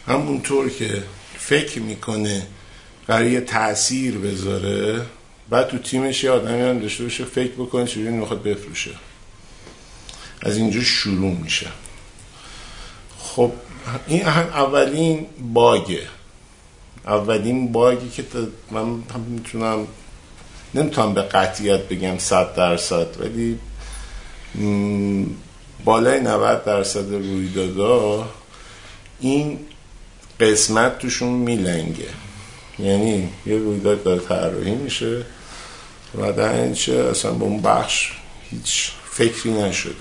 همونطور 0.06 0.68
که 0.68 1.02
فکر 1.38 1.80
می‌کنه 1.80 2.46
برای 3.06 3.30
یه 3.30 3.40
تاثیر 3.40 4.18
بذاره 4.18 5.06
بعد 5.50 5.68
تو 5.68 5.78
تیمش 5.78 6.24
یه 6.24 6.30
آدمی 6.30 6.62
هم 6.62 6.78
داشته 6.78 7.04
باشه 7.04 7.24
فکر 7.24 7.52
بکنه 7.52 7.86
چجوری 7.86 8.08
می‌خواد 8.08 8.42
بفروشه. 8.42 8.90
از 10.42 10.56
اینجا 10.56 10.80
شروع 10.80 11.36
میشه. 11.36 11.66
خب 13.18 13.52
این 14.06 14.26
اولین 14.26 15.26
باگه. 15.52 16.02
اولین 17.06 17.72
باگی 17.72 18.08
که 18.08 18.24
من 18.70 19.02
می‌تونم 19.28 19.86
نمی‌تونم 20.74 21.14
به 21.14 21.22
قطعیت 21.22 21.80
بگم 21.80 22.18
صد 22.18 22.54
درصد 22.54 23.06
ولی 23.20 23.58
بالای 25.84 26.20
90 26.20 26.64
درصد 26.64 27.12
رویدادا 27.12 28.28
این 29.20 29.58
قسمت 30.40 30.98
توشون 30.98 31.28
میلنگه. 31.28 32.08
یعنی 32.78 33.28
یه 33.46 33.58
رویداد 33.58 34.02
داره 34.02 34.20
طراحی 34.20 34.74
میشه 34.74 35.24
و 36.18 36.32
در 36.32 36.48
اصلا 37.10 37.32
به 37.32 37.44
اون 37.44 37.60
بخش 37.62 38.12
هیچ 38.50 38.90
فکری 39.10 39.52
نشده. 39.52 39.94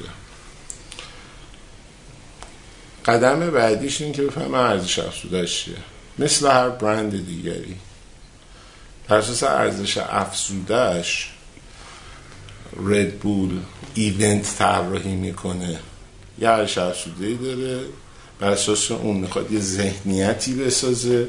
قدم 3.08 3.50
بعدیش 3.52 4.02
این 4.02 4.12
که 4.12 4.22
بفهم 4.22 4.54
ارزش 4.54 5.00
افزودش 5.00 5.64
چیه. 5.64 5.76
مثل 6.20 6.48
هر 6.48 6.70
برند 6.70 7.26
دیگری. 7.26 7.76
در 9.10 9.16
اساس 9.16 9.44
ارزش 9.44 9.98
افزودش 9.98 11.30
ردبول 12.84 13.60
ایونت 13.94 14.56
طراحی 14.58 15.16
می‌کنه. 15.16 15.80
یه 16.40 16.50
ارزش 16.50 16.78
افزوده 16.78 17.34
داره. 17.34 17.80
بر 18.40 18.50
اساس 18.50 18.92
اون 18.92 19.18
می‌خواد 19.18 19.52
یه 19.52 19.60
ذهنیتی 19.60 20.54
بسازه. 20.54 21.28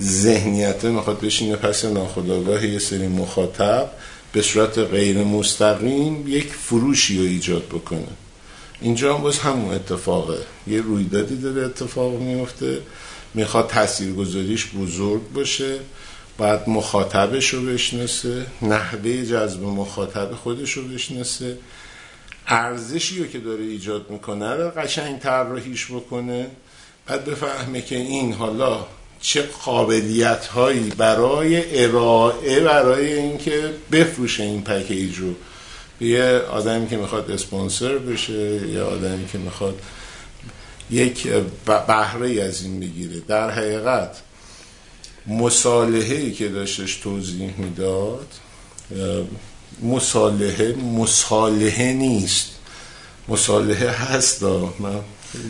ذهنیت 0.00 0.84
می‌خواد 0.84 1.20
بشینه 1.20 1.56
پس 1.56 1.84
ناخداگاه 1.84 2.66
یه 2.66 2.78
سری 2.78 3.08
مخاطب 3.08 3.90
به 4.32 4.42
صورت 4.42 4.78
غیر 4.78 5.24
مستقیم 5.24 6.28
یک 6.28 6.52
فروشی 6.52 7.18
رو 7.18 7.24
ایجاد 7.24 7.66
بکنه. 7.66 8.08
اینجا 8.80 9.14
هم 9.14 9.22
باز 9.22 9.38
همون 9.38 9.74
اتفاقه. 9.74 10.38
یه 10.66 10.80
رویدادی 10.80 11.36
داره 11.36 11.62
اتفاق 11.66 12.20
میفته. 12.20 12.80
می‌خواد 13.34 13.66
تاثیرگذاریش 13.66 14.66
بزرگ 14.66 15.32
باشه. 15.34 15.78
بعد 16.38 16.68
مخاطبش 16.68 17.54
رو 17.54 17.62
بشناسه. 17.62 18.46
نحوه 18.62 19.24
جذب 19.24 19.62
مخاطب 19.62 20.34
خودش 20.34 20.72
رو 20.72 20.82
بشناسه. 20.82 21.56
ارزشی 22.46 23.18
رو 23.18 23.26
که 23.26 23.38
داره 23.38 23.64
ایجاد 23.64 24.10
می‌کنه 24.10 24.54
رو 24.54 24.70
قشنگ 24.70 25.18
طراحیش 25.18 25.86
بکنه. 25.86 26.46
بعد 27.06 27.24
بفهمه 27.24 27.82
که 27.82 27.96
این 27.96 28.32
حالا 28.32 28.86
چه 29.20 29.42
قابلیت 29.42 30.46
هایی 30.46 30.92
برای 30.96 31.84
ارائه 31.84 32.60
برای 32.60 33.12
اینکه 33.12 33.74
بفروشه 33.92 34.42
این 34.42 34.62
پکیج 34.62 35.16
رو. 35.16 35.34
یه 36.00 36.22
آدمی 36.50 36.88
که 36.88 36.96
می‌خواد 36.96 37.30
اسپانسر 37.30 37.98
بشه 37.98 38.68
یا 38.68 38.86
آدمی 38.86 39.26
که 39.28 39.38
می‌خواد 39.38 39.80
یک 40.90 41.28
بهره 41.66 42.42
از 42.42 42.62
این 42.62 42.80
بگیره. 42.80 43.20
در 43.20 43.50
حقیقت 43.50 44.16
مصالحه 45.26 46.30
که 46.30 46.48
داشتش 46.48 46.96
توضیح 46.96 47.54
می‌داد 47.58 48.26
مصالحه 49.82 50.74
مصالحه 50.74 51.92
نیست. 51.92 52.50
مصالحه 53.28 53.88
هست 53.88 54.42
من 54.42 55.00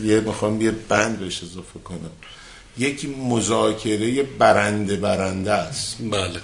یه 0.03 0.19
می‌خوام 0.19 0.61
یه 0.61 0.71
بند 0.71 1.19
بهش 1.19 1.43
اضافه 1.43 1.79
کنم. 1.83 2.11
یکی 2.77 3.07
مذاکره 3.07 4.23
برنده 4.23 4.95
برنده 4.95 5.51
است. 5.51 5.97
بله. 6.11 6.39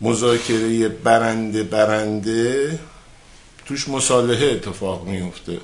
مذاکره 0.00 0.88
برنده 0.88 1.62
برنده 1.62 2.78
توش 3.70 3.88
مصالحه 3.88 4.46
اتفاق 4.46 5.06
میفته 5.06 5.58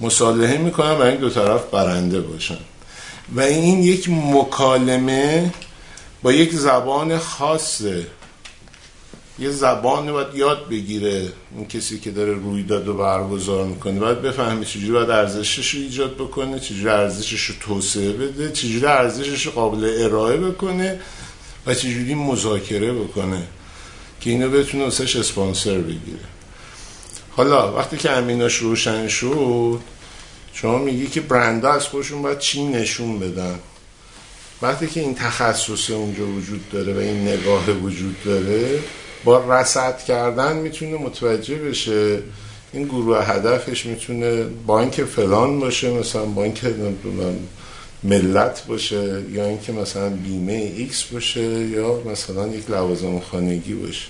مصالحه 0.00 0.58
می‌کنن 0.58 0.90
و 0.90 1.02
این 1.02 1.16
دو 1.16 1.30
طرف 1.30 1.70
برنده 1.70 2.20
باشن. 2.20 2.58
و 3.34 3.40
این 3.40 3.82
یک 3.82 4.08
مکالمه 4.08 5.52
با 6.22 6.32
یک 6.32 6.52
زبان 6.52 7.18
خاصه. 7.18 8.06
یه 9.38 9.50
زبان 9.50 10.12
باید 10.12 10.34
یاد 10.34 10.68
بگیره 10.68 11.28
اون 11.56 11.66
کسی 11.66 11.98
که 11.98 12.10
داره 12.10 12.32
رویداد 12.32 12.88
و 12.88 12.94
برگزار 12.94 13.66
می‌کنه. 13.66 14.00
باید 14.00 14.22
بفهمه 14.22 14.64
چجوری 14.64 14.92
باید 14.92 15.10
ارزشش 15.10 15.74
رو 15.74 15.80
ایجاد 15.80 16.14
بکنه 16.14 16.60
چجوری 16.60 16.88
ارزشش 16.88 17.44
رو 17.44 17.54
توسعه 17.60 18.12
بده 18.12 18.52
چجوری 18.52 18.86
ارزشش 18.86 19.46
رو 19.46 19.52
قابل 19.52 19.96
ارائه 19.98 20.36
بکنه 20.36 21.00
و 21.66 21.74
چجوری 21.74 22.14
مذاکره 22.14 22.92
بکنه 22.92 23.42
که 24.20 24.30
اینو 24.30 24.50
بتونه 24.50 24.84
اسپانسر 24.84 25.78
بگیره. 25.78 26.29
حالا 27.36 27.76
وقتی 27.76 27.96
که 27.96 28.10
امیناش 28.10 28.56
روشن 28.56 29.08
شد 29.08 29.80
شما 30.52 30.78
میگی 30.78 31.06
که 31.06 31.20
برنده 31.20 31.68
از 31.68 31.84
خودشون 31.84 32.22
باید 32.22 32.38
چی 32.38 32.64
نشون 32.64 33.18
بدن. 33.18 33.58
وقتی 34.62 34.86
که 34.86 35.00
این 35.00 35.14
تخصص 35.14 35.90
اونجا 35.90 36.26
وجود 36.26 36.70
داره 36.70 36.94
و 36.94 36.98
این 36.98 37.28
نگاه 37.28 37.70
وجود 37.70 38.16
داره 38.24 38.78
با 39.24 39.60
رسد 39.60 40.04
کردن 40.04 40.56
می‌تونه 40.56 40.96
متوجه 40.96 41.54
بشه. 41.54 42.22
این 42.72 42.84
گروه 42.84 43.24
هدفش 43.24 43.86
می‌تونه 43.86 44.44
بانک 44.44 45.04
فلان 45.04 45.60
باشه 45.60 45.90
مثلا 45.90 46.24
بانک 46.24 46.64
ملت 48.02 48.64
باشه 48.66 49.22
یا 49.32 49.46
اینکه 49.46 49.72
مثلا 49.72 50.08
بیمه 50.08 50.72
ایکس 50.76 51.02
باشه 51.02 51.68
یا 51.68 52.02
مثلا 52.12 52.48
یک 52.48 52.70
لوازم 52.70 53.20
خانگی 53.20 53.74
باشه. 53.74 54.06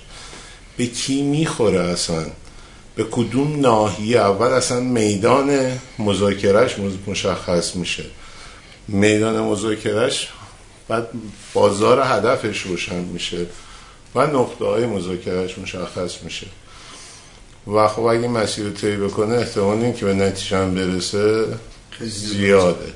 به 0.77 0.87
کی 0.87 1.23
می‌خوره 1.23 1.81
اصلا؟ 1.81 2.27
به 3.01 3.07
کدوم 3.11 3.61
ناحیه 3.61 4.19
اول 4.21 4.47
اصلا 4.47 4.81
میدان 4.81 5.79
مذاکرهش 5.99 6.77
مشخص 7.07 7.77
میشه. 7.77 8.05
میدان 8.89 9.41
مذاکرهش 9.41 10.29
بعد 10.89 11.09
بازار 11.55 12.01
هدفش 12.01 12.61
روشن 12.61 13.01
میشه 13.01 13.47
و 14.15 14.27
نقطه 14.27 14.65
های 14.65 14.87
مذاکرهش 14.87 15.59
مشخص 15.59 16.23
میشه. 16.23 16.47
و 17.67 17.89
خب 17.89 18.03
اگه 18.03 18.29
مسیر 18.29 18.65
رو 18.65 18.73
طی 18.73 18.97
بکنه 18.97 19.35
احتمال 19.35 19.79
این 19.79 19.95
که 19.95 20.05
به 20.05 20.15
نتیجه 20.15 20.57
هم 20.57 20.75
برسه 20.75 21.47
زیاده. 22.01 22.93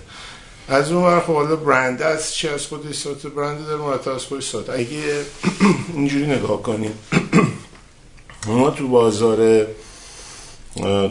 از 0.68 0.92
اون 0.92 1.04
ور 1.04 1.20
خب 1.20 1.34
حالا 1.34 1.56
برند 1.56 2.02
از 2.02 2.34
چی؟ 2.34 2.48
از 2.48 2.66
خودش 2.66 2.94
سات 2.94 3.26
برند 3.26 3.66
داره 3.66 3.82
مرتب 3.82 4.10
از 4.10 4.24
خودش 4.24 4.48
سات 4.48 4.70
اگه 4.70 5.24
اینجوری 5.94 6.26
نگاه 6.26 6.62
کنیم 6.62 6.92
ما 8.46 8.70
تو 8.70 8.88
بازار 8.88 9.66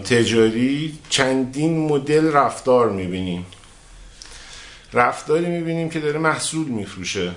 تجاری 0.05 0.99
چندین 1.09 1.87
مدل 1.87 2.31
رفتار 2.31 2.89
می‌بینیم. 2.89 3.45
رفتاری 4.93 5.45
می‌بینیم 5.45 5.89
که 5.89 5.99
داره 5.99 6.19
محصول 6.19 6.67
میفروشه. 6.67 7.31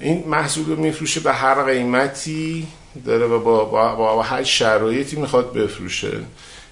این 0.00 0.24
محصول 0.26 0.66
رو 0.66 0.76
میفروشه 0.76 1.20
به 1.20 1.32
هر 1.32 1.62
قیمتی 1.64 2.66
داره 3.04 3.26
و 3.26 3.38
با, 3.40 3.64
با, 3.64 3.94
با, 3.94 4.22
هر 4.22 4.42
شرایطی 4.42 5.16
می‌خواد 5.16 5.52
بفروشه. 5.52 6.20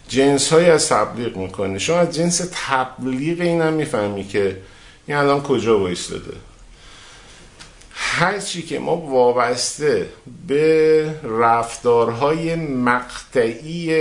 جنس 0.09 0.53
های 0.53 0.71
از 0.71 0.89
تبلیغ 0.89 1.37
می‌کنه. 1.37 1.79
شما 1.79 1.97
از 1.97 2.15
جنس 2.15 2.49
تبلیغ 2.53 3.41
این 3.41 3.61
هم 3.61 3.73
می‌فهمی 3.73 4.25
که 4.25 4.57
این 5.07 5.17
الان 5.17 5.43
کجا 5.43 5.79
وایستاده. 5.79 6.33
هر 8.03 8.39
چی 8.39 8.63
که 8.63 8.79
ما 8.79 8.97
وابسته 8.97 10.09
به 10.47 11.15
رفتارهای 11.23 12.55
مقطعی 12.57 13.95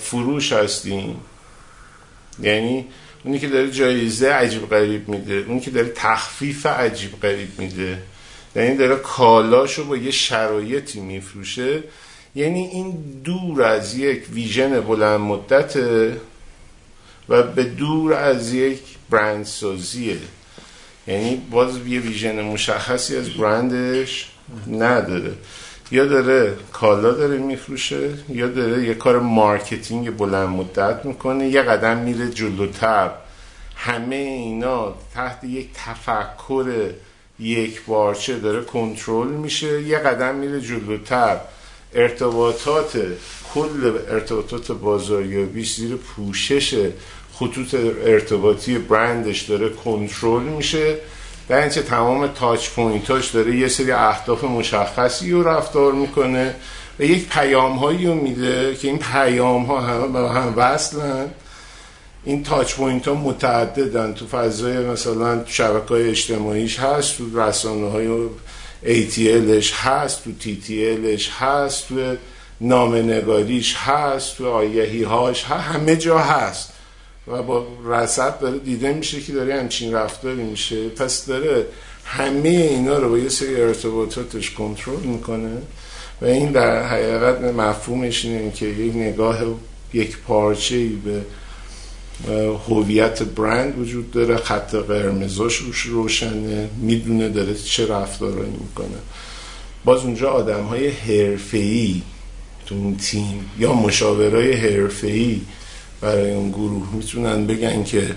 فروش 0.00 0.52
هستیم. 0.52 1.20
یعنی 2.42 2.84
اونی 3.24 3.38
که 3.38 3.48
داره 3.48 3.70
جایزه 3.70 4.32
عجیب 4.32 4.68
غریب 4.68 5.08
میده 5.08 5.44
اونی 5.48 5.60
که 5.60 5.70
داره 5.70 5.92
تخفیف 5.94 6.66
عجیب 6.66 7.20
غریب 7.20 7.58
میده. 7.58 8.02
یعنی 8.56 8.76
داره 8.76 8.96
کالاشو 8.96 9.84
با 9.84 9.96
یه 9.96 10.10
شرایطی 10.10 11.00
میفروشه. 11.00 11.82
یعنی 12.34 12.60
این 12.60 12.90
دور 13.24 13.62
از 13.62 13.98
یک 13.98 14.22
vision 14.32 14.80
بلند 14.80 15.20
مدته 15.20 16.20
و 17.28 17.42
به 17.42 17.64
دور 17.64 18.12
از 18.12 18.52
یک 18.52 18.80
برند 19.10 19.44
سازیه 19.44 20.16
یعنی 21.06 21.42
باز 21.50 21.86
یه 21.86 22.00
vision 22.00 22.42
مشخصی 22.42 23.16
از 23.16 23.30
برندش 23.30 24.30
نداره. 24.70 25.32
یا 25.90 26.04
داره 26.04 26.56
کالا 26.72 27.12
داره 27.12 27.38
میفروشه 27.38 28.10
یا 28.28 28.46
داره 28.46 28.84
یه 28.84 28.94
کار 28.94 29.20
marketing 29.20 30.16
بلند 30.16 30.48
مدت 30.48 31.04
می‌کنه 31.04 31.48
یه 31.48 31.62
قدم 31.62 31.96
میره 31.96 32.30
جلوتر. 32.30 33.10
همه 33.76 34.16
اینا 34.16 34.94
تحت 35.14 35.44
یک 35.44 35.68
تفکر 35.74 36.90
یکپارچه 37.40 38.38
داره 38.38 38.64
کنترل 38.64 39.28
میشه 39.28 39.82
یه 39.82 39.98
قدم 39.98 40.34
میره 40.34 40.60
جلوتر. 40.60 41.36
ارتباطات 41.94 42.98
کل 43.54 43.98
ارتباطات 44.10 44.72
بازاریابی 44.72 45.64
زیر 45.64 45.96
پوشش 45.96 46.90
خطوط 47.38 47.74
ارتباطی 48.04 48.78
برندش 48.78 49.42
داره 49.42 49.68
کنترل 49.68 50.42
میشه. 50.42 50.94
در 51.48 51.60
نتیجه 51.60 51.82
تمام 51.82 52.26
touch 52.26 52.68
point 52.70 53.13
اش 53.13 53.30
داره 53.30 53.56
یه 53.56 53.68
سری 53.68 53.92
اهداف 53.92 54.44
مشخصی 54.44 55.32
رو 55.32 55.48
رفتار 55.48 55.92
می‌کنه 55.92 56.54
و 56.98 57.02
یک 57.02 57.28
پیام 57.28 57.72
هایی 57.72 58.06
رو 58.06 58.14
میده 58.14 58.74
که 58.74 58.88
این 58.88 58.98
پیام 58.98 59.64
ها 59.64 59.80
همه 59.80 60.08
به 60.08 60.28
هم 60.28 60.54
وصلن. 60.56 61.26
این 62.24 62.42
touch 62.42 62.74
point 62.74 63.08
ها 63.08 63.14
متعددن. 63.14 64.14
تو 64.14 64.26
فضای 64.26 64.78
مثلا 64.78 65.44
شبکه 65.46 65.88
های 65.88 66.08
اجتماعیش 66.08 66.78
هست 66.78 67.18
تو 67.18 67.40
رسانه 67.40 67.90
های 67.90 68.08
ATLش 68.84 69.72
هست 69.72 70.24
تو 70.24 70.30
TTLش 70.40 71.28
هست 71.38 71.88
تو 71.88 72.16
نامنگاریش 72.60 73.76
هست 73.76 74.36
تو 74.36 74.50
آیهی 74.50 75.02
هاش 75.02 75.44
همه 75.44 75.96
جا 75.96 76.18
هست. 76.18 76.72
و 77.28 77.42
با 77.42 77.66
رسد 77.84 78.38
داره 78.38 78.58
دیده 78.58 78.92
میشه 78.92 79.20
که 79.20 79.32
داره 79.32 79.60
همچین 79.60 79.92
رفتاری 79.92 80.42
میشه. 80.42 80.88
پس 80.88 81.26
داره 81.26 81.66
همه 82.04 82.48
اینا 82.48 82.98
رو 82.98 83.10
با 83.10 83.18
یه 83.18 83.28
سری 83.28 83.60
ارتباطاتش 83.60 84.50
کنترل 84.50 85.00
می‌کنه 85.00 85.52
و 86.22 86.24
این 86.24 86.52
در 86.52 86.86
حقیقت 86.86 87.40
مفهومش 87.40 88.24
اینه 88.24 88.50
که 88.50 88.66
یک 88.66 88.96
نگاه 88.96 89.38
یک 89.92 90.18
پارچه 90.18 90.88
به 91.04 91.22
هویت 92.68 93.22
برند 93.22 93.78
وجود 93.78 94.10
داره. 94.10 94.36
خط 94.36 94.74
قرمزاش 94.74 95.56
روش 95.56 95.80
روشنه. 95.80 96.68
می‌دونه 96.80 97.28
داره 97.28 97.54
چه 97.54 97.86
رفتارایی 97.86 98.52
می‌کنه. 98.60 98.98
باز 99.84 100.04
اونجا 100.04 100.30
آدم 100.30 100.62
های 100.62 100.88
حرفه‌ای 100.88 102.02
تو 102.66 102.74
اون 102.74 102.96
تیم 102.96 103.50
یا 103.58 103.72
مشاورای 103.72 104.52
حرفه‌ای 104.52 105.40
برای 106.00 106.34
اون 106.34 106.50
گروه 106.50 106.94
می‌تونن 106.94 107.46
بگن 107.46 107.84
که 107.84 108.16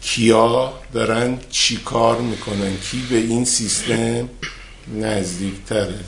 کیا 0.00 0.72
دارن 0.92 1.38
چی 1.50 1.76
کار 1.76 2.20
می‌کنن 2.20 2.76
کی 2.76 3.02
به 3.10 3.16
این 3.16 3.44
سیستم 3.44 4.28
نزدیکتره. 5.00 6.00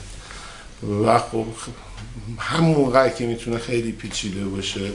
و 1.05 1.19
خب 1.19 1.45
همون 2.37 3.09
که 3.09 3.25
می‌تونه 3.25 3.57
خیلی 3.57 3.91
پیچیده 3.91 4.45
باشه 4.45 4.91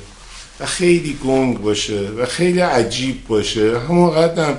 و 0.60 0.66
خیلی 0.66 1.18
گنگ 1.24 1.60
باشه 1.60 2.00
و 2.00 2.26
خیلی 2.26 2.60
عجیب 2.60 3.26
باشه 3.28 3.78
همون 3.78 4.10
قدم 4.10 4.58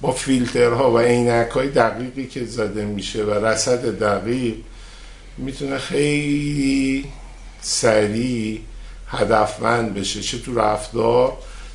با 0.00 0.12
فیلترها 0.12 0.92
و 0.92 0.98
عینک 0.98 1.50
های 1.50 1.68
دقیقی 1.68 2.26
که 2.26 2.44
زده 2.44 2.84
میشه 2.84 3.24
و 3.24 3.46
رسد 3.46 3.98
دقیق 3.98 4.54
می‌تونه 5.38 5.78
خیلی 5.78 7.04
سریع 7.60 8.60
هدفمند 9.12 9.94
بشه 9.94 10.20
چه 10.20 10.38
تو 10.38 10.54
رفتار 10.54 11.32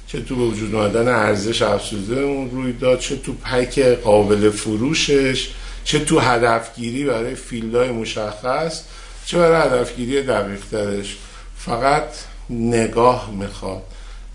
چه 0.07 0.21
تو 0.21 0.35
به 0.35 0.43
وجود 0.43 0.75
آمدن 0.75 1.07
ارزش 1.07 1.61
افزوده 1.61 2.21
اون 2.21 2.51
روی 2.51 2.73
داد 2.73 2.99
چه 2.99 3.15
تو 3.15 3.33
پک 3.33 3.79
قابل 3.79 4.49
فروشش 4.49 5.49
چه 5.83 5.99
تو 5.99 6.19
هدفگیری 6.19 7.05
برای 7.05 7.35
فیلدهای 7.35 7.91
مشخص 7.91 8.81
چه 9.25 9.37
برای 9.37 9.61
هدفگیری 9.61 10.23
دقیق 10.23 10.59
ترش 10.71 11.17
فقط 11.57 12.09
نگاه 12.49 13.31
می‌خواد 13.31 13.83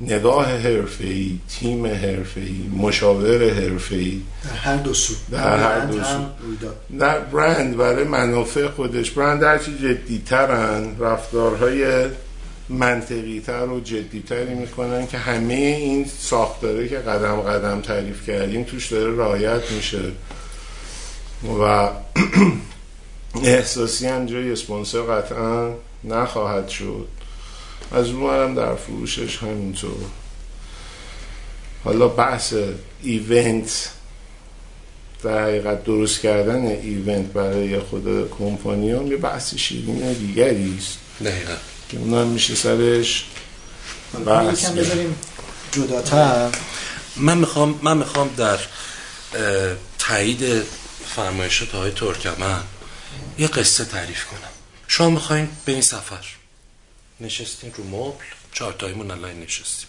نگاه 0.01 0.47
حرفه‌ای 0.47 1.39
تیم 1.49 1.87
حرفه‌ای 1.87 2.71
مشاور 2.77 3.51
حرفه‌ای. 3.51 4.21
در 4.45 4.57
هر 4.57 4.77
دو 4.77 4.95
سو. 4.95 5.15
در 5.31 5.57
هر 5.59 5.85
دو 5.85 6.05
سو. 6.05 6.19
در 6.99 7.19
برند 7.19 7.77
برای 7.77 8.05
منافع 8.05 8.69
خودش. 8.69 9.11
برند 9.11 9.43
هرچی 9.43 9.79
جدیترن 9.79 10.97
رفتارهای 11.01 12.07
منطقی 12.73 13.41
تر 13.41 13.67
و 13.67 13.81
جدی 13.81 14.23
تری 14.29 14.55
می‌کنن 14.55 15.07
که 15.07 15.19
همه 15.19 15.55
این 15.55 16.07
ساختاره 16.19 16.89
که 16.89 16.99
قدم 16.99 17.41
قدم 17.41 17.81
تعریف 17.81 18.27
کردیم 18.27 18.65
توش 18.65 18.93
داره 18.93 19.15
رایت 19.15 19.71
میشه. 19.71 20.03
و 21.61 21.89
احساسی 23.45 24.07
هم 24.07 24.27
جای 24.27 24.53
اسپانسر 24.53 25.01
قطعا 25.01 25.75
نخواهد 26.05 26.69
شد. 26.69 27.09
از 27.93 28.09
اون 28.09 28.55
در 28.55 28.75
فروشش 28.75 29.39
همینطور. 29.39 30.05
حالا 31.85 32.09
بحث 32.09 32.55
ایونت. 33.03 33.91
در 35.23 35.43
حقیقت 35.43 35.85
درست 35.85 36.21
کردن 36.21 36.67
ایونت 36.67 37.27
برای 37.27 37.79
خود 37.79 38.31
کمپانیان 38.31 39.07
یه 39.07 39.17
بحث 39.17 39.55
شیرین 39.55 40.13
دیگری 40.13 40.75
است. 40.79 40.99
دقیقا. 41.25 41.55
که 41.93 41.99
اونم 41.99 42.27
میشه 42.27 42.55
سرش. 42.55 43.25
بحث 44.27 44.65
بذاریم 44.65 45.19
جداتر. 45.73 46.51
من 47.17 47.39
می‌خوام 47.39 47.81
من 47.83 47.97
می‌خوام 47.97 48.35
در 48.35 48.59
تایید 49.99 50.63
فرمایشات 51.17 51.75
های 51.75 51.91
ترکمن 51.91 52.63
یه 53.39 53.47
قصه 53.47 53.85
تعریف 53.85 54.25
کنم. 54.25 54.51
شما 54.89 55.11
می‌خواین 55.11 55.49
به 55.65 55.73
این 55.73 55.83
سفر؟ 55.83 56.25
نشستین 57.21 57.73
رو 57.75 57.85
مبل؟ 57.85 58.25
چهارتایمون 58.53 59.11
الان 59.11 59.41
نشستیم. 59.41 59.89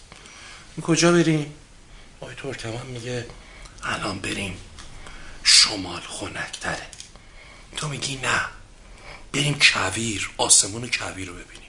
کجا 0.82 1.12
بریم؟ 1.12 1.52
آقای 2.20 2.34
ترکمن 2.34 2.86
میگه 2.86 3.26
الان 3.82 4.18
بریم 4.18 4.56
شمال 5.44 6.00
خنکتره. 6.08 6.86
تو 7.76 7.88
میگی 7.88 8.16
نه. 8.16 8.40
بریم 9.32 9.58
کویر 9.60 10.30
آسمون 10.36 10.90
کویر 10.90 11.28
رو 11.28 11.34
ببینیم. 11.34 11.63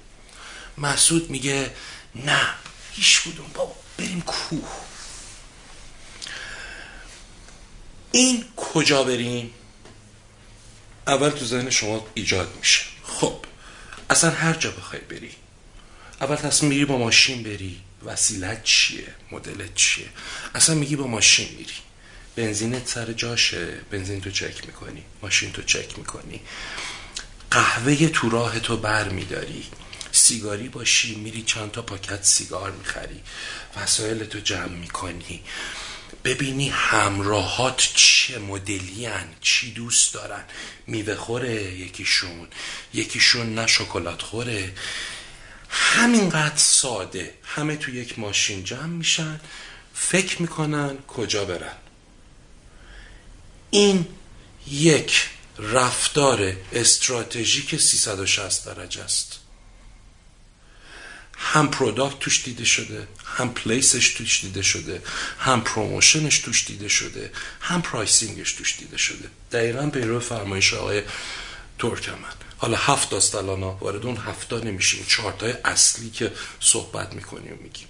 مسعود 0.78 1.30
میگه 1.30 1.72
نه 2.16 2.50
هیچ 2.92 3.22
کدوم. 3.22 3.52
بابا 3.54 3.76
بریم 3.98 4.22
کوه. 4.22 4.70
این 8.12 8.46
کجا 8.56 9.04
بریم؟ 9.04 9.52
اول 11.08 11.30
تو 11.30 11.46
ذهن 11.46 11.70
شما 11.70 12.08
ایجاد 12.14 12.56
میشه. 12.58 12.82
خب 13.04 13.46
اصلا 14.10 14.30
هر 14.30 14.54
جا 14.54 14.72
بخوای 14.72 15.02
بری. 15.02 15.32
اول 16.22 16.36
تصمیم 16.36 16.70
می‌گیری 16.70 16.86
با 16.86 16.98
ماشین 16.98 17.44
بری. 17.44 17.82
وسیلت 18.06 18.64
چیه؟ 18.64 19.16
مدلت 19.32 19.76
چیه؟ 19.76 20.10
اصلا 20.56 20.76
میگی 20.76 20.96
با 20.96 21.08
ماشین 21.08 21.48
میری. 21.58 21.74
بنزینت 22.36 22.88
سر 22.88 23.14
جاشه. 23.14 23.66
بنزین 23.92 24.22
تو 24.22 24.32
چک 24.32 24.66
می‌کنی. 24.66 25.04
ماشین 25.22 25.52
تو 25.52 25.62
چک 25.62 25.98
می‌کنی. 25.98 26.42
قهوه 27.52 28.08
تو 28.08 28.30
راه 28.30 28.60
تو 28.60 28.78
بر 28.78 29.10
میداری 29.10 29.66
سیگاری 30.16 30.70
باشی 30.70 31.16
میری 31.16 31.42
چند 31.42 31.72
تا 31.72 31.82
پاکت 31.82 32.24
سیگار 32.24 32.72
می‌خری 32.72 33.22
وسایل 33.78 34.24
تو 34.24 34.40
جمع 34.40 34.68
می‌کنی. 34.68 35.44
ببینی 36.24 36.70
همراهات 36.70 37.78
چه 37.96 38.40
مدلی 38.40 39.06
هن 39.06 39.28
چی 39.42 39.72
دوست 39.72 40.14
دارن. 40.14 40.44
میوه 40.88 41.16
خوره 41.16 41.64
یکیشون 41.64 42.48
یکیشون 42.94 43.56
نه 43.56 43.68
شکلات 43.68 44.22
خوره. 44.22 44.74
همینقدر 45.70 46.58
ساده. 46.58 47.34
همه 47.44 47.76
تو 47.76 47.96
یک 47.96 48.20
ماشین 48.20 48.64
جمع 48.64 48.86
میشن 48.86 49.40
فکر 49.94 50.42
می‌کنن 50.42 50.98
کجا 51.08 51.46
برن. 51.46 51.76
این 53.70 54.08
یک 54.68 55.30
رفتار 55.60 56.56
استراتژیک 56.74 57.76
360 57.82 58.66
درجه 58.66 59.04
است. 59.04 59.40
هم 61.38 61.68
product 61.72 62.20
توش 62.20 62.44
دیده 62.44 62.66
شده 62.66 63.08
هم 63.26 63.54
place 63.54 63.94
ش 63.94 64.10
توش 64.10 64.42
دیده 64.42 64.62
شده 64.62 65.02
هم 65.40 65.62
promotion 65.62 66.26
ش 66.26 66.40
توش 66.40 66.66
دیده 66.66 66.88
شده 66.88 67.32
هم 67.62 67.82
pricing 67.82 68.38
ش 68.38 68.54
توش 68.54 68.78
دیده 68.78 68.98
شده. 68.98 69.30
دقیقا 69.52 69.90
پیرو 69.90 70.20
فرمایش 70.20 70.74
آقای 70.74 71.04
ترکمن 71.80 72.36
حالا 72.58 72.78
هفت 72.78 73.10
تاست 73.10 73.36
الان 73.36 73.62
وارد 73.62 74.06
اون 74.06 74.18
هفتا 74.18 74.60
نمیشیم. 74.60 75.06
چارتای 75.08 75.54
اصلی 75.66 76.10
که 76.10 76.32
صحبت 76.60 77.14
می‌کنیم 77.14 77.54
و 77.54 77.64
میگیم. 77.64 77.88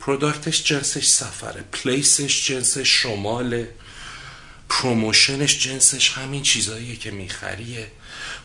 product 0.00 0.50
ش 0.50 0.64
جنسش 0.64 1.06
سفره 1.06 1.64
place 1.72 2.25
ش 2.25 2.46
جنسش 2.46 2.88
شماله 2.88 3.74
promotion 4.68 5.42
ش 5.42 5.58
جنسش 5.58 6.10
همین 6.10 6.42
چیزاییه 6.42 6.96
که 6.96 7.10
می‌خریه. 7.10 7.90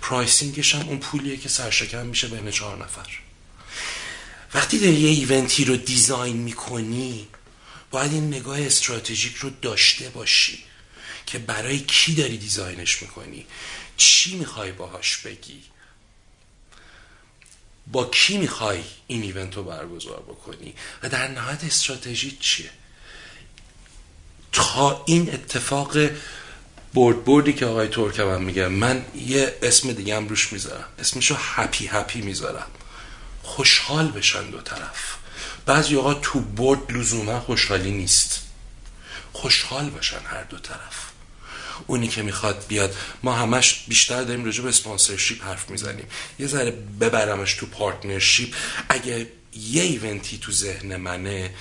pricing 0.02 0.59
ش 0.59 0.76
هم 0.76 0.88
اون 0.88 1.00
پولیه 1.00 1.38
که 1.38 1.50
سرشکم 1.50 2.06
میشه 2.06 2.28
بین 2.28 2.52
چهار 2.52 2.78
نفر. 2.78 3.23
وقتی 4.54 4.80
داری 4.80 4.94
یه 4.94 5.10
event 5.10 5.56
ی 5.56 5.66
رو 5.66 5.76
design 5.76 6.38
می‌کنی 6.38 7.28
باید 7.92 8.14
این 8.14 8.28
نگاه 8.28 8.62
strategic 8.62 9.36
رو 9.36 9.50
داشته 9.50 10.10
باشی 10.10 10.64
که 11.26 11.40
برای 11.40 11.80
کی 11.80 12.16
داری 12.16 12.38
design 12.38 12.86
ش 12.86 13.02
می‌کنی؟ 13.02 13.46
چی 13.98 14.36
می‌خوای 14.36 14.72
باهاش 14.72 15.18
بگی؟ 15.18 15.64
با 17.88 18.06
کی 18.06 18.38
می‌خوای 18.38 18.84
این 19.08 19.22
event 19.22 19.56
رو 19.56 19.64
برگزار 19.64 20.20
بکنی؟ 20.20 20.74
و 21.04 21.10
در 21.10 21.28
نهایت 21.28 21.64
استراتژی 21.64 22.38
چیه؟ 22.40 22.70
تا 24.52 25.04
این 25.06 25.34
اتفاق 25.34 25.98
بورد 26.94 27.24
بوردی 27.24 27.54
که 27.54 27.66
آقای 27.66 27.88
ترکمن 27.88 28.42
میگه 28.44 28.68
من 28.68 29.06
یه 29.16 29.58
اسم 29.62 29.92
دیگه 29.92 30.16
هم 30.16 30.28
روش 30.28 30.54
می‌ذارم. 30.54 30.90
اسمشو 31.00 31.36
happy 31.40 31.88
happy 31.88 32.22
می‌ذارم. 32.22 32.68
خوشحال 33.44 34.08
بشن 34.08 34.50
دو 34.50 34.62
طرف. 34.62 35.16
بعضی 35.66 35.96
آقا 35.96 36.14
تو 36.14 36.40
برد 36.40 36.66
برد 36.66 36.92
لزوما 36.92 37.40
خوشحالی 37.40 37.92
نیست. 37.92 38.42
خوشحال 39.34 39.90
باشن 39.90 40.20
هر 40.26 40.44
دو 40.44 40.58
طرف. 40.58 41.10
اونی 41.88 42.08
که 42.08 42.22
می‌خواد 42.22 42.66
بیاد 42.68 42.96
ما 43.24 43.34
همش 43.34 43.84
بیشتر 43.88 44.24
داریم 44.24 44.46
راجع 44.46 44.64
به 44.64 44.70
sponsorship 44.70 45.44
حرف 45.44 45.70
می‌زنیم. 45.70 46.06
یه 46.40 46.48
ذره 46.48 46.72
ببرمش 46.72 47.54
تو 47.54 47.66
partnership 47.66 48.56
اگه 48.90 49.28
یه 49.56 49.84
event 49.84 50.29
ی 50.29 50.38
تو 50.38 50.52
ذهن 50.52 50.96
منه 50.96 51.54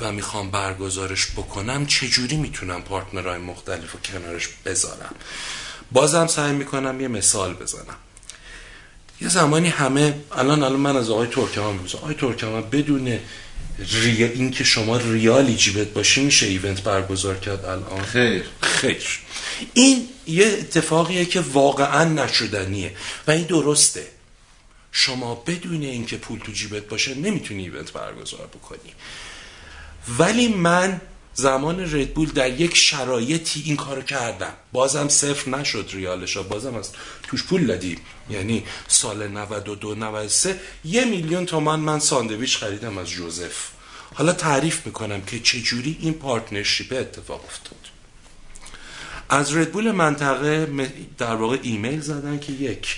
و 0.00 0.12
می‌خوام 0.12 0.50
برگزارش 0.50 1.26
بکنم 1.26 1.86
چجوری 1.86 2.36
می‌تونم 2.36 2.82
پارتنرهای 2.82 3.38
مختلف 3.38 3.92
رو 3.92 4.00
کنارش 4.00 4.48
بذارم؟ 4.64 5.14
بازم 5.92 6.26
سعی 6.26 6.52
می‌کنم 6.52 7.00
یه 7.00 7.08
مثال 7.08 7.54
بزنم. 7.54 7.96
یه 9.22 9.28
زمانی 9.28 9.68
همه 9.68 10.14
الان 10.32 10.62
الان 10.62 10.80
من 10.80 10.96
از 10.96 11.10
آقای 11.10 11.26
ترکمان 11.26 11.76
میگم 11.76 11.98
آقای 11.98 12.14
ترکمان 12.14 12.70
بدون 12.70 13.18
ری... 13.78 14.24
این 14.24 14.50
که 14.50 14.64
شما 14.64 14.96
ریالی 14.96 15.56
جیبت 15.56 15.86
باشی 15.86 16.24
میشه 16.24 16.46
ایونت 16.46 16.82
برگزار 16.82 17.36
کرد 17.36 17.64
الان؟ 17.64 18.02
خیر. 18.02 18.44
خیر. 18.60 19.20
این 19.74 20.08
یه 20.26 20.46
اتفاقیه 20.46 21.24
که 21.24 21.40
واقعا 21.40 22.04
نشدنیه 22.04 22.92
و 23.26 23.30
این 23.30 23.44
درسته. 23.44 24.06
شما 24.92 25.34
بدون 25.34 25.82
اینکه 25.82 26.16
پول 26.16 26.38
تو 26.38 26.52
جیبت 26.52 26.88
باشه 26.88 27.14
نمی‌تونی 27.14 27.62
ایونت 27.62 27.92
برگزار 27.92 28.46
بکنی. 28.46 28.92
ولی 30.18 30.48
من 30.48 31.00
زمان 31.34 31.80
ردبول 31.80 32.28
در 32.28 32.60
یک 32.60 32.76
شرایطی 32.76 33.62
این 33.66 33.76
کارو 33.76 34.02
کردم 34.02 34.52
بازم 34.72 35.08
صفر 35.08 35.50
نشد 35.50 35.90
ریالش 35.92 36.36
بازم 36.36 36.74
از 36.74 36.90
توش 37.22 37.44
پول 37.44 37.66
دادیم. 37.66 37.98
یعنی 38.30 38.64
سال 38.88 39.28
92 39.28 39.94
93 39.94 40.60
یه 40.84 41.04
میلیون 41.04 41.46
تومن 41.46 41.80
من 41.80 41.98
ساندویچ 41.98 42.56
خریدم 42.56 42.98
از 42.98 43.08
جوزف. 43.08 43.68
حالا 44.14 44.32
تعریف 44.32 44.86
می‌کنم 44.86 45.22
که 45.22 45.40
چجوری 45.40 45.98
این 46.00 46.14
partnership 46.14 46.92
اتفاق 46.92 47.44
افتاد. 47.44 47.78
از 49.28 49.56
ردبول 49.56 49.90
منطقه 49.90 50.68
در 51.18 51.34
واقع 51.34 51.58
ایمیل 51.62 52.00
زدن 52.00 52.38
که 52.38 52.52
یک 52.52 52.96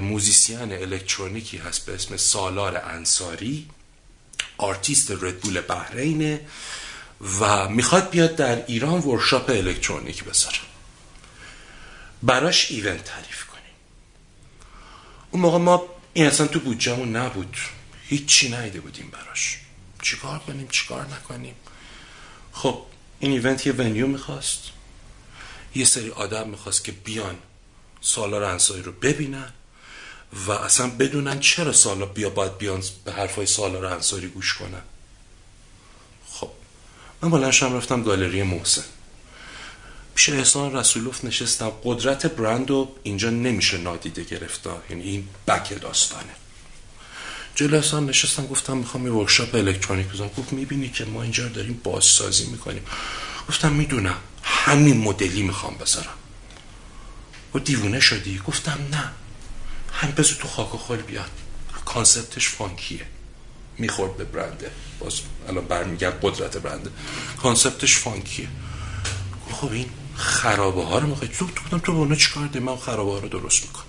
musician 0.00 0.72
الکترونیکی 0.72 1.56
هست 1.56 1.86
به 1.86 1.94
اسم 1.94 2.16
سالار 2.16 2.76
انصاری. 2.84 3.66
آرتیست 4.58 5.10
ردبول 5.10 5.60
بحرینه. 5.60 6.40
و 7.40 7.68
می‌خواد 7.68 8.10
بیاد 8.10 8.36
در 8.36 8.66
ایران 8.66 9.00
workshop 9.00 9.50
electronic 9.50 10.24
بذاره. 10.24 10.58
براش 12.22 12.70
event 12.70 13.04
تعریف 13.04 13.44
کنیم. 13.44 13.74
اون 15.30 15.42
موقع 15.42 15.58
ما 15.58 15.82
این 16.12 16.26
اصلا 16.26 16.46
تو 16.46 16.60
بودجهمون 16.60 17.16
نبود. 17.16 17.56
هیچی 18.02 18.56
ندیده 18.56 18.80
بودیم 18.80 19.10
براش. 19.10 19.58
چیکار 20.02 20.38
کنیم 20.38 20.68
چیکار 20.68 21.06
نکنیم؟ 21.06 21.54
خب 22.52 22.82
این 23.20 23.32
event 23.32 23.66
یه 23.66 23.72
venue 23.72 24.06
می‌خواست. 24.06 24.62
یه 25.74 25.84
سری 25.84 26.10
آدم 26.10 26.48
می‌خواست 26.48 26.84
که 26.84 26.92
بیان 26.92 27.38
سالار 28.00 28.44
انصاری 28.44 28.82
رو 28.82 28.92
ببینن 28.92 29.52
و 30.46 30.50
اصلا 30.50 30.90
بدونن 30.90 31.40
چرا 31.40 31.72
سالا 31.72 32.06
بیا 32.06 32.30
باید 32.30 32.58
بیان 32.58 32.82
به 33.04 33.12
حرفای 33.12 33.46
سالار 33.46 33.84
انصاری 33.84 34.28
گوش 34.28 34.54
کنن. 34.54 34.82
من 37.22 37.30
بلنشم 37.30 37.76
رفتم 37.76 38.02
گالری 38.02 38.42
محسن. 38.42 38.84
پیش 40.14 40.28
احسان 40.28 40.76
رسولوف 40.76 41.24
نشستم. 41.24 41.72
قدرت 41.84 42.26
برند 42.26 42.70
رو 42.70 42.94
اینجا 43.02 43.30
نمیشه 43.30 43.78
نادیده 43.78 44.24
گرفتا 44.24 44.82
یعنی 44.90 45.02
این 45.02 45.28
بک 45.48 45.80
داستانه. 45.80 46.32
جلو 47.54 47.76
احسان 47.76 48.06
نشستم 48.06 48.46
گفتم 48.46 48.76
می‌خوام 48.76 49.06
یه 49.06 49.12
ورکشاپ 49.12 49.54
الکترونیک 49.54 50.06
بزنم. 50.06 50.30
گفت 50.38 50.52
می‌بینی 50.52 50.88
که 50.88 51.04
ما 51.04 51.22
اینجا 51.22 51.48
داریم 51.48 51.80
بازسازی 51.84 52.46
می‌کنیم. 52.46 52.82
گفتم 53.48 53.72
می‌دونم. 53.72 54.16
همین 54.42 54.98
مدلی 54.98 55.42
می‌خوام 55.42 55.76
بذارم. 55.76 56.14
و 57.54 57.58
دیوونه 57.58 58.00
شدی. 58.00 58.40
گفتم 58.46 58.78
نه. 58.90 59.10
هم 59.92 60.10
بذار 60.10 60.34
تو 60.40 60.48
خاک 60.48 60.74
و 60.74 60.78
خل 60.78 60.96
بیاد. 60.96 61.30
concept 61.84 62.34
ش 62.34 62.48
funky 62.48 62.89
ه. 62.89 63.06
می‌خورد 63.78 64.16
به 64.16 64.24
برنده 64.24 64.70
باز 65.00 65.20
الان 65.48 65.64
برمیگرده 65.64 66.18
قدرت 66.22 66.56
برنده 66.56 66.90
concept 67.42 67.84
ش 67.84 67.96
funky 67.96 68.33
ه. 68.33 68.48
خب 69.52 69.72
این 69.72 69.86
خرابه 70.14 70.84
ها 70.84 70.98
رو 70.98 71.06
می‌خوای 71.06 71.28
تو 71.28 71.46
تو 71.70 71.78
تو 71.78 72.06
با 72.06 72.14
چیکار 72.14 72.46
داری؟ 72.46 72.64
من 72.64 72.76
خرابه 72.76 73.10
ها 73.12 73.18
رو 73.18 73.28
درست 73.28 73.62
می‌کنم. 73.62 73.84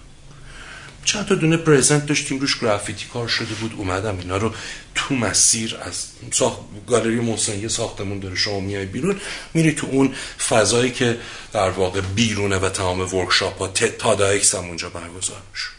چند 1.06 1.26
تا 1.26 1.36
دونه 1.36 1.58
present 1.57 2.05
داشتیم 2.06 2.40
روش 2.40 2.60
graffiti 2.60 3.05
کار 3.14 3.28
شده 3.28 3.54
بود 3.54 3.74
اومدم 3.78 4.20
اینا 4.20 4.38
رو 4.38 4.54
تو 4.96 5.16
مسیر 5.16 5.78
از 5.82 6.06
ساخت 6.32 6.60
گالری 6.88 7.20
محسن 7.20 7.60
یه 7.60 7.68
ساختمون 7.68 8.20
داره 8.20 8.36
شما 8.36 8.60
میای 8.60 8.86
بیرون 8.86 9.22
میری 9.54 9.72
تو 9.72 9.88
اون 9.88 10.16
فضایی 10.50 10.92
که 10.92 11.18
در 11.54 11.70
واقع 11.70 12.02
بیرونه 12.02 12.58
و 12.58 12.70
تمام 12.70 13.00
workshop 13.16 13.60
ها 13.60 13.68
TEDx 13.68 14.55
هم 14.56 14.66
اونجا 14.66 14.90
برگزار 14.90 15.42
شد 15.56 15.78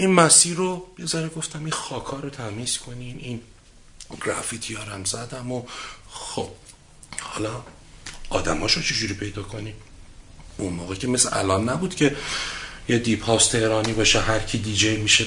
این 0.00 0.12
مسیر 0.12 0.56
رو 0.56 0.86
یه 0.98 1.06
ذره 1.06 1.28
گفتم 1.28 1.58
این 1.58 1.70
خاکا 1.70 2.16
رو 2.16 2.30
تمیز 2.30 2.78
کنین 2.78 3.18
این 3.18 3.40
graffiti 4.26 4.74
ها 4.74 4.82
هم 4.82 5.04
زدم 5.04 5.52
و 5.52 5.62
خب 6.10 6.50
حالا 7.20 7.62
آدماشو 8.30 8.82
چجوری 8.82 9.14
پیدا 9.14 9.42
کنیم؟ 9.42 9.74
اون 10.56 10.72
موقع 10.72 10.94
که 10.94 11.06
مثل 11.06 11.28
الان 11.32 11.68
نبود 11.68 11.94
که 11.94 12.16
یه 12.88 12.98
deep 12.98 13.24
house 13.24 13.48
تهرانی 13.48 13.92
باشه 13.92 14.20
هر 14.20 14.38
کی 14.38 14.58
دیجی 14.58 14.96
میشه 14.96 15.24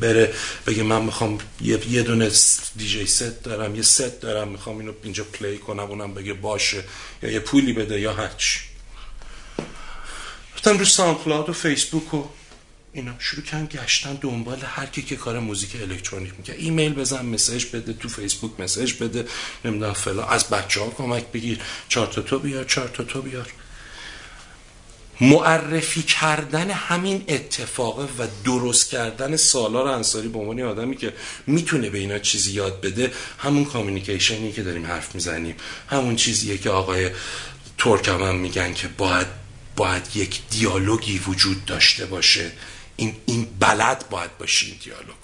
بره 0.00 0.34
بگه 0.66 0.82
من 0.82 1.02
می‌خوام 1.02 1.38
یه, 1.60 1.88
یه 1.90 2.02
دونه 2.02 2.30
دیجی 2.76 3.06
ست 3.06 3.42
دارم 3.42 3.74
یه 3.74 3.82
ست 3.82 4.20
دارم 4.20 4.48
می‌خوام 4.48 4.78
اینو 4.78 4.92
اینجا 5.02 5.24
play 5.24 5.58
کنم 5.58 5.84
اونم 5.84 6.14
بگه 6.14 6.32
باشه 6.32 6.84
یا 7.22 7.30
یه 7.30 7.40
پولی 7.40 7.72
بده 7.72 8.00
یا 8.00 8.12
هرچی 8.12 8.60
رفتم 10.54 10.78
رو 10.78 10.84
SoundCloud 10.84 11.52
فیسبوک 11.52 12.14
و 12.14 12.24
اینا. 12.92 13.12
شروع 13.18 13.42
کردم 13.42 13.66
گشتن 13.66 14.14
دنبال 14.14 14.58
هر 14.64 14.86
کی 14.86 15.02
که 15.02 15.16
کار 15.16 15.38
موزیک 15.38 15.76
الکترونیک 15.82 16.32
می‌کنه 16.38 16.56
ایمیل 16.56 16.94
بزن 16.94 17.26
message 17.26 17.66
بده 17.66 17.92
تو 17.92 18.08
فیسبوک 18.08 18.60
message 18.60 18.92
بده 18.92 19.24
نمی‌دونم 19.64 19.92
فلان. 19.92 20.28
از 20.28 20.48
بچه 20.48 20.80
ها 20.80 20.90
کمک 20.90 21.26
بگیر. 21.26 21.58
چهار 21.88 22.06
تا 22.06 22.22
تو 22.22 22.38
بیار 22.38 22.64
چهار 22.64 22.88
تا 22.88 23.04
تو 23.04 23.22
بیار. 23.22 23.52
معرفی 25.20 26.02
کردن 26.02 26.70
همین 26.70 27.24
اتفاقه 27.28 28.02
و 28.02 28.26
درست 28.44 28.90
کردن 28.90 29.36
سالار 29.36 29.88
انصاری 29.88 30.28
به 30.28 30.38
عنوان 30.38 30.60
آدمی 30.60 30.96
که 30.96 31.12
می‌تونه 31.46 31.90
به 31.90 31.98
اینا 31.98 32.18
چیزی 32.18 32.52
یاد 32.52 32.80
بده 32.80 33.12
همون 33.38 33.64
کامیونیکیشنی 33.64 34.52
که 34.52 34.62
داریم 34.62 34.86
حرف 34.86 35.14
می‌زنیم. 35.14 35.54
همون 35.88 36.16
چیزیه 36.16 36.58
که 36.58 36.70
آقای 36.70 37.10
ترکم 37.78 38.22
هم 38.22 38.36
میگن 38.36 38.74
که 38.74 38.88
باید 38.88 39.26
باید 39.76 40.02
یک 40.14 40.40
دیالوگی 40.50 41.18
وجود 41.18 41.64
داشته 41.64 42.06
باشه. 42.06 42.52
این, 43.00 43.16
این 43.26 43.44
بلد 43.58 44.08
باید 44.10 44.38
باشه 44.38 44.66
این 44.66 44.76
دیالوگ 44.84 45.14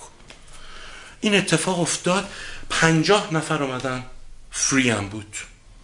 این 1.20 1.34
اتفاق 1.34 1.80
افتاد 1.80 2.28
پنجاه 2.70 3.34
نفر 3.34 3.62
اومدن 3.62 4.04
فری 4.50 4.90
هم 4.90 5.08
بود. 5.08 5.36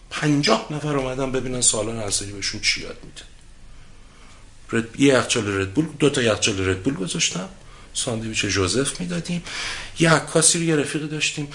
پنجاه 0.09 0.67
نفر 0.71 0.97
اومدن 0.97 1.31
ببینن 1.31 1.61
سالان 1.61 1.99
انصاری 1.99 2.31
بهشون 2.31 2.61
چی 2.61 2.81
یاد 2.81 2.97
میده. 3.03 3.21
یه 4.97 5.13
یخچال 5.13 5.57
ردبول 5.61 5.85
دو 5.99 6.09
تا 6.09 6.21
یخچال 6.21 6.69
ردبول 6.69 6.93
گذاشتم. 6.93 7.49
ساندویچ 7.93 8.45
جوزف 8.45 8.99
می‌دادیم. 8.99 9.43
یه 9.99 10.13
عکاسی 10.13 10.57
رو 10.57 10.63
یه 10.63 10.75
رفیق 10.75 11.01
داشتیم. 11.01 11.47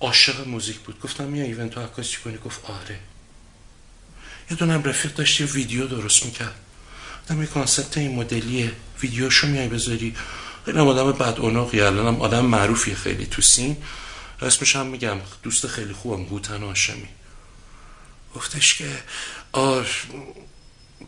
عاشق 0.00 0.48
موزیک 0.48 0.76
بود. 0.76 1.00
گفتم 1.00 1.34
یه 1.34 1.44
event 1.44 1.78
عکاسی 1.78 2.16
کنی؟ 2.24 2.38
گفت 2.44 2.70
آره. 2.70 2.98
یه 4.50 4.56
دونم 4.56 4.82
رفیق 4.82 5.14
داشتی 5.14 5.44
ویدیو 5.44 5.86
درست 5.86 6.24
می‌کرد. 6.24 6.54
گفتم 7.22 7.40
یه 7.40 7.46
concept 7.46 7.98
این 7.98 8.14
مدلیه. 8.14 8.72
ویدیوشو 9.02 9.46
میای 9.46 9.68
بذاری. 9.68 10.14
خیلی 10.64 10.78
آدم 10.78 11.12
بداخلاقی 11.12 11.80
الانم 11.80 12.20
آدم 12.20 12.44
معروفی 12.44 12.94
خیلی 12.94 13.26
تو 13.26 13.42
scene. 13.42 13.76
اسمش 14.42 14.76
هم 14.76 14.86
میگم 14.86 15.18
دوست 15.42 15.66
خیلی 15.66 15.92
خوبم 15.92 16.24
هوتن 16.24 16.62
آشمی 16.62 17.08
گفتش 18.34 18.74
که 18.74 19.02
آر 19.52 19.86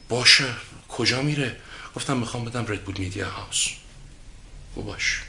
باشه 0.09 0.55
کجا 0.89 1.23
میره؟ 1.23 1.57
گفتم 1.95 2.17
می‌خوام 2.17 2.45
بدم 2.45 2.65
ردبول 2.69 2.99
media 2.99 3.31
house 3.31 3.67
و 4.77 4.83
باش. 4.83 5.23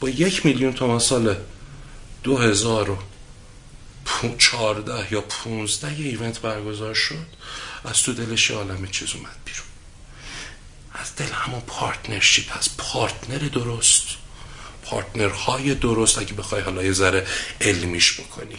با 0.00 0.08
یک 0.08 0.46
میلیون 0.46 0.72
تومن 0.72 0.98
سال 0.98 1.36
دو 2.22 2.38
هزار 2.38 2.90
و 2.90 2.98
چارده 4.38 5.12
یا 5.12 5.20
پونزده 5.20 6.00
یه 6.00 6.06
event 6.06 6.40
برگزار 6.40 6.94
شد 6.94 7.26
از 7.84 8.02
تو 8.02 8.12
دلش 8.12 8.50
عالم 8.50 8.86
چیز 8.86 9.14
اومد 9.14 9.36
بیرون. 9.44 9.69
از 11.00 11.16
دل 11.16 11.32
همون 11.32 11.60
partnership 11.60 12.56
از 12.58 12.76
partner 12.76 13.38
درست. 13.38 14.02
partner 14.84 15.54
های 15.54 15.74
درست 15.74 16.18
اگه 16.18 16.32
بخوای 16.32 16.62
حالا 16.62 16.82
یه 16.84 16.92
ذره 16.92 17.26
علمیش 17.60 18.20
بکنی. 18.20 18.56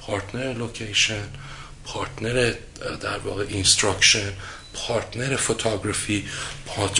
partner 0.00 0.52
location 0.52 1.28
partner 1.84 2.54
در 3.00 3.18
واقع 3.18 3.44
instruction 3.48 4.32
partner 4.74 5.36
photography 5.36 6.28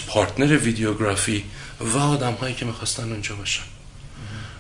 partner 0.07 0.57
videography 0.57 1.45
و 1.80 1.99
آدم 1.99 2.32
هایی 2.32 2.55
که 2.55 2.64
می‌خواستن 2.64 3.12
اونجا 3.12 3.34
باشن. 3.34 3.62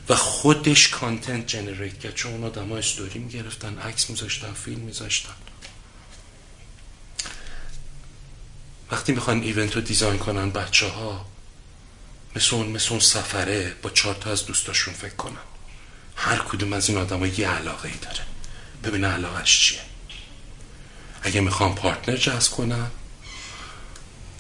و 0.08 0.14
خودش 0.14 0.88
content 0.88 1.46
generate 1.46 2.00
کرد 2.00 2.14
چون 2.14 2.32
اون 2.32 2.44
آدم 2.44 2.68
ها 2.68 2.78
استوری 2.78 3.18
می‌گرفتن 3.18 3.78
عکس 3.78 4.10
میذاشتن 4.10 4.52
فیلم 4.52 4.80
میذاشتن. 4.80 5.34
وقتی 8.90 9.12
می‌خوان 9.12 9.42
event 9.42 9.74
رو 9.74 9.80
design 9.80 10.18
کنن 10.18 10.50
بچه 10.50 10.88
ها 10.88 11.26
مثل 12.36 12.56
اون, 12.56 12.66
مثل 12.66 12.90
اون 12.90 13.00
سفره 13.00 13.74
با 13.82 13.90
چهار 13.90 14.14
تا 14.14 14.30
از 14.30 14.46
دوستاشون 14.46 14.94
فکر 14.94 15.14
کنن. 15.14 15.36
هر 16.16 16.38
کدوم 16.38 16.72
از 16.72 16.88
این 16.88 16.98
آدم 16.98 17.18
ها 17.18 17.26
یه 17.26 17.48
علاقه 17.48 17.88
ای 17.88 17.94
داره. 18.02 18.20
ببینه 18.84 19.08
علاقش 19.08 19.60
چیه. 19.60 19.80
اگه 21.22 21.40
می‌خوان 21.40 21.74
پارتنر 21.74 22.16
جذب 22.16 22.52
کنن 22.52 22.86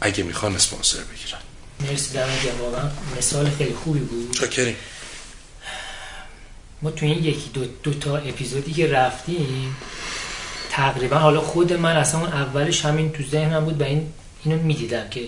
اگه 0.00 0.24
می‌خوان 0.24 0.54
اسپانسر 0.54 0.98
بگیرن. 0.98 1.40
مرسی 1.80 2.14
در 2.14 2.26
واقعا 2.60 2.90
مثال 3.18 3.50
خیلی 3.50 3.74
خوبی 3.74 4.00
بود. 4.00 4.34
چاکریم. 4.34 4.76
ما 6.82 6.90
تو 6.90 7.06
این 7.06 7.24
یکی 7.24 7.50
دو, 7.54 7.64
دو 7.64 7.94
تا 7.94 8.16
اپیزودی 8.16 8.72
که 8.72 8.86
رفتیم 8.86 9.76
تقریبا 10.70 11.18
حالا 11.18 11.40
خود 11.40 11.72
من 11.72 11.96
اصلا 11.96 12.20
اون 12.20 12.32
اولش 12.32 12.84
همین 12.84 13.12
تو 13.12 13.22
ذهنم 13.22 13.64
بود 13.64 13.80
و 13.80 13.84
این 13.84 14.12
اینو 14.46 14.62
می‌دیدم 14.62 15.08
که 15.08 15.20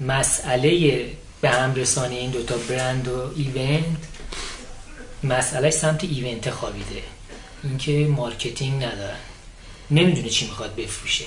مسئله 0.00 1.04
به 1.40 1.50
هم 1.50 1.74
رسانی 1.74 2.16
این 2.16 2.30
دوتا 2.30 2.56
برند 2.56 3.08
و 3.08 3.30
event 3.36 3.84
مسئله 5.22 5.70
سمت 5.70 6.04
event 6.04 6.50
خوابیده. 6.50 7.02
اینکه 7.64 7.92
marketing 7.92 8.84
ندارن. 8.84 9.16
نمی‌دونه 9.90 10.28
چی 10.28 10.46
می‌خواد 10.46 10.76
بفروشه. 10.76 11.24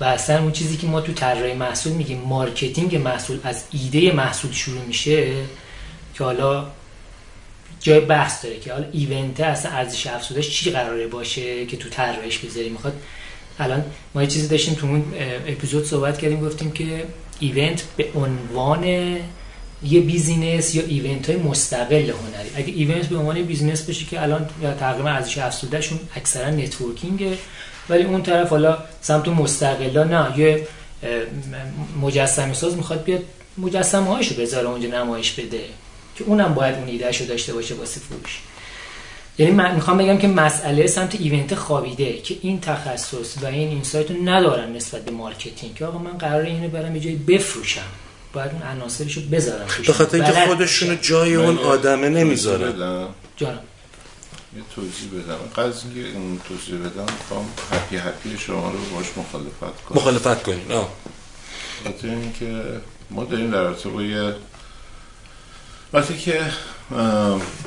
و 0.00 0.04
اصلا 0.04 0.42
اون 0.42 0.52
چیزی 0.52 0.76
که 0.76 0.86
ما 0.86 1.00
تو 1.00 1.12
طراحی 1.12 1.54
محصول 1.54 1.92
میگیم 1.92 2.18
marketing 2.18 2.96
محصول 2.96 3.40
از 3.42 3.64
ایده 3.72 4.12
محصول 4.12 4.52
شروع 4.52 4.84
میشه 4.84 5.32
که 6.14 6.24
حالا 6.24 6.66
جای 7.80 8.00
بحث 8.00 8.44
داره 8.44 8.58
که 8.58 8.72
حالا 8.72 8.86
event 8.92 9.40
اصلا 9.40 9.72
ارزش 9.72 10.06
افزودش 10.06 10.50
چی 10.50 10.70
قراره 10.70 11.06
باشه 11.06 11.66
که 11.66 11.76
تو 11.76 11.88
طراحیش 11.88 12.38
بذاری. 12.38 12.68
می‌خواد 12.68 13.02
الان 13.58 13.84
ما 14.14 14.22
یه 14.22 14.28
چیزی 14.28 14.48
داشتیم 14.48 14.74
تو 14.74 14.86
اون 14.86 15.04
اپیزود 15.46 15.84
صحبت 15.84 16.18
کردیم 16.18 16.40
گفتیم 16.40 16.70
که 16.70 17.04
event 17.40 17.82
به 17.96 18.06
عنوان 18.14 18.84
یه 19.82 20.00
business 20.00 20.74
یا 20.74 20.82
event 20.82 21.30
های 21.30 21.38
مستقل 21.38 22.10
هنری. 22.10 22.50
اگه 22.54 22.72
event 22.72 23.06
به 23.06 23.16
عنوان 23.16 23.42
business 23.42 23.82
بشه 23.82 24.04
که 24.04 24.22
الان 24.22 24.48
تقریبا 24.80 25.08
ارزش 25.08 25.38
افزودهشون 25.38 25.98
اکثرا 26.16 26.50
networking 26.50 27.30
ه 27.30 27.38
ولی 27.88 28.04
اون 28.04 28.22
طرف 28.22 28.48
حالا 28.48 28.78
سمت 29.00 29.28
مستقلا 29.28 30.04
نه 30.04 30.38
یه 30.38 30.66
مجسمه 32.02 32.54
ساز 32.54 32.76
می‌خواد 32.76 33.04
بیاد 33.04 33.22
مجسمه 33.58 34.06
هاشو 34.06 34.34
بذاره 34.34 34.68
اونجا 34.68 34.88
نمایش 34.88 35.32
بده 35.32 35.60
که 36.16 36.24
اونم 36.24 36.54
باید 36.54 36.74
اون 36.74 36.88
ایدهشو 36.88 37.24
داشته 37.24 37.52
باشه 37.52 37.74
واسه 37.74 38.00
فروش. 38.00 38.40
یعنی 39.38 39.52
من 39.52 39.74
می‌خوام 39.74 39.98
بگم 39.98 40.18
که 40.18 40.28
مسئله 40.28 40.86
سمت 40.86 41.14
event 41.20 41.54
خوابیده 41.54 42.18
که 42.18 42.36
این 42.42 42.60
تخصص 42.60 43.42
و 43.42 43.46
این 43.46 43.68
insight 43.68 44.10
رو 44.10 44.16
ندارن 44.24 44.72
نسبت 44.72 45.04
به 45.04 45.10
marketing. 45.10 45.74
که 45.74 45.86
آقا 45.86 45.98
من 45.98 46.18
قرار 46.18 46.42
اینو 46.42 46.68
برم 46.68 46.96
یه 46.96 47.00
جایی 47.02 47.16
بفروشم. 47.16 47.80
باید 48.32 48.52
اون 48.52 48.62
عناصرشو 48.62 49.20
بذارم 49.20 49.66
به 49.86 49.92
خاطر 49.92 50.16
اینکه 50.22 50.46
خودشونو 50.46 50.94
جای 50.94 51.34
اون 51.34 51.58
آدمه 51.58 52.08
نمی‌ذاره 52.08 52.72
جانم. 53.36 53.58
یه 54.56 54.62
توضیح 54.74 55.08
بدم. 55.10 55.38
قبل 55.56 55.72
اینکه 55.84 56.18
این 56.18 56.40
توضیح 56.48 56.78
بدم 56.78 57.06
می‌خوام 57.18 57.48
happy 57.72 57.96
happy 57.96 58.38
شما 58.38 58.70
رو 58.70 58.78
باش 58.96 59.06
مخالفت 59.16 59.84
کنم. 59.84 59.98
مخالفت 59.98 60.42
کنیم. 60.42 60.70
آه. 60.70 60.88
خاطر 61.84 62.08
اینکه 62.08 62.62
ما 63.10 63.24
داریم 63.24 63.50
در 63.50 63.62
رابطه 63.62 63.88
با 63.88 64.32
وقتی 65.92 66.18
که 66.18 66.40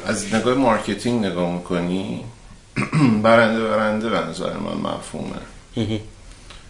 از 0.05 0.33
نگاه 0.33 0.53
marketing 0.53 1.25
نگاه 1.25 1.53
می‌کنی؟ 1.53 2.23
برنده 3.23 3.63
برنده 3.63 4.09
به 4.09 4.19
نظر 4.19 4.53
من 4.57 4.91
مفهومه. 4.91 5.41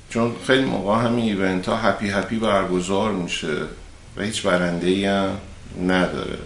چون 0.10 0.32
خیلی 0.48 0.66
موقع 0.66 1.04
همین 1.04 1.26
event 1.26 1.70
ها 1.70 1.78
happy 1.78 2.10
happy 2.10 2.36
برگزار 2.36 3.12
میشه 3.12 3.58
و 4.18 4.22
هیچ 4.22 4.42
برنده 4.42 4.88
ای 4.88 5.06
هم 5.06 5.30
نداره. 5.88 6.38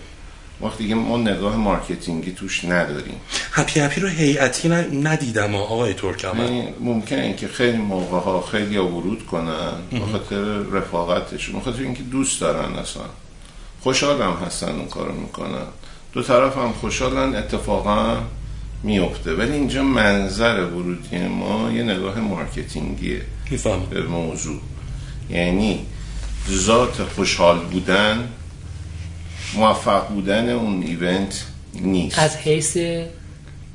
وقتی 0.61 0.87
که 0.87 0.95
ما 0.95 1.17
نگاه 1.17 1.55
marketing 1.55 2.24
ی 2.24 2.31
توش 2.31 2.65
نداریم. 2.65 3.21
happy 3.51 3.79
happy 3.79 4.01
رو 4.01 4.07
هیئتی 4.07 4.69
ندیدم 5.03 5.55
آقای 5.55 5.93
ترکمن. 5.93 6.39
یعنی 6.39 6.67
ممکنه 6.79 7.33
که 7.33 7.47
خیلی 7.47 7.77
موقع 7.77 8.19
ها 8.19 8.41
خیلی 8.41 8.77
ورود 8.77 9.25
کنن 9.25 9.71
به 9.91 9.99
خاطر 9.99 10.43
رفاقتشون 10.71 11.55
به 11.55 11.61
خاطر 11.65 11.81
اینکه 11.81 12.03
دوست 12.03 12.41
دارن 12.41 12.75
اصلا. 12.75 13.03
خوشحال 13.81 14.21
هم 14.21 14.33
هستن 14.45 14.71
اون 14.71 14.87
کارو 14.87 15.13
می‌کنن. 15.13 15.65
دو 16.15 16.21
طرف 16.21 16.57
هم 16.57 16.71
خوشحالن 16.71 17.35
اتفاقا 17.35 18.17
میفته 18.83 19.33
ولی 19.33 19.51
اینجا 19.51 19.83
منظر 19.83 20.59
ورودی 20.59 21.17
ما 21.17 21.71
یه 21.71 21.83
نگاه 21.83 22.19
مارکتینگیه 22.19 23.21
به 23.89 24.01
موضوع. 24.01 24.59
یعنی 25.29 25.85
ذات 26.49 27.03
خوشحال 27.15 27.59
بودن 27.59 28.27
موفق 29.55 30.07
بودن 30.07 30.49
اون 30.49 30.83
ایونت 30.83 31.45
نیست. 31.73 32.19
از 32.19 32.37
حیث 32.37 32.77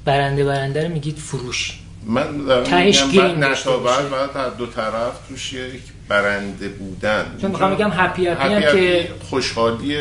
برنده 0.05 0.45
برنده 0.45 0.87
رو 0.87 0.93
میگید 0.93 1.17
فروش. 1.17 1.79
من 2.07 2.39
دارم 2.39 2.85
میگم 2.85 3.41
بعد 3.85 4.11
بعد 4.11 4.57
دو 4.57 4.67
طرف 4.67 5.29
توش 5.29 5.53
یک 5.53 5.83
برنده 6.09 6.69
بودن. 6.69 7.25
چون 7.41 7.51
می‌خوام 7.51 7.75
بگم 7.75 7.91
هپی 7.93 8.27
هپی 8.27 8.61
که 8.61 9.09
خوشحالی 9.31 9.97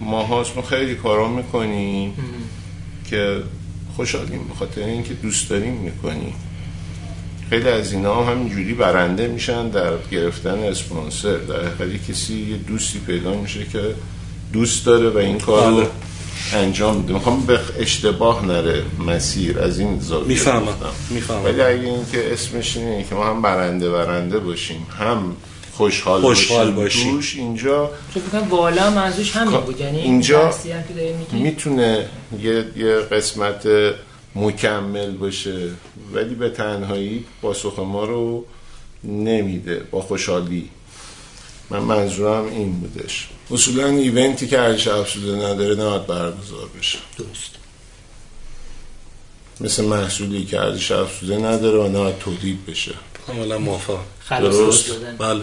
ما 0.00 0.22
هاست 0.22 0.56
ما 0.56 0.62
خیلی 0.62 0.94
کارا 0.94 1.28
می‌کنیم 1.28 2.14
که 3.10 3.42
خوشحالیم 3.96 4.48
به 4.48 4.54
خاطر 4.54 4.80
اینکه 4.80 5.14
دوست 5.14 5.50
داریم 5.50 5.72
می‌کنیم. 5.72 6.34
خیلی 7.50 7.68
از 7.68 7.92
اینا 7.92 8.24
هم 8.24 8.32
همینجوری 8.32 8.74
برنده 8.74 9.28
میشن 9.28 9.68
در 9.68 9.90
گرفتن 10.10 10.58
اسپانسر. 10.58 11.36
در 11.36 11.64
حقیقت 11.64 12.10
کسی 12.10 12.34
یه 12.50 12.56
دوستی 12.56 12.98
پیدا 12.98 13.34
میشه 13.34 13.64
که 13.64 13.94
دوست 14.52 14.86
داره 14.86 15.08
و 15.10 15.18
این 15.18 15.38
کار 15.38 15.70
رو 15.70 15.76
بله. 15.76 15.88
انجام 16.54 16.96
میده. 16.96 17.12
می‌خوام 17.12 17.40
به 17.46 17.60
اشتباه 17.78 18.46
نره 18.46 18.82
مسیر 19.06 19.58
از 19.58 19.78
این 19.78 20.00
زاویه 20.00 20.28
می‌فهمم. 20.28 20.68
می‌فهمم. 21.10 21.44
ولی 21.44 21.60
اگه 21.60 21.84
این 21.84 22.06
که 22.12 22.32
اسمش 22.32 22.76
اینه 22.76 23.04
که 23.08 23.14
ما 23.14 23.26
هم 23.26 23.42
برنده 23.42 23.90
برنده 23.90 24.38
باشیم 24.38 24.86
هم 24.98 25.36
خوشحال, 25.80 26.20
خوشحال 26.20 26.70
باشیم 26.70 27.10
دوش 27.10 27.36
اینجا 27.36 27.90
فکر 28.14 28.20
کنم 28.20 28.48
والا 28.48 28.90
منظورش 28.90 29.36
همین 29.36 29.60
بود 29.60 29.80
یعنی 29.80 30.00
اینجا 30.00 30.54
می‌تونه 31.32 32.08
یه, 32.42 32.64
یه 32.76 32.94
قسمت 32.94 33.68
مکمل 34.34 35.10
باشه 35.10 35.70
ولی 36.12 36.34
به 36.34 36.50
تنهایی 36.50 37.24
پاسخ 37.42 37.78
ما 37.78 38.04
رو 38.04 38.44
نمیده 39.04 39.82
با 39.90 40.00
خوشحالی. 40.00 40.70
من 41.70 41.78
منظورم 41.78 42.46
این 42.46 42.72
بودش. 42.72 43.28
اصولا 43.50 43.86
ایونتی 43.86 44.46
که 44.46 44.60
ارزش 44.60 44.88
افزوده 44.88 45.46
نداره 45.46 45.74
نباید 45.74 46.06
برگزار 46.06 46.68
بشه. 46.78 46.98
درست. 47.18 47.50
مثل 49.60 49.84
محصولی 49.84 50.44
که 50.44 50.60
ارزش 50.60 50.92
افزوده 50.92 51.36
نداره 51.36 51.78
و 51.78 51.88
نباید 51.88 52.18
تولید 52.18 52.66
بشه. 52.66 52.92
کاملا 53.26 53.58
موافقم. 53.58 54.04
درست. 54.30 54.90
بله. 55.18 55.42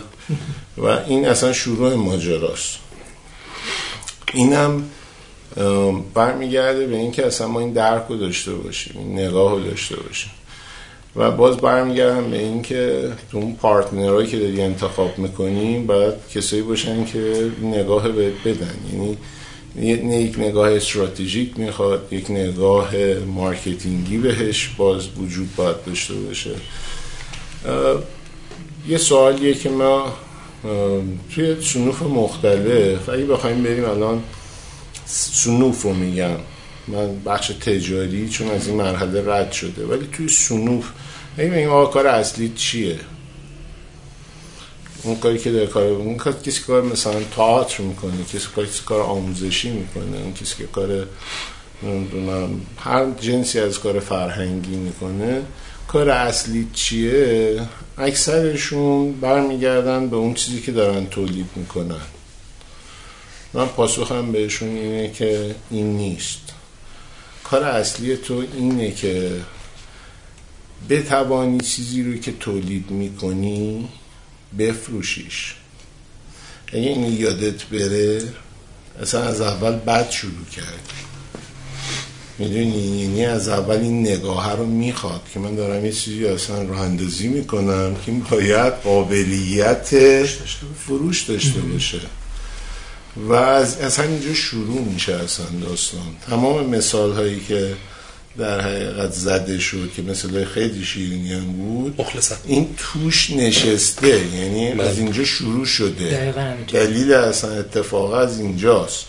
و 0.77 0.85
این 0.85 1.27
اصلا 1.27 1.53
شروع 1.53 1.93
ماجراست. 1.93 2.77
اینم 4.33 4.83
برمیگرده 6.13 6.87
به 6.87 6.95
اینکه 6.95 7.25
اصلا 7.25 7.47
ما 7.47 7.59
این 7.59 7.73
درک 7.73 8.05
رو 8.09 8.17
داشته 8.17 8.53
باشیم 8.53 8.95
این 8.97 9.19
نگاه 9.19 9.51
رو 9.51 9.59
داشته 9.59 9.95
باشیم. 9.95 10.31
و 11.15 11.31
باز 11.31 11.57
برمیگردم 11.57 12.31
به 12.31 12.39
اینکه 12.39 13.11
تو 13.31 13.37
اون 13.37 13.55
پارتنرهایی 13.55 14.27
که 14.27 14.39
داری 14.39 14.61
انتخاب 14.61 15.17
می‌کنیم 15.17 15.87
باید 15.87 16.13
کسایی 16.35 16.61
باشن 16.61 17.05
که 17.05 17.51
نگاه 17.61 18.09
بدن. 18.45 18.75
یعنی 19.75 20.15
یک 20.15 20.39
نگاه 20.39 20.71
استراتژیک 20.71 21.59
می‌خواد 21.59 22.07
یک 22.11 22.31
نگاه 22.31 22.95
marketing 23.35 24.09
ی 24.09 24.17
بهش 24.17 24.67
باز 24.77 25.07
وجود 25.17 25.55
باید 25.55 25.83
داشته 25.85 26.13
باشه. 26.13 26.51
یه 28.87 28.97
سوالیه 28.97 29.53
که 29.53 29.69
ما 29.69 30.13
توی 31.35 31.61
صنوف 31.61 32.01
مختلف 32.01 33.09
اگه 33.09 33.25
بخوایم 33.25 33.63
بریم 33.63 33.85
الان 33.85 34.23
صنوف 35.05 35.81
رو 35.81 35.93
میگم. 35.93 36.35
من 36.87 37.19
بخش 37.19 37.47
تجاری 37.47 38.29
چون 38.29 38.49
از 38.49 38.67
این 38.67 38.77
مرحله 38.77 39.33
رد 39.33 39.51
شده. 39.51 39.85
ولی 39.85 40.07
توی 40.13 40.27
صنوف 40.27 40.89
اگه 41.37 41.49
بگیم 41.49 41.69
آقا 41.69 41.85
کار 41.85 42.07
اصلی 42.07 42.53
چیه؟ 42.55 42.99
اون 45.03 45.15
کاری 45.15 45.37
که 45.37 45.51
داره 45.51 45.67
کار 45.67 45.83
اون 45.83 46.17
کسی 46.17 46.61
کار 46.67 46.81
مثلا 46.81 47.23
تئاتر 47.35 47.83
می‌کنه 47.83 48.23
کسی 48.33 48.47
کاری 48.55 48.67
کسی 48.67 48.81
کار 48.85 49.01
آموزشی 49.01 49.69
می‌کنه 49.69 50.17
اون 50.23 50.33
کسی 50.33 50.55
که 50.57 50.63
کار 50.63 51.07
هر 52.77 53.05
جنسی 53.21 53.59
از 53.59 53.79
کار 53.79 53.99
فرهنگی 53.99 54.75
می‌کنه 54.75 55.41
کار 55.87 56.09
اصلی 56.09 56.67
چیه؟ 56.73 57.61
اکثرشون 57.97 59.11
برمیگردن 59.11 60.09
به 60.09 60.15
اون 60.15 60.33
چیزی 60.33 60.61
که 60.61 60.71
دارن 60.71 61.05
تولید 61.05 61.49
می‌کنن. 61.55 62.01
من 63.53 63.65
پاسخم 63.65 64.31
بهشون 64.31 64.69
اینه 64.69 65.11
که 65.11 65.55
این 65.71 65.97
نیست. 65.97 66.41
کار 67.43 67.63
اصلی 67.63 68.17
تو 68.17 68.43
اینه 68.53 68.91
که 68.91 69.31
بتوانی 70.89 71.59
چیزی 71.59 72.03
رو 72.03 72.17
که 72.17 72.31
تولید 72.31 72.91
می‌کنی 72.91 73.89
بفروشیش. 74.59 75.55
اگه 76.67 76.77
این 76.77 77.13
یادت 77.19 77.63
بره 77.63 78.21
اصلا 79.01 79.23
از 79.23 79.41
اول 79.41 79.71
بد 79.71 80.09
شروع 80.09 80.45
کرد 80.55 81.06
می‌دونی 82.39 83.01
یعنی 83.01 83.25
از 83.25 83.49
اول 83.49 83.75
این 83.75 84.01
نگاه 84.01 84.55
رو 84.55 84.65
می‌خواد 84.65 85.21
که 85.33 85.39
من 85.39 85.55
دارم 85.55 85.85
یه 85.85 85.91
چیزی 85.91 86.25
اصلا 86.25 86.63
راه 86.63 86.81
اندازی 86.81 87.27
می‌کنم 87.27 87.95
که 88.05 88.11
این 88.11 88.23
باید 88.31 88.73
قابلیت 88.73 89.89
فروش 90.87 91.21
داشته 91.23 91.59
باشه. 91.59 91.99
و 93.17 93.33
از, 93.33 93.77
از 93.77 93.97
همینجا 93.97 94.33
شروع 94.33 94.81
میشه 94.93 95.13
اصلا 95.13 95.45
داستان. 95.61 96.01
تمام 96.29 96.69
مثال 96.69 97.13
هایی 97.13 97.39
که 97.47 97.73
در 98.37 98.61
حقیقت 98.61 99.11
زده 99.11 99.59
شد 99.59 99.91
که 99.95 100.01
مثل 100.01 100.45
خیلی 100.45 100.85
شیرینی 100.85 101.33
هم 101.33 101.45
بود 101.45 102.05
این 102.45 102.69
توش 102.77 103.29
نشسته 103.29 104.35
یعنی 104.35 104.67
از 104.71 104.77
بله. 104.77 104.97
اینجا 104.97 105.23
شروع 105.23 105.65
شده. 105.65 106.33
دلیل 106.73 107.13
اصلا 107.13 107.51
اتفاق 107.51 108.11
از 108.11 108.39
اینجاست. 108.39 109.05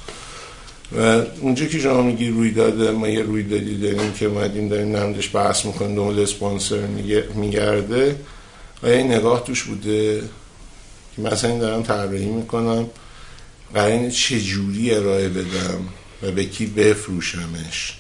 و 0.96 1.22
اونجا 1.40 1.66
که 1.66 1.78
شما 1.78 2.02
میگی 2.02 2.28
روی 2.28 2.50
داده 2.50 2.90
ما 2.90 3.08
یه 3.08 3.22
روی 3.22 3.42
دادی 3.42 3.78
داریم 3.78 4.12
که 4.12 4.28
مدیم 4.28 4.68
داریم 4.68 4.96
نمدش 4.96 5.36
بحث 5.36 5.64
می‌کنیم 5.64 5.96
دنبال 5.96 6.18
اسپانسر 6.18 6.86
میگرده. 7.34 8.16
آیا 8.82 8.94
این 8.94 9.12
نگاه 9.12 9.44
توش 9.44 9.62
بوده 9.62 10.22
که 11.16 11.22
مثلا 11.22 11.50
این 11.50 11.58
دارم 11.58 11.82
طراحی 11.82 12.26
می‌کنم. 12.26 12.86
قرین 13.74 14.10
چجوری 14.10 14.94
ارائه 14.94 15.28
بدم 15.28 15.88
و 16.22 16.30
به 16.30 16.44
کی 16.44 16.66
بفروشمش؟ 16.66 17.94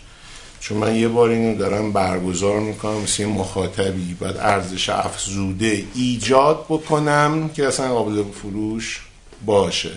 چون 0.60 0.78
من 0.78 0.96
یه 0.96 1.08
بار 1.08 1.30
اینو 1.30 1.58
دارم 1.58 1.92
برگزار 1.92 2.60
می‌کنم 2.60 3.00
مثل 3.00 3.24
مخاطبی. 3.24 4.16
باید 4.20 4.36
ارزش 4.36 4.88
افزوده 4.88 5.84
ایجاد 5.94 6.66
بکنم 6.68 7.50
که 7.54 7.66
اصلا 7.66 7.94
قابل 7.94 8.24
فروش 8.42 9.00
باشه. 9.46 9.90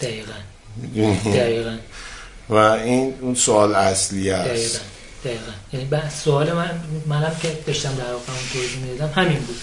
دقیقا. 0.00 0.32
دقیقا. 1.34 1.76
و 2.48 2.54
این 2.54 3.14
اون 3.20 3.34
سوال 3.34 3.74
اصلی 3.74 4.30
است. 4.30 4.80
دقیقا. 5.24 5.40
یعنی 5.72 5.86
بحث 5.86 6.24
سوال 6.24 6.52
من 6.52 6.70
منم 7.06 7.36
که 7.42 7.48
داشتم 7.66 7.94
در 7.94 8.04
واقع 8.04 8.14
اون 8.14 8.42
توضیح 8.52 8.78
می‌دادم 8.78 9.12
همین 9.14 9.38
بود. 9.38 9.56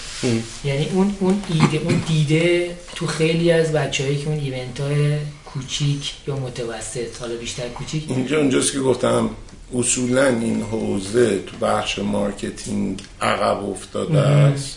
یعنی 0.64 0.88
اون 0.92 1.16
اون 1.20 1.42
ایده 1.48 1.78
اون 1.84 2.02
دیده 2.08 2.76
تو 2.94 3.06
خیلی 3.06 3.52
از 3.52 3.72
بچه‌هایی 3.72 4.18
که 4.18 4.28
اون 4.28 4.38
event 4.38 4.80
های 4.80 5.16
کوچیک 5.44 6.12
یا 6.28 6.36
متوسط 6.36 7.20
حالا 7.20 7.36
بیشتر 7.36 7.68
کوچیک. 7.68 8.04
اینجا 8.08 8.38
اونجاست 8.38 8.72
که 8.72 8.80
گفتم 8.80 9.30
اصولا 9.74 10.26
این 10.26 10.62
حوزه 10.62 11.38
تو 11.38 11.66
بخش 11.66 11.98
marketing 11.98 13.02
عقب 13.20 13.64
افتاده 13.70 14.18
است. 14.18 14.76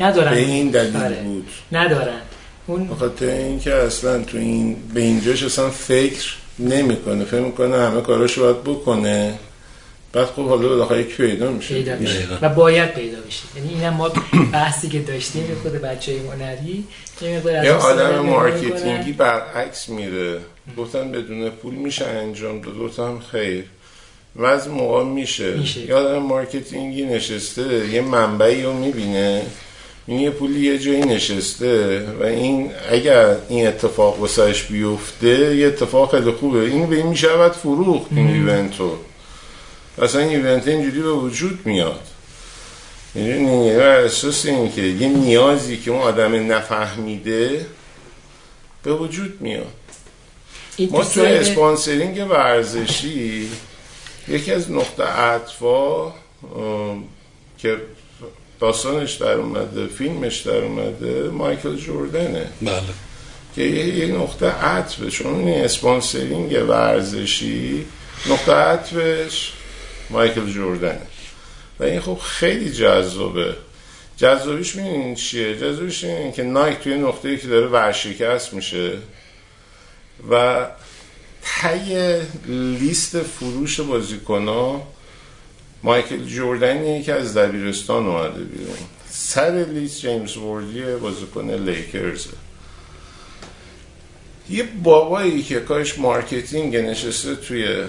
ندارن. 0.00 0.30
به 0.30 0.38
این 0.38 0.70
دلیل 0.70 0.96
آره. 0.96 1.22
بود. 1.22 1.48
ندارن. 1.72 2.20
اون 2.66 2.86
بخاطر 2.88 3.26
اینکه 3.26 3.74
اصلا 3.74 4.22
تو 4.22 4.38
این 4.38 4.76
به 4.94 5.00
اینجاش 5.00 5.42
اصلا 5.42 5.70
فکر 5.70 6.34
نمی‌کنه. 6.58 7.24
فکر 7.24 7.40
می‌کنه 7.40 7.76
همه 7.76 8.00
کاراشو 8.00 8.42
باید 8.42 8.64
بکنه. 8.64 9.38
بعد 10.12 10.26
خب 10.26 10.48
حالا 10.48 10.68
بالاخره 10.68 11.00
یک 11.00 11.16
پیدا 11.16 11.50
میشه. 11.50 11.74
پیدا 11.74 11.96
میشه. 11.96 12.28
و 12.42 12.48
باید 12.48 12.94
پیدا 12.94 13.18
بشه. 13.20 13.42
یعنی 13.56 13.74
اینم 13.74 13.94
ما 13.94 14.12
بحثی 14.52 14.88
که 14.88 14.98
داشتیم 14.98 15.56
خود 15.62 15.72
بچه 15.72 16.12
هنری 16.32 16.84
یه 17.64 17.72
آدم 17.72 18.18
marketing 18.20 19.03
ی 19.03 19.12
برعکس 19.12 19.88
میره. 19.88 20.40
گفتن 20.78 21.12
بدون 21.12 21.50
پول 21.50 21.74
میشه 21.74 22.04
انجام 22.06 22.60
داد. 22.60 22.78
گفتم 22.78 23.18
خیر. 23.32 23.64
و 24.36 24.44
از 24.44 24.68
موقع 24.68 25.04
میشه, 25.04 25.54
میشه. 25.54 25.80
یه 25.80 25.95
آدم 25.95 26.18
marketing 26.18 26.95
ی 26.95 27.04
نشسته 27.04 27.88
یه 27.88 28.00
منبعی 28.00 28.62
رو 28.62 28.72
می‌بینه. 28.72 29.42
این 30.06 30.20
یه 30.20 30.30
پولی 30.30 30.60
یه 30.60 30.78
جایی 30.78 31.00
نشسته 31.00 32.06
و 32.20 32.22
این 32.22 32.70
اگر 32.90 33.36
این 33.48 33.66
اتفاق 33.66 34.20
واسهش 34.20 34.62
بیفته 34.62 35.56
یه 35.56 35.66
اتفاق 35.66 36.10
خیلی 36.10 36.30
خوبه. 36.30 36.60
این 36.60 36.86
به 36.86 36.96
این 36.96 37.06
می‌شود 37.06 37.52
فروخت 37.52 38.06
این 38.10 38.28
event 38.28 38.77
و. 38.77 38.96
اصلا 40.02 40.20
این 40.20 40.30
event 40.30 40.68
اینجوری 40.68 41.02
به 41.02 41.12
وجود 41.12 41.58
میاد. 41.64 42.00
یعنی 43.14 43.76
بر 43.76 44.00
اساس 44.00 44.46
این 44.46 44.72
که 44.72 44.82
یه 44.82 45.08
نیازی 45.08 45.76
که 45.76 45.90
اون 45.90 46.00
آدم 46.00 46.52
نفهمیده 46.52 47.66
به 48.82 48.92
وجود 48.92 49.40
میاد. 49.40 49.72
ما 50.90 51.04
توی 51.04 51.26
sponsoring 51.26 52.30
ورزشی 52.30 53.48
یکی 54.28 54.52
از 54.52 54.70
نقطه 54.70 55.02
عطفا 55.02 56.12
که 57.58 57.76
داستانش 58.60 59.12
در 59.12 59.32
اومده 59.32 59.86
فیلمش 59.86 60.36
در 60.36 60.56
اومده 60.56 61.30
مایکل 61.30 61.76
جوردنه. 61.76 62.46
بله. 62.62 62.80
که 63.54 63.62
یه, 63.62 64.06
نقطه 64.06 64.46
عطفه. 64.46 65.10
چون 65.10 65.34
این 65.34 65.64
اسپانسرینگ 65.64 66.68
ورزشی 66.68 67.86
نقطه 68.30 68.52
عطفش 68.52 69.52
مایکل 70.10 70.46
جوردنه. 70.46 71.00
و 71.80 71.84
این 71.84 72.00
خب 72.00 72.18
خیلی 72.22 72.72
جذابه. 72.72 73.54
جذابیش 74.16 74.76
می‌دونین 74.76 75.14
چیه؟ 75.14 75.56
جذابیش 75.56 76.04
اینه 76.04 76.32
که 76.32 76.42
نایک 76.42 76.78
توی 76.78 76.94
نقطه‌ای 76.94 77.38
که 77.38 77.48
داره 77.48 77.66
ورشکست 77.66 78.54
میشه 78.54 78.92
و 80.30 80.66
تای 81.62 82.20
لیست 82.48 83.22
فروش 83.22 83.80
بازیکن 83.80 84.48
مایکل 85.86 86.24
جوردنی 86.24 87.02
که 87.02 87.12
از 87.12 87.36
دبیرستان 87.36 88.06
اومده 88.06 88.44
بیرون. 88.44 88.76
سر 89.10 89.66
لیست 89.72 90.00
جیمز 90.00 90.36
وردی 90.36 90.82
بازیکن 90.82 91.50
لیکرز. 91.50 92.26
یه 94.50 94.64
بابایی 94.82 95.42
که 95.42 95.60
کارش 95.60 95.98
marketing 95.98 96.76
نشسته 96.76 97.34
توی 97.34 97.84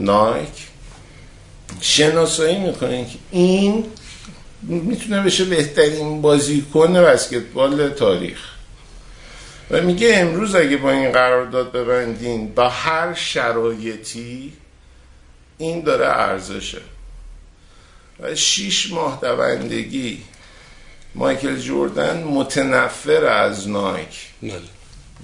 نایک 0.00 0.68
شناسایی 1.80 2.58
می‌کنه 2.58 3.04
که 3.04 3.18
این 3.30 3.84
می‌تونه 4.62 5.20
بشه 5.22 5.44
بهترین 5.44 6.22
بازیکن 6.22 6.92
بسکتبال 6.92 7.88
تاریخ. 7.88 8.38
و 9.70 9.82
میگه 9.82 10.12
امروز 10.14 10.54
اگه 10.54 10.76
با 10.76 10.90
این 10.90 11.12
قرارداد 11.12 11.72
ببندین 11.72 12.54
با 12.54 12.68
هر 12.68 13.14
شرایطی 13.14 14.52
این 15.60 15.80
داره 15.80 16.06
ارزشه. 16.06 16.80
و 18.20 18.34
شیش 18.34 18.92
ماه 18.92 19.18
دوندگی 19.22 20.22
مایکل 21.14 21.56
جوردن 21.56 22.22
متنفر 22.22 23.24
از 23.24 23.68
نایک. 23.68 24.26
بله. 24.42 24.60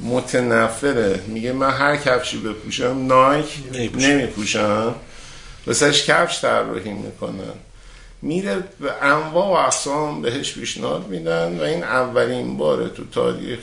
متنفره. 0.00 1.22
میگه 1.26 1.52
من 1.52 1.70
هر 1.70 1.96
کفشی 1.96 2.38
بپوشم 2.38 3.06
نایک 3.06 3.46
نمیپوشم. 3.94 4.94
واسهش 5.66 6.04
کفش 6.04 6.40
طراحی 6.40 6.92
می‌کنن. 6.92 7.54
میره 8.22 8.64
به 8.80 9.02
انواع 9.02 9.46
و 9.46 9.66
اقسام 9.66 10.22
بهش 10.22 10.52
پیشنهاد 10.52 11.08
میدن 11.08 11.58
و 11.58 11.62
این 11.62 11.82
اولین 11.82 12.56
باره 12.56 12.88
تو 12.88 13.04
تاریخ 13.04 13.60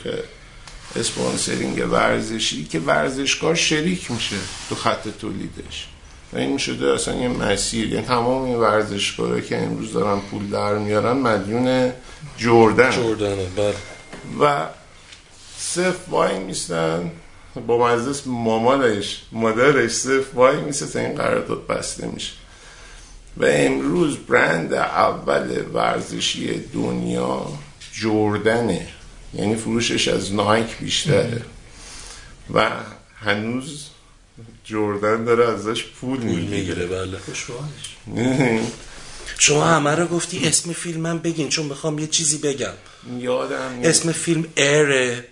اسپانسرینگ 0.95 1.91
ورزشی 1.91 2.65
که 2.65 2.79
ورزشکار 2.79 3.55
شریک 3.55 4.11
میشه 4.11 4.35
تو 4.69 4.75
خط 4.75 5.07
تولیدش. 5.21 5.87
و 6.33 6.37
این 6.37 6.57
شده 6.57 6.93
اصلا 6.93 7.15
یه 7.15 7.27
مسیر. 7.27 7.93
یعنی 7.93 8.05
تمام 8.05 8.43
این 8.43 8.55
ورزشکاره 8.55 9.41
که 9.41 9.57
امروز 9.57 9.93
دارن 9.93 10.19
پول 10.19 10.49
در 10.49 10.77
میارن 10.77 11.17
مدیون 11.17 11.91
جردن. 12.37 12.91
جردنه 12.91 13.45
بله. 13.55 13.75
و 14.39 14.65
صف 15.57 16.09
وای 16.09 16.39
میستن. 16.39 17.11
با 17.67 17.87
مجلس 17.87 18.27
مامانش 18.27 19.21
مادرش 19.31 19.91
صف 19.91 20.35
وای 20.35 20.57
میسته 20.57 20.85
تا 20.85 20.99
این 20.99 21.15
قرارداد 21.15 21.67
بسته 21.67 22.07
میشه. 22.07 22.31
و 23.37 23.45
امروز 23.49 24.17
برند 24.17 24.73
اول 24.73 25.63
ورزشی 25.73 26.59
دنیا 26.73 27.47
جردنه. 27.93 28.87
یعنی 29.33 29.55
فروشش 29.55 30.07
از 30.07 30.33
نایک 30.33 30.77
بیشتره. 30.77 31.41
و 32.53 32.69
هنوز 33.15 33.89
جردن 34.63 35.23
داره 35.23 35.49
ازش 35.49 35.83
پول 35.83 36.19
می‌گیره. 36.19 36.57
می‌گیره 36.57 36.85
بله. 36.85 37.17
خوشبالش 37.17 37.95
شما 39.37 39.63
همه 39.65 39.95
رو 39.95 40.05
گفتی 40.07 40.47
اسم 40.47 40.73
فیلمم 40.73 41.19
بگین 41.19 41.49
چون 41.49 41.65
می‌خوام 41.65 41.99
یه 41.99 42.07
چیزی 42.07 42.37
بگم. 42.37 42.73
یادم. 43.19 43.79
اسم 43.83 44.11
فیلم 44.11 44.45
ایره 44.55 45.25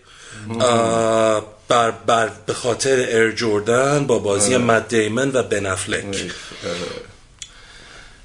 بر, 1.68 1.92
بر 1.92 2.30
به 2.46 2.54
خاطر 2.54 2.96
ایر 2.96 3.32
جوردن 3.32 4.08
با 4.08 4.20
بازی 4.20 4.58
مد 4.58 4.88
دیمن 4.88 5.32
و 5.34 5.44
بن 5.44 5.66
افلک 5.66 6.32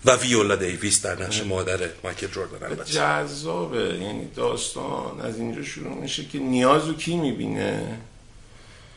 و 0.04 0.16
ویولا 0.16 0.57
دیویس 0.57 1.02
در 1.02 1.22
نقش 1.22 1.42
مادر 1.42 1.78
مایکل 2.04 2.26
جوردن 2.26 2.66
البته. 2.66 2.92
جذابه. 2.92 3.78
یعنی 3.78 4.28
داستان 4.36 5.20
از 5.20 5.38
اینجا 5.38 5.62
شروع 5.62 5.94
میشه 5.94 6.24
که 6.24 6.38
نیازو 6.38 6.94
کی 6.94 7.16
می‌بینه؟ 7.16 7.98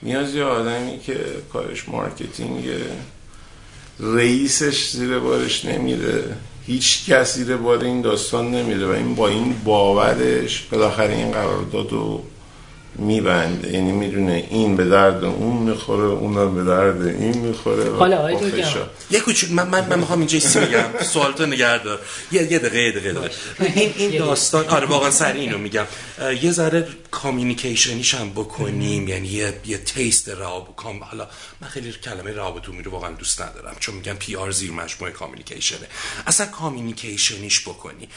نیاز 0.03 0.35
یه 0.35 0.43
آدمی 0.43 0.99
که 0.99 1.17
کارش 1.53 1.89
مارکتینگه 1.89 2.79
رئیسش 3.99 4.89
زیر 4.89 5.19
بارش 5.19 5.65
نمیره. 5.65 6.23
هیچ 6.65 7.05
کسی 7.09 7.43
زیر 7.43 7.57
بار 7.57 7.83
این 7.83 8.01
داستان 8.01 8.51
نمیره 8.51 8.87
و 8.87 8.89
این 8.89 9.15
با 9.15 9.27
این 9.27 9.55
باورش 9.63 10.61
بالاخره 10.71 11.15
این 11.15 11.31
قرارداد 11.31 11.91
رو 11.91 12.23
میبنده. 12.95 13.73
یعنی 13.73 13.91
می‌دونه 13.91 14.47
این 14.49 14.75
به 14.75 14.85
درد 14.85 15.23
اون 15.23 15.57
می‌خوره 15.57 16.03
اونم 16.03 16.55
به 16.55 16.63
درد 16.63 17.01
این 17.01 17.37
می‌خوره. 17.37 17.89
و 17.89 17.95
حالا 17.95 18.17
آقای. 18.17 18.35
یه 19.11 19.19
کوچیک 19.19 19.51
من 19.51 19.67
من, 19.67 19.87
من 19.89 19.99
می‌خوام 19.99 20.19
اینجا 20.19 20.35
یه 20.35 20.41
چیزی 20.41 20.59
بگم. 20.59 20.85
سوالتو 21.13 21.45
نگه 21.45 21.83
دار. 21.83 21.99
یه 22.31 22.51
یه 22.51 22.59
دقیقه 22.59 22.81
یه 22.81 22.91
دقیقه 22.91 23.13
داره. 23.13 23.31
این 23.59 23.93
این 23.97 24.17
داستان 24.19 24.65
آره 24.65 24.87
واقعا 24.87 25.11
سر 25.11 25.33
اینو 25.33 25.57
میگم. 25.57 25.85
یه 26.41 26.51
ذره 26.51 26.87
کامیونیکیشنیش 27.11 28.13
هم 28.13 28.29
بکنیم. 28.29 29.07
یعنی 29.07 29.27
یه 29.27 29.53
یه 29.65 29.77
تیست 29.77 30.29
راب 30.29 30.75
کام 30.75 31.03
حالا 31.03 31.27
من 31.61 31.67
خیلی 31.67 31.91
کلمه 31.91 32.31
رابطومی 32.31 32.83
رو 32.83 32.91
واقعا 32.91 33.11
دوست 33.11 33.41
ندارم 33.41 33.75
چون 33.79 33.95
میگم 33.95 34.13
پی 34.13 34.35
آر 34.35 34.51
زیر 34.51 34.71
مجموعه 34.71 35.13
کامیونیکیشنه 35.13 35.87
اصلا 36.27 36.45
کامیونیکیشنیش 36.45 37.61
بکنی. 37.61 38.09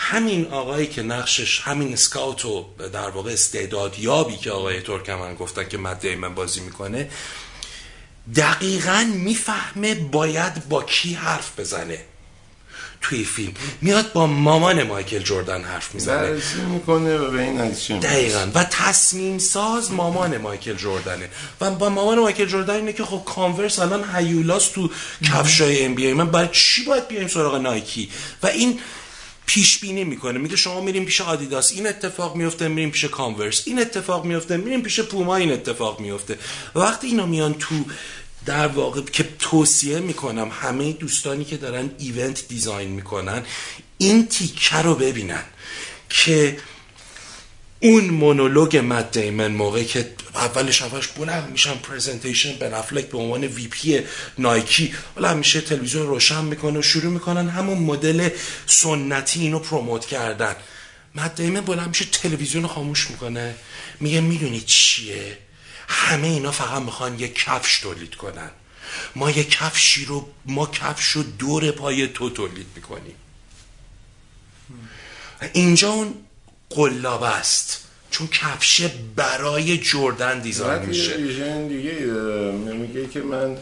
همین 0.00 0.46
آقایی 0.46 0.86
که 0.86 1.02
نقشش 1.02 1.60
همین 1.60 1.96
سکاوت 1.96 2.44
و 2.44 2.64
در 2.92 3.10
واقع 3.10 3.32
استعدادیابی 3.32 4.36
که 4.36 4.50
آقای 4.50 4.80
ترکمن 4.80 5.34
گفتن 5.34 5.68
که 5.68 5.78
مد 5.78 6.00
دیمن 6.00 6.34
بازی 6.34 6.60
می‌کنه 6.60 7.10
دقیقا 8.36 9.10
می‌فهمه 9.14 9.94
باید 9.94 10.68
با 10.68 10.82
کی 10.82 11.14
حرف 11.14 11.60
بزنه 11.60 11.98
توی 13.00 13.24
فیلم. 13.24 13.52
میاد 13.80 14.12
با 14.12 14.26
مامان 14.26 14.82
مایکل 14.82 15.18
جردن 15.18 15.62
حرف 15.62 15.94
می‌زنه. 15.94 16.42
می‌کنه 16.68 17.18
و 17.18 17.30
به 17.30 17.42
این. 17.42 18.00
دقیقا. 18.00 18.50
و 18.54 18.64
تصمیم 18.64 19.38
ساز 19.38 19.92
مامان 19.92 20.38
مایکل 20.38 20.74
جردنه 20.74 21.28
و 21.60 21.70
با 21.70 21.88
مامان 21.88 22.18
مایکل 22.18 22.46
جردن 22.46 22.74
اینه 22.74 22.92
که 22.92 23.04
خب 23.04 23.22
کانورس 23.24 23.78
الان 23.78 24.04
هیولاس 24.14 24.68
تو 24.68 24.90
کفشای 25.24 25.84
ام 25.84 25.94
بی 25.94 26.12
من 26.12 26.30
برای 26.30 26.48
چی 26.52 26.84
باید 26.84 27.08
بیایم 27.08 27.28
سراغ 27.28 27.54
نایکی؟ 27.54 28.10
و 28.42 28.46
این 28.46 28.80
پیش 29.48 29.78
بینی 29.78 30.04
می‌کنه. 30.04 30.38
میگه 30.38 30.56
شما 30.56 30.80
میریم 30.80 31.04
پیش 31.04 31.20
آدیداس. 31.20 31.72
این 31.72 31.86
اتفاق 31.86 32.36
میفته 32.36 32.68
میریم 32.68 32.90
پیش 32.90 33.04
کانورس. 33.04 33.62
این 33.66 33.78
اتفاق 33.78 34.24
میفته 34.24 34.56
میریم 34.56 34.82
پیش 34.82 35.00
پوما. 35.00 35.36
این 35.36 35.52
اتفاق 35.52 36.00
میفته 36.00 36.38
وقتی 36.74 37.06
اینا 37.06 37.26
میان 37.26 37.54
تو 37.54 37.74
در 38.46 38.66
واقع 38.66 39.00
که 39.02 39.28
توصیه 39.38 39.98
می‌کنم 39.98 40.50
همه 40.52 40.92
دوستانی 40.92 41.44
که 41.44 41.56
دارن 41.56 41.90
event 41.98 42.48
design 42.48 42.90
می‌کنن 42.90 43.42
این 43.98 44.26
تیکه 44.26 44.76
رو 44.76 44.94
ببینن 44.94 45.44
که 46.08 46.58
اون 47.80 48.04
مونولوگ 48.04 48.76
مت 48.76 49.10
دیمن 49.10 49.46
موقعی 49.46 49.84
که 49.84 50.10
اولش 50.34 50.82
اولش 50.82 51.06
بلند 51.06 51.50
میشن 51.50 51.74
presentation 51.74 52.52
به 52.52 52.68
نفلک 52.68 53.04
به 53.04 53.18
عنوان 53.18 53.44
VP 53.44 54.00
نایکی. 54.38 54.94
حالا 55.14 55.28
همیشه 55.28 55.60
تلویزیون 55.60 56.06
روشن 56.06 56.44
می‌کنه 56.44 56.78
و 56.78 56.82
شروع 56.82 57.12
می‌کنن 57.12 57.48
همون 57.48 57.78
مدل 57.78 58.28
سنتی 58.66 59.40
اینو 59.40 59.58
promote 59.58 60.06
کردن. 60.06 60.56
مت 61.14 61.34
دیمن 61.34 61.60
بلند 61.60 61.88
میشه 61.88 62.04
تلویزیون 62.04 62.66
خاموش 62.66 63.10
می‌کنه. 63.10 63.54
میگه 64.00 64.20
می‌دونی 64.20 64.60
چیه؟ 64.60 65.38
همه 65.88 66.26
اینا 66.26 66.52
فقط 66.52 66.82
می‌خوان 66.82 67.20
یه 67.20 67.28
کفش 67.28 67.80
تولید 67.80 68.14
کنن. 68.14 68.50
ما 69.16 69.30
یه 69.30 69.44
کفشی 69.44 70.04
رو 70.04 70.28
ما 70.46 70.66
کفش 70.66 71.04
رو 71.04 71.22
دور 71.22 71.70
پای 71.70 72.08
تو 72.08 72.30
تولید 72.30 72.66
می‌کنیم. 72.74 73.14
اینجا 75.52 75.90
اون 75.90 76.14
قلابه 76.70 77.36
است. 77.36 77.84
چون 78.10 78.26
کفشه 78.26 78.90
برای 79.16 79.78
جردن 79.78 80.40
دیزاین 80.40 80.82
میشه. 80.82 81.16
ویژن 81.16 81.68
دیگه 81.68 81.92
میگه 82.74 83.06
که 83.06 83.20
من 83.20 83.56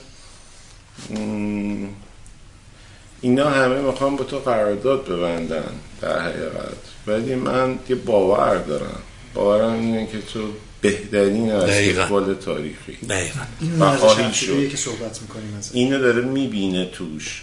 اینا 3.20 3.50
همه 3.50 3.80
می‌خوام 3.80 4.16
با 4.16 4.24
تو 4.24 4.38
قرارداد 4.38 5.08
ببندن 5.08 5.70
در 6.00 6.20
حقیقت. 6.20 6.76
ولی 7.06 7.34
من 7.34 7.78
یه 7.88 7.96
باور 7.96 8.58
دارم. 8.58 9.02
باورم 9.34 9.72
اینه 9.72 10.06
که 10.06 10.18
تو 10.18 10.52
بهترین. 10.80 11.60
فوتبال 11.60 12.34
تاریخی. 12.34 12.92
دقیقا. 13.08 13.40
این 13.60 13.72
و 13.72 13.76
مرز 13.76 13.98
خواهی 14.00 14.24
چرخیدیه 14.24 14.64
شد. 14.64 14.70
که 14.70 14.76
صحبت 14.76 15.22
می‌کنیم 15.22 15.54
از 15.58 15.70
اینو 15.74 15.98
داره 15.98 16.22
می‌بینه 16.22 16.90
توش. 16.90 17.42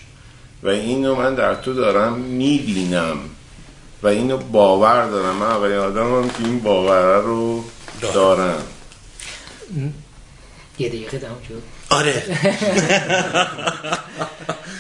و 0.64 0.68
اینو 0.68 1.16
من 1.16 1.36
در 1.36 1.55
تو 1.55 1.74
دارم 1.74 2.14
می‌بینم. 2.20 3.18
و 4.04 4.08
اینو 4.08 4.38
باور 4.38 5.10
دارم. 5.10 5.36
من 5.36 5.45
اولین 5.45 5.78
آدمم 5.78 6.30
که 6.30 6.43
این 6.43 6.60
باوره 6.60 7.22
رو 7.22 7.64
دارم. 8.01 8.14
دارم. 8.14 8.64
یه 10.80 10.89
دقیقه 10.89 11.20
تمام 11.20 11.38
شد. 11.47 11.62
آره. 11.89 12.24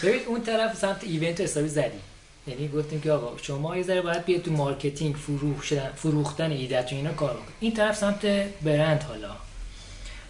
ببین 0.03 0.19
اون 0.27 0.41
طرف 0.41 0.77
سمت 0.77 1.03
event 1.03 1.39
رو 1.39 1.45
حسابی 1.45 1.69
زدی. 1.69 1.99
یعنی 2.47 2.67
گفتیم 2.67 3.01
که 3.01 3.11
آقا 3.11 3.37
شما 3.41 3.77
یه 3.77 3.83
ذره 3.83 4.01
باید 4.01 4.25
بیاید 4.25 4.43
تو 4.43 4.51
marketing 4.51 5.15
فروختن 5.15 5.89
فروختن 5.95 6.51
ایدهتون 6.51 6.97
اینا 6.97 7.13
کار 7.13 7.29
بکنید. 7.29 7.53
این 7.59 7.73
طرف 7.73 7.97
سمت 7.97 8.25
برند 8.61 9.03
حالا. 9.03 9.29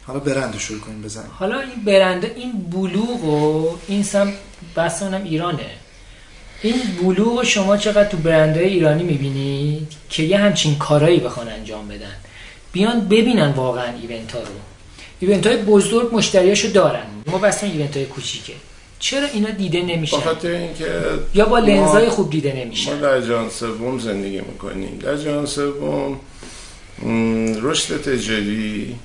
حالا 0.04 0.20
برند 0.20 0.54
رو 0.54 0.60
شروع 0.60 0.80
کنیم 0.80 1.02
بزنیم. 1.02 1.32
حالا 1.32 1.60
این 1.60 1.84
برنده 1.86 2.34
این 2.36 2.52
بلوغ 2.52 3.24
و 3.24 3.78
این 3.88 4.04
سم 4.04 4.34
بسانم 4.78 5.24
ایرانه. 5.24 5.70
این 6.64 6.76
بلوغ 7.04 7.44
شما 7.44 7.78
چقدر 7.78 8.10
تو 8.10 8.18
برندهای 8.18 8.66
ایرانی 8.66 9.04
می‌بینید 9.04 9.88
که 10.10 10.24
یه 10.24 10.38
همچین 10.38 10.76
کارایی 10.76 11.20
بخوان 11.20 11.48
انجام 11.50 11.88
بدن؟ 11.88 12.16
بیان 12.72 13.08
ببینن 13.08 13.52
واقعا 13.52 13.94
event 14.02 14.32
ها 14.32 14.40
رو. 14.40 14.46
ایونت 15.20 15.48
های 15.48 15.58
بزرگ 15.58 16.16
مشتریاشو 16.16 16.68
دارن. 16.68 17.06
ما 17.28 17.38
بس 17.38 17.64
ایونت 17.64 17.98
های 17.98 18.06
کوچیکه. 18.06 18.54
چرا 19.00 19.28
اینا 19.34 19.50
دیده 19.50 19.82
با 19.82 19.88
نمیشن 19.88 20.20
خاطر 20.20 20.48
اینکه 20.52 20.86
یا 21.36 21.46
با 21.46 21.52
ما- 21.60 21.66
لنزهای 21.66 22.10
خوب 22.10 22.30
دیده 22.30 22.54
ما 22.54 22.60
نمیشن 22.64 23.00
در 23.00 23.22
جهان 23.22 23.50
سوم 23.50 24.00
زندگی 24.00 24.42
می‌کنیم. 24.42 25.00
در 25.02 25.18
جهان 25.18 25.46
سوم 25.46 26.20
رشد 27.62 28.02
تجاری 28.02 28.96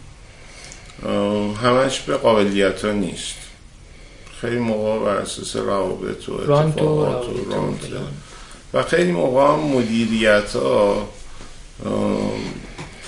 همش 1.62 2.00
به 2.00 2.16
قابلیت 2.16 2.84
ها 2.84 2.92
نیست. 2.92 3.34
خیلی 4.40 4.58
موقع 4.58 5.04
بر 5.04 5.16
اساس 5.16 5.56
روابط 5.56 6.28
و 6.28 6.32
اتفاقات 6.52 7.28
و 7.28 7.50
رانت. 7.50 7.78
و 8.74 8.82
خیلی 8.82 9.12
موقع 9.12 9.52
هم 9.52 9.60
مدیریت 9.60 10.56
ها 10.56 11.08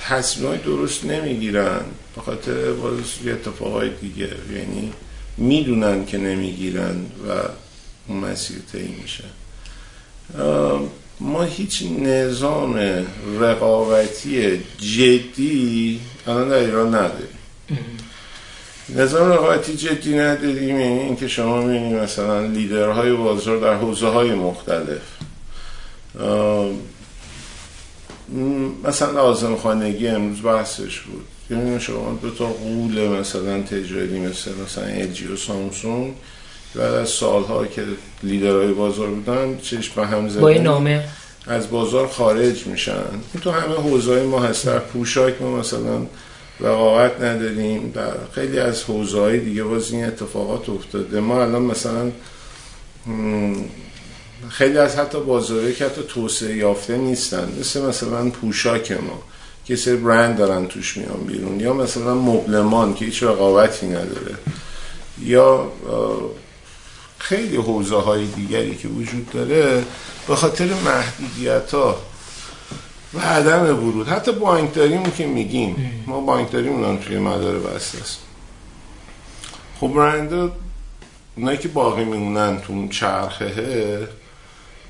تصمیم 0.08 0.56
درست 0.56 1.04
نمی‌گیرن 1.04 1.80
به 2.16 2.20
خاطر 2.22 2.72
باز 2.72 2.98
یه 3.24 3.32
اتفاقای 3.32 3.90
دیگه. 4.00 4.28
یعنی 4.54 4.92
می‌دونن 5.36 6.04
که 6.06 6.18
نمی‌گیرن 6.18 6.96
و 7.28 7.32
اون 8.08 8.18
مسیر 8.18 8.58
طی 8.72 8.94
میشه. 9.02 9.24
ما 11.20 11.42
هیچ 11.42 11.82
نظام 11.98 12.74
رقابتی 13.40 14.60
جدی 14.78 16.00
الان 16.26 16.48
در 16.48 16.56
ایران 16.56 16.88
نداریم. 16.88 17.38
نظام 18.96 19.32
رقابتی 19.32 19.76
جدی 19.76 20.14
نداریم 20.14 20.80
یعنی 20.80 20.98
اینکه 21.00 21.28
شما 21.28 21.60
می‌بینید 21.62 21.96
مثلا 21.96 22.40
لیدرهای 22.46 23.12
بازار 23.12 23.58
در 23.58 23.74
حوزه 23.74 24.08
های 24.08 24.30
مختلف 24.30 25.00
مثلا 28.84 29.10
لازم 29.10 29.56
خانگی 29.56 30.08
امروز 30.08 30.42
بحثش 30.42 31.00
بود. 31.00 31.24
یعنی 31.50 31.80
شما 31.80 32.18
دو 32.22 32.30
تا 32.30 32.46
قول 32.46 33.08
مثلا 33.08 33.62
تجاری 33.62 34.20
مثل 34.20 34.50
مثلا 34.64 34.84
الژی 34.84 35.26
و 35.26 35.36
سامسونگ 35.36 36.14
بعد 36.74 36.94
از 36.94 37.08
سالها 37.08 37.66
که 37.66 37.82
لیدرهای 38.22 38.72
بازار 38.72 39.08
بودن 39.08 39.58
چشم 39.62 39.92
به 39.96 40.06
هم 40.06 40.28
زدن. 40.28 40.40
با 40.40 40.48
این 40.48 40.62
نامه. 40.62 41.04
از 41.46 41.70
بازار 41.70 42.08
خارج 42.08 42.66
میشن. 42.66 42.92
این 43.34 43.42
تو 43.42 43.50
همه 43.50 43.74
حوزه‌های 43.74 44.22
ما 44.22 44.40
هست. 44.40 44.66
در 44.66 44.78
پوشاک 44.78 45.42
ما 45.42 45.56
مثلا 45.56 46.06
رقابت 46.60 47.20
نداریم 47.20 47.90
در 47.94 48.12
خیلی 48.34 48.58
از 48.58 48.82
حوزه‌های 48.82 49.38
دیگه 49.38 49.62
باز 49.62 49.92
این 49.92 50.04
اتفاقات 50.04 50.68
افتاده. 50.68 51.20
ما 51.20 51.42
الان 51.42 51.62
مثلا 51.62 52.10
خیلی 54.48 54.78
از 54.78 54.96
حتی 54.96 55.20
بازارهایی 55.20 55.74
که 55.74 55.84
حتی 55.84 56.02
توسعه 56.08 56.56
یافته 56.56 56.96
نیستن. 56.96 57.52
مثل 57.60 57.82
مثلا 57.82 58.30
پوشاک 58.30 58.92
ما 58.92 59.22
که 59.64 59.76
سری 59.76 59.96
برند 59.96 60.38
دارن 60.38 60.66
توش 60.66 60.96
میان 60.96 61.20
بیرون. 61.26 61.60
یا 61.60 61.72
مثلا 61.72 62.14
مبلمان 62.14 62.94
که 62.94 63.04
هیچ 63.04 63.22
رقابتی 63.22 63.86
نداره. 63.86 64.34
یا 65.22 65.72
خیلی 67.18 67.56
حوزه 67.56 67.96
های 67.96 68.26
دیگری 68.26 68.74
که 68.74 68.88
وجود 68.88 69.30
داره 69.30 69.84
به 70.28 70.36
خاطر 70.36 70.68
محدودیت 70.84 71.74
ها 71.74 72.02
و 73.14 73.18
عدم 73.18 73.62
ورود. 73.62 74.08
حتی 74.08 74.32
بانکداریمون 74.32 75.10
که 75.10 75.26
میگیم 75.26 76.04
ما 76.06 76.20
بانکداریمون 76.20 76.84
هم 76.84 76.96
توی 76.96 77.18
مدار 77.18 77.58
بسته 77.58 78.00
است. 78.00 78.18
خب 79.80 79.88
برند 79.88 80.52
اونایی 81.36 81.58
که 81.58 81.68
باقی 81.68 82.04
میمونن 82.04 82.60
تو 82.60 82.72
اون 82.72 82.88
چرخه 82.88 84.08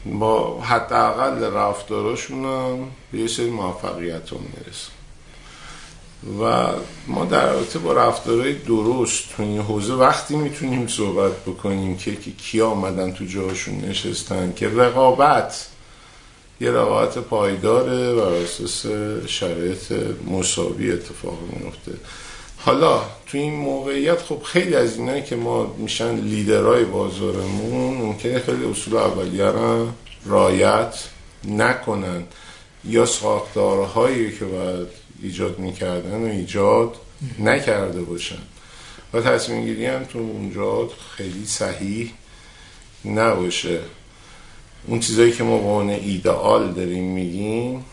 با 0.06 0.60
حداقل 0.60 1.54
رفتاراشون 1.54 2.44
هم 2.44 2.78
به 3.12 3.18
یه 3.18 3.26
سری 3.26 3.50
موفقیت 3.50 4.32
هم 4.32 4.38
می‌رسن 4.56 4.90
و 6.40 6.68
ما 7.06 7.24
در 7.24 7.52
رابطه 7.52 7.78
با 7.78 7.92
رفتارهای 7.92 8.54
درست 8.54 9.24
تو 9.36 9.42
این 9.42 9.60
حوزه 9.60 9.94
وقتی 9.94 10.36
می‌تونیم 10.36 10.88
صحبت 10.88 11.32
بکنیم 11.32 11.96
که 11.96 12.14
کیا 12.14 12.70
آمدن 12.70 13.12
تو 13.12 13.24
جاهاشون 13.24 13.80
نشستن 13.80 14.52
که 14.56 14.68
رقابت 14.68 15.69
یه 16.60 16.70
رقابت 16.70 17.18
پایداره 17.18 18.12
و 18.12 18.18
اساس 18.18 18.86
شرایط 19.26 19.92
مساوی 20.26 20.92
اتفاق 20.92 21.38
میفته 21.52 21.92
حالا 22.56 23.02
تو 23.26 23.38
این 23.38 23.54
موقعیت 23.54 24.22
خب 24.22 24.42
خیلی 24.42 24.74
از 24.74 24.96
اینایی 24.96 25.22
که 25.22 25.36
ما 25.36 25.74
میشن 25.78 26.14
لیدرهای 26.14 26.84
بازارمون 26.84 27.94
ممکنه 27.94 28.38
خیلی 28.38 28.64
اصول 28.64 28.96
اولیه 28.96 29.44
را 29.44 29.88
رایت 30.26 30.94
نکنن 31.44 32.24
یا 32.84 33.06
ساختارهایی 33.06 34.38
که 34.38 34.44
باید 34.44 34.88
ایجاد 35.22 35.58
می‌کردن 35.58 36.22
و 36.22 36.26
ایجاد 36.26 36.96
نکرده 37.38 38.02
باشن. 38.02 38.42
و 39.12 39.20
تصمیم 39.20 39.64
گیری 39.64 39.86
هم 39.86 40.04
تو 40.04 40.18
اونجا 40.18 40.90
خیلی 41.16 41.46
صحیح 41.46 42.12
نباشه. 43.04 43.80
اون 44.86 45.00
چیزایی 45.00 45.32
که 45.32 45.44
ما 45.44 45.58
به 45.58 45.64
عنوان 45.64 45.90
ایدئال 45.90 46.72
داریم 46.72 47.04
میگیم 47.04 47.84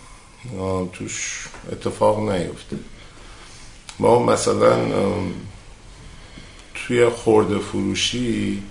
توش 0.93 1.47
اتفاق 1.71 2.29
نیفته. 2.29 2.77
ما 3.99 4.23
مثلا 4.23 4.75
توی 6.75 7.09
خورده 7.09 7.59
فروشی 7.59 8.63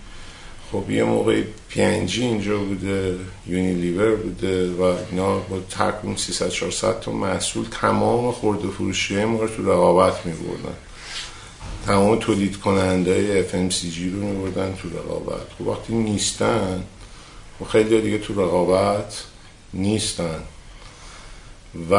خب 0.73 0.91
یه 0.91 1.05
موقع 1.05 1.43
پی 1.69 1.81
اینجا 1.81 2.59
بوده 2.59 3.19
یونیلیور 3.47 4.17
بوده 4.17 4.73
و 4.73 4.83
اینا 4.83 5.39
با 5.39 5.61
تقریبا 5.71 6.17
300 6.17 6.49
400 6.49 7.01
تا 7.01 7.13
محصول 7.13 7.67
تمام 7.71 8.33
خورده 8.33 8.69
فروشی 8.69 9.25
ما 9.25 9.47
تو 9.47 9.63
رقابت 9.63 10.27
می 10.27 10.33
بردن 10.33 10.77
تمام 11.87 12.19
تولید 12.19 12.57
کننده 12.57 13.13
های 13.15 13.49
FMCG 13.49 14.13
رو 14.13 14.27
می 14.27 14.43
بردن 14.43 14.75
تو 14.75 14.89
رقابت. 14.89 15.47
خب 15.59 15.67
وقتی 15.67 15.95
نیستن 15.95 16.85
خب 17.59 17.65
خیلی 17.65 18.01
دیگه 18.01 18.19
تو 18.19 18.43
رقابت 18.43 19.25
نیستن. 19.75 20.41
و 21.91 21.95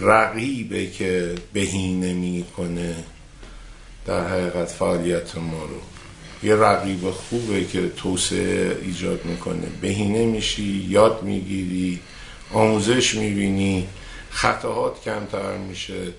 رقیبه 0.00 0.86
که 0.86 1.34
بهینه 1.52 2.12
می‌کنه 2.12 2.96
در 4.06 4.28
حقیقت 4.28 4.68
فعالیت 4.68 5.36
ما 5.36 5.62
رو. 5.62 5.80
یه 6.42 6.54
رقیب 6.54 7.10
خوبه 7.10 7.64
که 7.64 7.88
توسعه 7.88 8.78
ایجاد 8.82 9.24
می‌کنه. 9.24 9.66
بهینه 9.80 10.24
میشی 10.24 10.86
یاد 10.88 11.22
می‌گیری 11.22 12.00
آموزش 12.52 13.14
می‌بینی 13.14 13.88
خطاهات 14.30 15.02
کمتر 15.04 15.56
میشه. 15.56 16.12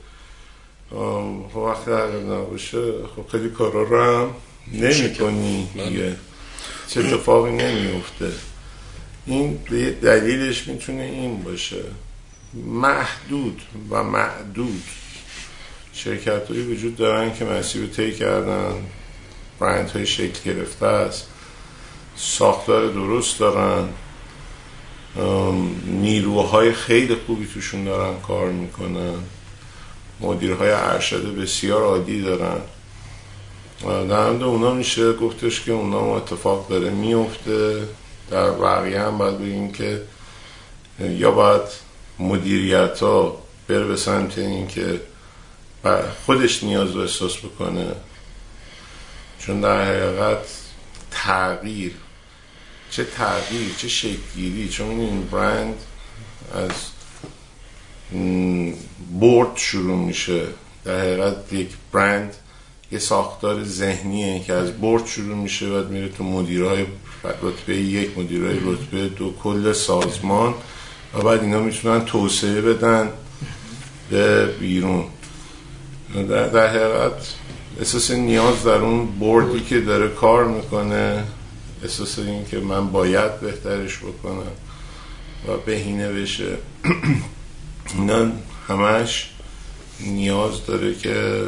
خب 1.53 1.57
وقتی 1.57 1.91
نباشه 2.25 2.91
خب 3.15 3.27
خیلی 3.31 3.49
کارا 3.49 3.83
رو 3.83 4.03
هم 4.03 4.35
نمی 4.73 5.15
کنی 5.15 5.67
دیگه. 5.73 6.15
چه 6.87 6.99
اتفاقی 6.99 7.51
نمیفته 7.51 8.31
این 9.29 9.59
دلیلش 10.01 10.67
می‌تونه 10.67 11.01
این 11.01 11.43
باشه. 11.43 11.83
محدود 12.53 13.61
و 13.89 14.03
معدود 14.03 14.83
شرکت 15.93 16.47
هایی 16.47 16.61
وجود 16.61 16.95
دارن 16.95 17.33
که 17.33 17.45
مسیر 17.45 17.87
طی 17.87 18.11
کردن 18.11 18.73
برند 19.59 19.89
های 19.89 20.05
شکل 20.05 20.53
گرفته 20.53 20.85
است 20.85 21.27
ساختار 22.15 22.87
درست 22.87 23.39
دارن 23.39 23.89
نیروهای 25.85 26.73
خیلی 26.73 27.15
خوبی 27.15 27.47
توشون 27.53 27.83
دارن 27.83 28.19
کار 28.19 28.49
می‌کنن. 28.49 29.15
مدیرهای 30.19 30.71
ارشد 30.71 31.35
بسیار 31.35 31.81
عادی 31.81 32.21
دارن. 32.21 32.61
در 33.83 34.43
اونا 34.43 34.73
میشه 34.73 35.13
گفتش 35.13 35.61
که 35.61 35.71
اونا 35.71 36.17
اتفاق 36.17 36.69
داره 36.69 36.89
میفته 36.89 37.87
در 38.31 38.51
بقیه 38.51 39.01
هم 39.01 39.17
باید 39.17 39.39
بگیم 39.39 39.71
که 39.71 40.01
یا 40.99 41.31
باید 41.31 41.61
مدیریت 42.19 42.99
ها 42.99 43.41
بره 43.67 43.85
به 43.85 43.95
سمت 43.95 44.37
این 44.37 44.67
که 44.67 45.01
خودش 46.25 46.63
نیاز 46.63 46.91
رو 46.91 47.01
احساس 47.01 47.37
بکنه. 47.37 47.85
چون 49.39 49.61
در 49.61 49.83
حقیقت 49.83 50.47
تغییر 51.11 51.93
چه 52.91 53.03
تغییر 53.03 53.75
چه 53.77 53.87
شکلگیری 53.87 54.69
چون 54.69 54.99
این 54.99 55.25
برند 55.25 55.75
از 56.53 56.71
بورد 59.19 59.57
شروع 59.57 59.97
میشه. 59.97 60.43
در 60.85 60.99
حقیقت 60.99 61.53
یک 61.53 61.69
برند 61.91 62.35
یه 62.91 62.99
ساختار 62.99 63.63
ذهنیه 63.63 64.43
که 64.43 64.53
از 64.53 64.71
بورد 64.73 65.05
شروع 65.05 65.35
میشه 65.35 65.65
و 65.65 65.87
میره 65.87 66.09
تو 66.09 66.23
مدیرهای 66.23 66.85
رتبه 67.23 67.75
یک 67.77 68.17
مدیرهای 68.17 68.59
رتبه 68.65 69.07
دو 69.07 69.33
کل 69.43 69.73
سازمان. 69.73 70.53
و 71.13 71.21
بعد 71.21 71.41
اینا 71.41 71.59
می‌تونن 71.59 72.05
توسعه 72.05 72.61
بدن 72.61 73.09
به 74.09 74.45
بیرون. 74.45 75.05
در, 76.13 76.47
در 76.47 76.67
حقیقت 76.67 77.33
احساس 77.79 78.11
نیاز 78.11 78.63
در 78.63 78.75
اون 78.75 79.05
بوردی 79.05 79.59
که 79.59 79.81
داره 79.81 80.07
کار 80.07 80.45
می‌کنه 80.45 81.23
احساس 81.83 82.19
این 82.19 82.45
که 82.45 82.59
من 82.59 82.87
باید 82.87 83.39
بهترش 83.39 83.97
بکنم 83.97 84.51
و 85.47 85.57
بهینه 85.65 86.11
بشه 86.11 86.57
اینا 87.95 88.31
همش 88.67 89.29
نیاز 89.99 90.65
داره 90.65 90.95
که 90.95 91.43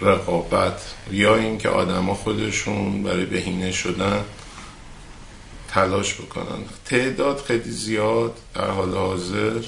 رقابت 0.00 0.80
یا 1.10 1.36
اینکه 1.36 1.68
آدما 1.68 2.14
خودشون 2.14 3.02
برای 3.02 3.24
بهینه 3.24 3.72
شدن 3.72 4.24
تلاش 5.68 6.14
بکنن. 6.14 6.64
تعداد 6.84 7.44
خیلی 7.46 7.70
زیاد 7.70 8.38
در 8.54 8.70
حال 8.70 8.94
حاضر 8.94 9.60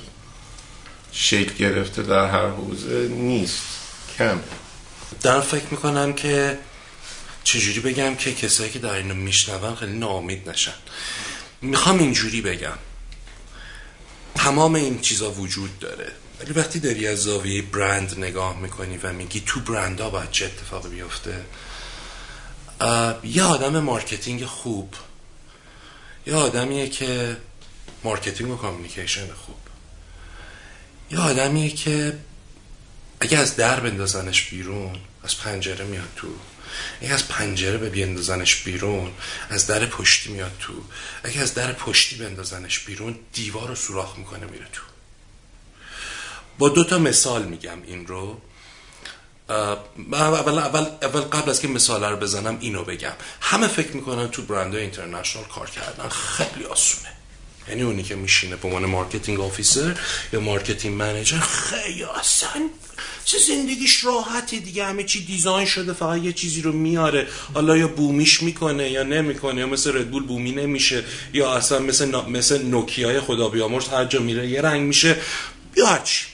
شکل 1.13 1.55
گرفته 1.55 2.03
در 2.03 2.31
هر 2.31 2.49
حوزه 2.49 3.09
نیست. 3.09 3.63
کم. 4.19 4.41
در 5.23 5.41
فکر 5.41 5.67
می‌کنم 5.71 6.13
که 6.13 6.59
چجوری 7.45 7.81
بگم 7.81 8.15
که 8.15 8.35
کسایی 8.35 8.71
که 8.71 8.79
در 8.79 8.93
اینو 8.93 9.15
میشنون 9.15 9.75
خیلی 9.75 9.99
ناامید 9.99 10.51
نشن. 10.51 10.75
می‌خوام 11.63 11.99
اینجوری 11.99 12.41
بگم. 12.41 12.79
تمام 14.35 14.75
این 14.75 15.01
چیزا 15.01 15.31
وجود 15.31 15.79
داره. 15.79 16.13
ولی 16.41 16.53
وقتی 16.53 16.81
داری 16.81 17.07
از 17.07 17.19
زاویه 17.19 17.63
برند 17.63 18.19
نگاه 18.19 18.59
می‌کنی 18.61 18.97
و 18.97 19.13
میگی 19.13 19.43
تو 19.47 19.61
برندها 19.61 20.11
باید 20.11 20.31
چه 20.31 20.45
اتفاقی 20.45 20.89
بیفته 20.89 21.45
یه 23.25 23.43
آدم 23.43 23.79
marketing 23.79 24.45
خوب 24.45 24.95
یه 26.27 26.35
آدمیه 26.35 26.89
که 26.89 27.37
marketing 28.05 28.51
و 28.51 28.57
communication 28.57 29.33
خوب 29.33 29.57
یه 31.11 31.19
آدمیه 31.19 31.71
که 31.71 32.19
اگه 33.21 33.39
از 33.39 33.57
در 33.57 33.81
بندازنش 33.81 34.51
بیرون 34.51 34.97
از 35.23 35.39
پنجره 35.39 35.85
میاد 35.85 36.09
تو 36.17 36.29
اگه 37.01 37.15
از 37.15 37.29
پنجره 37.29 37.79
به 37.79 37.89
بیندازنش 37.89 38.63
بیرون 38.63 39.11
از 39.51 39.67
در 39.67 39.87
پشتی 39.87 40.33
میاد 40.33 40.57
تو 40.61 40.73
اگه 41.23 41.41
از 41.41 41.55
در 41.55 41.73
پشتی 41.73 42.17
بندازنش 42.17 42.79
بیرون 42.79 43.19
دیوار 43.33 43.69
رو 43.69 43.75
سوراخ 43.75 44.19
می‌کنه 44.19 44.47
میره 44.47 44.67
تو. 44.73 44.83
با 46.59 46.69
دو 46.69 46.85
تا 46.85 46.99
مثال 46.99 47.45
میگم 47.45 47.79
این 47.87 48.07
رو. 48.07 48.41
اول, 49.49 50.59
اول, 50.59 50.87
اول 51.03 51.21
قبل 51.21 51.51
از 51.51 51.61
که 51.61 51.69
مثال 51.69 52.05
رو 52.05 52.17
بزنم 52.17 52.59
اینو 52.61 52.85
بگم. 52.85 53.13
همه 53.41 53.67
فکر 53.67 53.93
می‌کنن 53.93 54.29
تو 54.29 54.43
برند 54.43 54.75
اینترنشنال 54.75 55.45
کار 55.45 55.71
کردن. 55.71 56.09
خیلی 56.09 56.65
آسونه. 56.65 57.09
یعنی 57.69 57.83
اونی 57.83 58.03
که 58.03 58.15
میشینه 58.15 58.57
به 58.57 58.69
عنوان 58.69 58.87
marketing 58.87 59.41
officer 59.41 59.99
یا 60.33 60.41
marketing 60.41 60.95
manager 60.95 61.39
خیلی 61.39 62.05
آسان. 62.05 62.71
چه 63.25 63.39
زندگیش 63.39 64.05
راحته 64.05 64.59
دیگه. 64.59 64.85
همه 64.85 65.05
چی 65.05 65.25
design 65.25 65.67
شده 65.67 65.93
فقط 65.93 66.23
یه 66.23 66.33
چیزی 66.33 66.63
رو 66.63 66.73
میاره. 66.73 67.27
حالا 67.55 67.77
یا 67.77 67.89
بومیش 67.89 68.43
می‌کنه 68.43 68.91
یا 68.91 69.03
نمی‌کنه 69.03 69.61
یا 69.61 69.67
مثل 69.67 69.99
ردبول 69.99 70.27
بومی 70.27 70.53
نمیشه 70.53 71.05
یا 71.33 71.53
اصلا 71.53 71.79
مثل, 71.79 72.17
مثل 72.29 72.63
نوکیای 72.63 73.21
خدا 73.21 73.49
بیامرز 73.49 73.89
هر 73.89 74.05
جا 74.05 74.21
میره 74.21 74.49
یه 74.49 74.63
رنگ 74.63 74.81
میشه. 74.81 75.17
یا 75.77 75.87
هرچی 75.87 76.25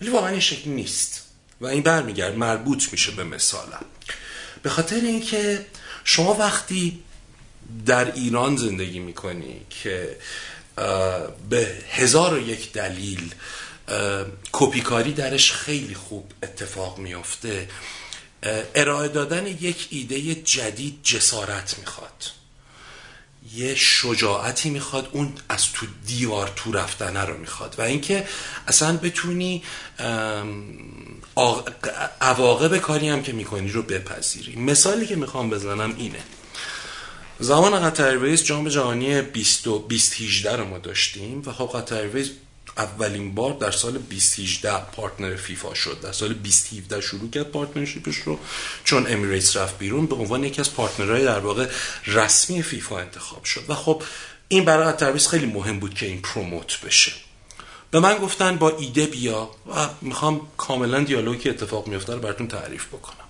ولی 0.00 0.10
واقعا 0.10 0.30
این 0.30 0.40
شکل 0.40 0.70
نیست. 0.70 1.22
و 1.60 1.66
این 1.66 1.82
برمیگرده 1.82 2.36
مربوط 2.36 2.92
میشه 2.92 3.12
به 3.12 3.24
مثالم 3.24 3.84
به 4.62 4.70
خاطر 4.70 4.96
اینکه 4.96 5.66
شما 6.04 6.34
وقتی 6.34 7.02
در 7.86 8.12
ایران 8.12 8.56
زندگی 8.56 8.98
می‌کنی 8.98 9.60
که 9.70 10.16
به 11.50 11.78
هزار 11.90 12.34
و 12.34 12.48
یک 12.48 12.72
دلیل 12.72 13.34
کپیکاری 14.52 15.12
درش 15.12 15.52
خیلی 15.52 15.94
خوب 15.94 16.32
اتفاق 16.42 16.98
میفته 16.98 17.68
ارائه 18.74 19.08
دادن 19.08 19.46
یک 19.46 19.88
ایده 19.90 20.34
جدید 20.34 21.02
جسارت 21.02 21.78
می‌خواد. 21.78 22.24
یه 23.56 23.74
شجاعتی 23.74 24.70
می‌خواد 24.70 25.08
اون 25.12 25.32
از 25.48 25.72
تو 25.72 25.86
دیوار 26.06 26.52
تو 26.56 26.72
رفتنه 26.72 27.20
رو 27.20 27.38
می‌خواد. 27.38 27.74
و 27.78 27.82
اینکه 27.82 28.26
اصلا 28.66 28.96
بتونی 28.96 29.62
عواقب 32.20 32.76
کاری 32.76 33.08
هم 33.08 33.22
که 33.22 33.32
می‌کنی 33.32 33.68
رو 33.68 33.82
بپذیری. 33.82 34.56
مثالی 34.56 35.06
که 35.06 35.16
می‌خوام 35.16 35.50
بزنم 35.50 35.94
اینه. 35.96 36.20
زمان 37.38 37.90
قطر 37.90 38.18
ایرویز 38.18 38.44
جام 38.44 38.68
جهانی 38.68 39.22
2018 39.22 40.56
رو 40.56 40.64
ما 40.64 40.78
داشتیم 40.78 41.42
و 41.46 41.52
خب 41.52 41.70
قطر 41.74 42.08
ایرویز 42.08 42.30
اولین 42.76 43.34
بار 43.34 43.52
در 43.52 43.70
سال 43.70 43.92
2018 43.92 44.78
partner 44.78 45.36
فیفا 45.36 45.74
شد. 45.74 46.00
در 46.02 46.12
سال 46.12 46.34
2017 46.34 47.00
شروع 47.00 47.30
کرد 47.30 47.50
partnership 47.50 48.06
ش 48.06 48.16
رو 48.16 48.38
چون 48.84 49.06
امیریتس 49.12 49.56
رفت 49.56 49.78
بیرون 49.78 50.06
به 50.06 50.14
عنوان 50.14 50.44
یکی 50.44 50.60
از 50.60 50.74
partner 50.74 51.13
های 51.13 51.24
در 51.24 51.38
واقع 51.38 51.68
رسمی 52.06 52.62
فیفا 52.62 52.98
انتخاب 52.98 53.44
شد. 53.44 53.64
و 53.68 53.74
خب 53.74 54.02
این 54.48 54.64
برای 54.64 54.92
قطر 54.92 55.18
خیلی 55.18 55.46
مهم 55.46 55.80
بود 55.80 55.94
که 55.94 56.06
این 56.06 56.22
promote 56.22 56.80
بشه. 56.80 57.12
به 57.90 58.00
من 58.00 58.14
گفتن 58.14 58.56
با 58.56 58.76
ایده 58.78 59.06
بیا 59.06 59.50
و 59.74 59.88
می‌خوام 60.02 60.48
کاملا 60.56 61.00
دیالوگی 61.00 61.50
اتفاق 61.50 61.86
میفته 61.86 62.12
رو 62.12 62.18
براتون 62.18 62.48
تعریف 62.48 62.86
بکنم. 62.86 63.26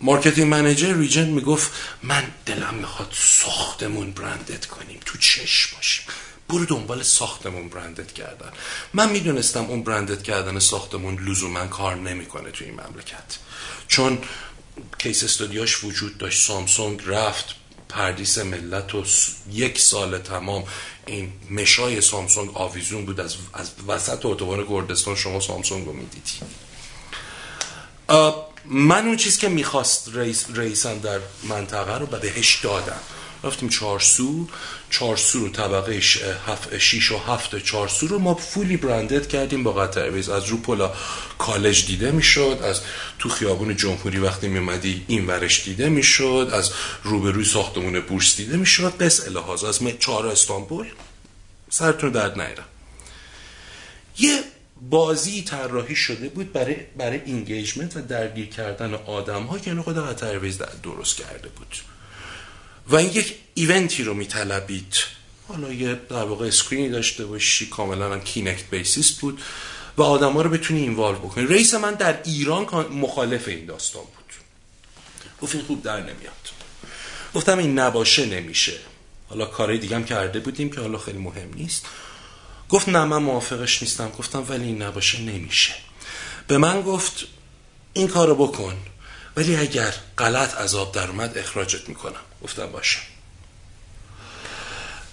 marketing 0.00 0.48
manager 0.48 0.94
region 0.94 1.28
می‌گفت 1.28 1.72
من 2.02 2.24
دلم 2.46 2.74
می‌خواد 2.74 3.12
ساختمون 3.14 4.10
branded 4.10 4.66
کنیم 4.66 5.00
تو 5.04 5.18
چشم 5.18 5.76
باشیم. 5.76 6.04
برو 6.52 6.64
دنبال 6.64 7.02
ساختمون 7.02 7.68
branded 7.68 8.12
کردن. 8.12 8.52
من 8.94 9.08
می‌دونستم 9.08 9.64
اون 9.64 9.82
branded 9.82 10.22
کردن 10.22 10.58
ساختمون 10.58 11.28
لزوما 11.28 11.66
کار 11.66 11.96
نمی‌کنه 11.96 12.50
تو 12.50 12.64
این 12.64 12.74
مملکت. 12.74 13.38
چون 13.88 14.18
case 14.98 15.24
study 15.24 15.67
اش 15.67 15.84
وجود 15.84 16.18
داشت 16.18 16.46
سامسونگ 16.46 17.02
رفت 17.06 17.54
پردیس 17.88 18.38
ملت 18.38 18.94
و 18.94 19.04
یک 19.50 19.78
سال 19.78 20.18
تمام 20.18 20.64
این 21.06 21.32
مشای 21.50 22.00
سامسونگ 22.00 22.50
آویزون 22.54 23.06
بود. 23.06 23.20
از, 23.20 23.36
از 23.52 23.70
وسط 23.88 24.26
اتوبان 24.26 24.66
گردستان 24.68 25.16
شما 25.16 25.40
سامسونگ 25.40 25.86
رو 25.86 25.92
می‌دیدی. 25.92 26.32
من 28.64 29.06
اون 29.06 29.16
چیز 29.16 29.38
که 29.38 29.48
می‌خواست 29.48 30.08
رئیس 30.14 30.46
رئیسم 30.54 30.98
در 30.98 31.20
منطقه 31.42 31.98
رو 31.98 32.06
بهش 32.06 32.60
دادم. 32.62 33.00
رفتیم 33.44 33.68
چارسو 33.68 34.48
چارسو 34.90 35.40
رو 35.40 35.48
طبقه 35.48 36.00
هفت 36.46 36.78
شیش 36.78 37.12
و 37.12 37.18
هفت 37.18 37.58
چارسو 37.58 38.06
رو 38.06 38.18
ما 38.18 38.34
فولی 38.34 38.76
برندد 38.76 39.26
کردیم 39.26 39.62
با 39.62 39.72
قطر 39.72 40.10
ویز 40.10 40.28
از 40.28 40.44
رو 40.44 40.56
پلا 40.56 40.92
کالج 41.38 41.86
دیده 41.86 42.10
می‌شد 42.10 42.60
از 42.62 42.80
تو 43.18 43.28
خیابون 43.28 43.76
جمهوری 43.76 44.18
وقتی 44.18 44.48
میمدی 44.48 45.04
این 45.08 45.26
ورش 45.26 45.64
دیده 45.64 45.88
می‌شد 45.88 46.50
از 46.52 46.70
روبروی 47.04 47.44
ساختمون 47.44 48.00
بورس 48.00 48.36
دیده 48.36 48.56
می‌شد. 48.56 49.02
قس 49.02 49.26
علی 49.26 49.45
هذا 49.45 49.64
از 49.64 49.80
چهارراه 49.98 50.26
استانبول 50.26 50.86
سرتون 51.70 52.10
درد 52.10 52.40
نیارم 52.40 52.64
یه 54.18 54.40
بازی 54.90 55.42
طراحی 55.42 55.96
شده 55.96 56.28
بود 56.28 56.52
برای 56.52 56.76
برای 56.96 57.20
engagement 57.24 57.96
و 57.96 58.00
درگیر 58.00 58.46
کردن 58.46 58.94
آدم 58.94 59.42
ها 59.42 59.58
که 59.58 59.74
خود 59.74 59.98
قطر 59.98 60.38
درست 60.82 61.16
کرده 61.16 61.48
بود. 61.48 61.76
و 62.88 62.96
این 62.96 63.10
یک 63.12 63.34
event 63.54 63.94
ی 63.94 64.02
رو 64.02 64.14
میطلبید. 64.14 64.94
حالا 65.48 65.72
یه 65.72 65.94
در 65.94 66.24
واقع 66.24 66.46
screen 66.46 66.82
ی 66.82 66.88
داشته 66.88 67.26
باشی 67.26 67.66
کاملا 67.66 68.12
هم 68.12 68.20
Kinect 68.20 68.70
based 68.70 69.12
بود 69.12 69.42
و 69.96 70.02
آدم 70.02 70.32
ها 70.32 70.42
رو 70.42 70.50
بتونی 70.50 70.80
اینوالو 70.80 71.18
بکنی. 71.18 71.46
رئیس 71.46 71.74
من 71.74 71.94
در 71.94 72.22
ایران 72.24 72.64
مخالف 72.90 73.48
این 73.48 73.66
داستان 73.66 74.02
بود. 74.02 74.34
گفت 75.42 75.54
این 75.54 75.64
خوب 75.64 75.82
در 75.82 76.00
نمیاد. 76.00 76.32
گفتم 77.34 77.58
این 77.58 77.78
نباشه 77.78 78.26
نمیشه. 78.26 78.72
حالا 79.28 79.46
کارهای 79.46 79.78
دیگه 79.78 79.96
هم 79.96 80.04
کرده 80.04 80.40
بودیم 80.40 80.70
که 80.70 80.80
حالا 80.80 80.98
خیلی 80.98 81.18
مهم 81.18 81.54
نیست. 81.54 81.86
گفت 82.68 82.88
نه 82.88 83.04
من 83.04 83.22
موافقش 83.22 83.82
نیستم. 83.82 84.08
گفتم 84.08 84.46
ولی 84.48 84.64
این 84.64 84.82
نباشه 84.82 85.20
نمیشه. 85.20 85.74
به 86.46 86.58
من 86.58 86.82
گفت 86.82 87.26
این 87.92 88.08
کارو 88.08 88.34
بکن 88.34 88.76
ولی 89.36 89.56
اگر 89.56 89.94
غلط 90.18 90.54
عذاب 90.54 90.92
در 90.92 91.08
اومد 91.08 91.38
اخراجت 91.38 91.88
می‌کنم. 91.88 92.20
گفتم 92.42 92.66
باشه. 92.66 92.98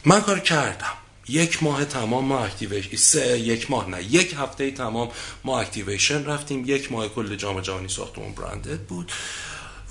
من 0.05 0.21
کار 0.21 0.39
کردم. 0.39 0.93
یک 1.27 1.63
ماه 1.63 1.85
تمام 1.85 2.25
ما 2.25 2.39
activation 2.45 2.97
سه 2.97 3.39
یک 3.39 3.71
ماه 3.71 3.89
نه 3.89 4.03
یک 4.03 4.35
هفته 4.37 4.71
تمام 4.71 5.11
ما 5.43 5.59
activation 5.59 6.25
رفتیم. 6.25 6.63
یک 6.65 6.91
ماه 6.91 7.07
کل 7.07 7.35
جام 7.35 7.61
جهانی 7.61 7.87
ساختمون 7.87 8.33
branded 8.33 8.79
بود. 8.79 9.11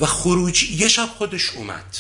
و 0.01 0.07
خروج 0.07 0.63
یه 0.63 0.89
شب 0.89 1.07
خودش 1.07 1.51
اومد. 1.51 1.97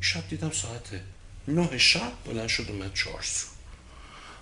شب 0.00 0.28
دیدم 0.28 0.50
ساعت 0.50 1.00
نه 1.48 1.78
شب 1.78 2.12
بلند 2.26 2.48
شد 2.48 2.66
اومد 2.68 2.94
چهارسو 2.94 3.22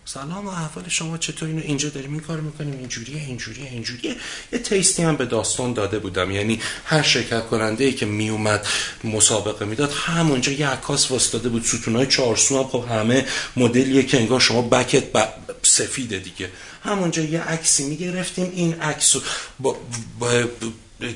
سلام 0.04 0.46
و 0.46 0.48
احوال 0.48 0.88
شما 0.88 1.18
چطور؟ 1.18 1.48
اینو 1.48 1.60
اینجا 1.64 1.88
داریم 1.88 2.12
این 2.12 2.20
کار 2.20 2.40
می‌کنیم. 2.40 2.78
اینجوریه 2.78 3.22
اینجوریه 3.22 3.70
اینجوریه. 3.70 4.16
یه 4.52 4.58
twist 4.58 4.95
ی 4.95 5.02
هم 5.02 5.16
به 5.16 5.26
داستان 5.26 5.72
داده 5.72 5.98
بودم. 5.98 6.30
یعنی 6.30 6.60
هر 6.84 7.02
شرکت 7.02 7.46
کننده 7.46 7.84
ای 7.84 7.92
که 7.92 8.06
میومد 8.06 8.66
مسابقه 9.04 9.64
می‌داد 9.64 9.92
همونجا 9.92 10.52
یه 10.52 10.68
عکاس 10.68 11.10
واستاده 11.10 11.48
بود. 11.48 11.64
ستونای 11.64 12.06
چهارسو 12.06 12.58
هم 12.58 12.68
خب 12.68 12.84
همه 12.90 13.26
مدلیه 13.56 14.02
که 14.02 14.16
انگار 14.16 14.40
شما 14.40 14.62
back 14.62 14.96
ت 14.96 15.04
سفیده 15.62 16.18
دیگه. 16.18 16.50
همونجا 16.82 17.22
یه 17.22 17.40
عکسی 17.40 17.84
می‌گرفتیم. 17.84 18.52
این 18.54 18.74
عکس 18.80 19.16
با, 19.60 19.76
با 20.18 20.44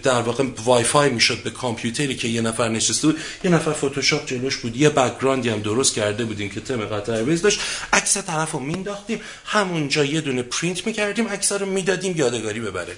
در 0.03 0.21
واقع 0.21 0.45
وای 0.65 0.85
فای 0.85 1.11
می‌شد 1.11 1.43
به 1.43 1.51
کامپیوتری 1.51 2.15
که 2.17 2.29
یه 2.29 2.41
نفر 2.41 2.69
نشسته 2.69 3.07
بود. 3.07 3.19
یه 3.45 3.51
نفر 3.51 3.73
فتوشاپ 3.73 4.27
جلوش 4.27 4.57
بود. 4.57 4.77
یه 4.77 4.89
background 4.89 5.43
ی 5.43 5.49
هم 5.49 5.61
درست 5.61 5.95
کرده 5.95 6.25
بودیم 6.25 6.49
که 6.51 6.61
تم 6.61 6.85
قطر 6.85 7.23
ایرویز 7.23 7.43
داشت. 7.43 7.61
عکس 7.93 8.17
طرف 8.17 8.51
رو 8.51 8.61
مینداختیم. 8.61 9.21
همونجا 9.45 10.05
یه 10.05 10.21
دونه 10.21 10.43
پرینت 10.43 10.87
می‌کردیم. 10.87 11.29
عکس 11.29 11.53
رو 11.53 11.67
می‌دادیم 11.67 12.17
یادگاری 12.17 12.61
ببره. 12.61 12.97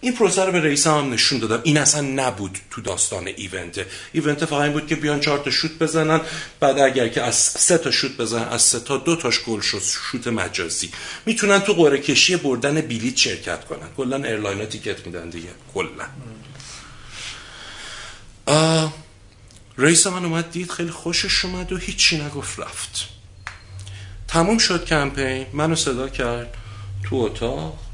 این 0.00 0.14
پروسه 0.14 0.44
رو 0.44 0.52
به 0.52 0.60
رئیس 0.60 0.86
هم 0.86 1.12
نشون 1.12 1.38
دادم. 1.38 1.60
این 1.64 1.78
اصلا 1.78 2.00
نبود 2.00 2.58
تو 2.70 2.80
داستان 2.80 3.26
event. 3.26 3.86
event 4.12 4.44
فقط 4.44 4.60
این 4.60 4.72
بود 4.72 4.86
که 4.86 4.96
بیان 4.96 5.20
چهار 5.20 5.38
تا 5.38 5.50
شوت 5.50 5.78
بزنن 5.78 6.20
بعد 6.60 6.78
اگر 6.78 7.08
که 7.08 7.22
از 7.22 7.34
سه 7.34 7.78
تا 7.78 7.90
شوت 7.90 8.16
بزنن 8.16 8.48
از 8.48 8.62
سه 8.62 8.80
تا 8.80 8.96
دو 8.96 9.16
تاش 9.16 9.40
گل 9.40 9.60
شد 9.60 9.82
شوت 10.12 10.26
مجازی. 10.26 10.90
می‌تونن 11.26 11.58
تو 11.58 11.72
قرعه 11.72 11.98
کشی 11.98 12.36
بردن 12.36 12.80
بلیت 12.80 13.16
شرکت 13.16 13.64
کنن. 13.64 13.88
کلا 13.96 14.16
airline 14.16 14.58
ها 14.60 14.66
ticket 14.66 15.06
میدن 15.06 15.30
دیگه. 15.30 15.48
کلا. 15.74 16.06
رئیس 19.78 20.06
من 20.06 20.24
اومد 20.24 20.50
دید 20.50 20.70
خیلی 20.70 20.90
خوشش 20.90 21.44
اومد 21.44 21.72
و 21.72 21.76
هیچی 21.76 22.20
نگفت 22.20 22.60
رفت. 22.60 23.08
تموم 24.28 24.58
شد 24.58 24.84
کمپین. 24.84 25.46
منو 25.52 25.76
صدا 25.76 26.08
کرد 26.08 26.54
تو 27.04 27.16
اتاق. 27.16 27.85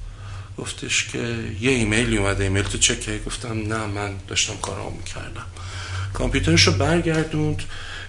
گفتش 0.59 1.09
که 1.09 1.19
یه 1.61 1.71
ایمیلی 1.71 2.19
اومده 2.19 2.45
ایمیل 2.45 2.63
تو 2.63 2.79
چکه؟ 2.79 3.19
گفتم 3.27 3.49
نه 3.49 3.87
من 3.87 4.15
داشتم 4.29 4.57
کارامو 4.63 4.97
می‌کردم. 4.97 5.47
کامپیوترش 6.15 6.63
رو 6.63 6.73
برگردوند. 6.73 7.63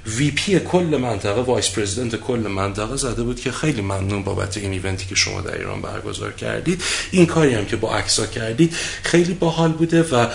VP 0.07 0.59
کل 0.59 0.97
منطقه 1.01 1.41
vice 1.41 1.69
president 1.69 2.15
کل 2.15 2.39
منطقه 2.39 2.95
زده 2.95 3.23
بود 3.23 3.39
که 3.39 3.51
خیلی 3.51 3.81
ممنون 3.81 4.23
بابت 4.23 4.57
این 4.57 4.71
event 4.71 5.00
ی 5.00 5.05
که 5.05 5.15
شما 5.15 5.41
در 5.41 5.57
ایران 5.57 5.81
برگزار 5.81 6.31
کردید. 6.31 6.83
این 7.11 7.25
کاری 7.25 7.53
هم 7.53 7.65
که 7.65 7.75
با 7.75 7.95
عکسا 7.95 8.25
کردید 8.27 8.75
خیلی 9.03 9.33
باحال 9.33 9.71
بوده 9.71 10.03
و 10.03 10.33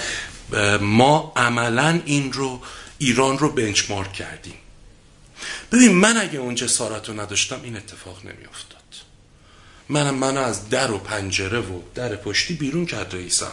ما 0.81 1.33
عملا 1.37 2.01
این 2.05 2.33
رو 2.33 2.61
ایران 2.99 3.39
رو 3.39 3.53
benchmark 3.53 4.13
کردیم. 4.13 4.55
ببین 5.73 5.93
من 5.93 6.17
اگه 6.17 6.39
اون 6.39 6.55
جسارت 6.55 7.09
رو 7.09 7.21
نداشتم 7.21 7.61
این 7.63 7.77
اتفاق 7.77 8.19
نمیافتاد. 8.25 8.78
منم 9.89 10.15
منو 10.15 10.41
از 10.41 10.69
در 10.69 10.91
و 10.91 10.99
پنجره 10.99 11.59
و 11.59 11.81
در 11.95 12.17
پشتی 12.17 12.55
بیرون 12.55 12.87
کرد 12.87 13.15
رئیسم. 13.15 13.53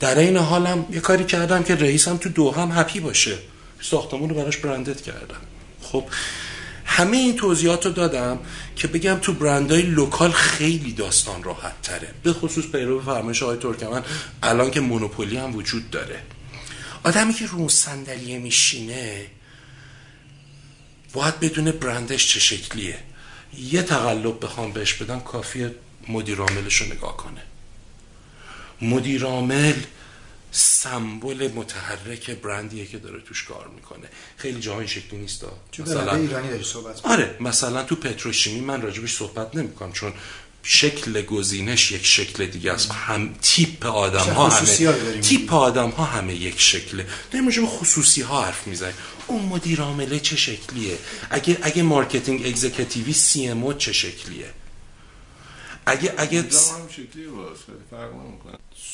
در 0.00 0.18
این 0.18 0.36
حالم 0.36 0.86
یه 0.90 1.00
کاری 1.00 1.24
کردم 1.24 1.62
که 1.62 1.74
رئیسم 1.74 2.16
تو 2.16 2.28
دو 2.28 2.50
هم 2.50 2.70
هپی 2.72 3.00
باشه. 3.00 3.38
ساختمون 3.80 4.28
رو 4.28 4.34
براش 4.34 4.56
برندت 4.56 5.00
کردم. 5.00 5.40
خب 5.82 6.04
همه 6.84 7.16
این 7.16 7.36
توضیحات 7.36 7.86
رو 7.86 7.92
دادم 7.92 8.38
که 8.76 8.88
بگم 8.88 9.18
تو 9.22 9.32
برندهای 9.32 9.82
لوکال 9.82 10.30
خیلی 10.30 10.92
داستان 10.92 11.42
راحت 11.42 11.82
تره 11.82 12.08
به 12.22 12.32
خصوص 12.32 12.66
پیرو 12.66 13.02
فرمایش 13.02 13.42
های 13.42 13.56
ترکمن 13.56 14.02
الان 14.42 14.70
که 14.70 14.80
مونوپولی 14.80 15.36
هم 15.36 15.56
وجود 15.56 15.90
داره. 15.90 16.22
آدمی 17.04 17.34
که 17.34 17.46
رو 17.46 17.68
صندلیه 17.68 18.38
میشینه 18.38 19.26
باید 21.12 21.40
بدون 21.40 21.70
برندش 21.70 22.32
چه 22.32 22.40
شکلیه. 22.40 22.98
یه 23.56 23.82
تقلب 23.82 24.44
بخوام 24.44 24.72
بهش 24.72 24.94
بدم 24.94 25.20
کافیه 25.20 25.74
مدیراملش 26.08 26.76
رو 26.76 26.86
نگاه 26.86 27.16
کنه. 27.16 27.42
مدیرامل 28.82 29.74
سمبل 30.52 31.50
متحرک 31.54 32.30
برندیه 32.30 32.86
که 32.86 32.98
داره 32.98 33.20
توش 33.20 33.44
کار 33.44 33.68
می‌کنه. 33.74 34.08
خیلی 34.36 34.60
جاها 34.60 34.78
این 34.78 34.88
شکلی 34.88 35.20
نیست 35.20 35.44
مثلا 35.78 36.14
ایرانی 36.14 36.48
داری 36.48 36.64
صحبت 36.64 37.06
آره 37.06 37.36
مثلا 37.40 37.82
تو 37.82 37.94
پتروشیمی 37.94 38.60
من 38.60 38.82
راجبش 38.82 39.16
صحبت 39.16 39.56
نمی‌کنم 39.56 39.92
چون 39.92 40.12
شکل 40.62 41.22
گزینش 41.22 41.92
یک 41.92 42.06
شکل 42.06 42.46
دیگه 42.46 42.72
است. 42.72 42.90
هم 42.90 43.34
تیپ 43.42 43.86
آدم 43.86 44.18
ها 44.20 44.48
همه 44.48 45.20
تیپ 45.20 45.54
آدم 45.54 45.90
ها 45.90 46.04
همه 46.04 46.34
یک 46.34 46.60
شکله. 46.60 47.06
داریم 47.32 47.48
به 47.48 47.66
خصوصی 47.66 48.22
ها 48.22 48.44
حرف 48.44 48.66
می‌زنیم. 48.66 48.94
اون 49.28 49.44
مدیر 49.44 49.80
عامله 49.80 50.20
چه 50.20 50.36
شکلیه؟ 50.36 50.98
اگه 51.30 51.58
اگه 51.62 51.82
مارکتینگ 51.82 52.46
اگزیکتیوی 52.46 53.12
سی 53.12 53.48
ام 53.48 53.72
چه 53.72 53.92
شکلیه؟ 53.92 54.50
اگه 55.86 56.14
اگه 56.16 56.38
هم 56.38 56.46
شکلی 56.90 57.26
فرق 57.90 58.10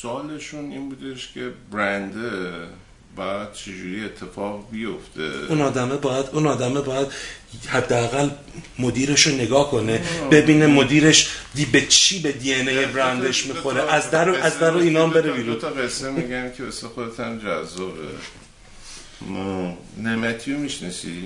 سالشون 0.01 0.71
این 0.71 0.89
بودش 0.89 1.33
که 1.33 1.51
برنده 1.71 2.67
بعد 3.15 3.53
چجوری 3.53 4.05
اتفاق 4.05 4.71
بیفته؟ 4.71 5.31
اون 5.49 5.61
آدمه 5.61 5.95
باید 5.95 6.25
اون 6.33 6.47
آدمه 6.47 6.81
باید 6.81 7.07
حداقل 7.67 8.29
مدیرش 8.79 9.27
رو 9.27 9.35
نگاه 9.35 9.71
کنه 9.71 10.01
ببینه 10.31 10.67
مدیرش 10.67 11.29
دی 11.55 11.65
به 11.65 11.81
چی 11.81 12.21
به 12.21 12.31
دی 12.31 12.53
ان 12.53 12.67
ای 12.67 12.85
برندش 12.85 13.45
می‌خوره. 13.45 13.93
از 13.93 14.11
در 14.11 14.29
از 14.29 14.59
در 14.59 14.73
اینا 14.73 15.07
بره 15.07 15.31
بیرون. 15.31 15.59
تا 15.59 15.69
قصه 15.69 16.11
میگم 16.11 16.51
که 16.57 16.63
واسه 16.63 16.87
خودت 16.87 17.19
هم 17.19 17.37
جذابه. 17.37 18.01
نعمتی 19.97 20.53
رو 20.53 20.59
می‌شناسی؟ 20.59 21.23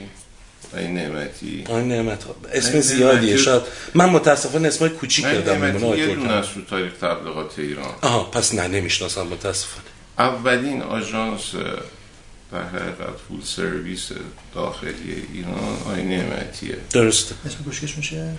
این 0.77 0.93
نعمتی. 0.93 1.63
این 1.67 1.87
نعمت 1.87 2.23
اسم 2.53 2.79
زیادیه 2.79 3.37
شاید. 3.37 3.61
من 3.93 4.09
متاسفانه 4.09 4.67
اسمای 4.67 4.89
کوچیک 4.89 5.25
دادم 5.25 5.61
میمونه 5.61 5.97
یه 5.99 6.15
دونه 6.15 6.31
از 6.31 6.45
رو 6.55 6.61
تاریخ 6.61 6.93
تبلیغات 7.01 7.59
ایران. 7.59 7.93
آها 8.01 8.23
پس 8.23 8.53
نه 8.53 8.67
نمی‌شناسم 8.67 9.27
متاسفانه. 9.27 9.85
اولین 10.19 10.81
آژانس 10.81 11.41
در 12.51 12.63
حقیقت 12.63 13.17
فول 13.27 13.41
سرویس 13.43 14.09
داخلی 14.55 15.23
ایران 15.33 15.77
آی 15.93 16.03
نعمتیه. 16.03 16.77
درسته. 16.91 17.35
اسم 17.45 17.57
گوشکش 17.65 17.97
میشه؟ 17.97 18.33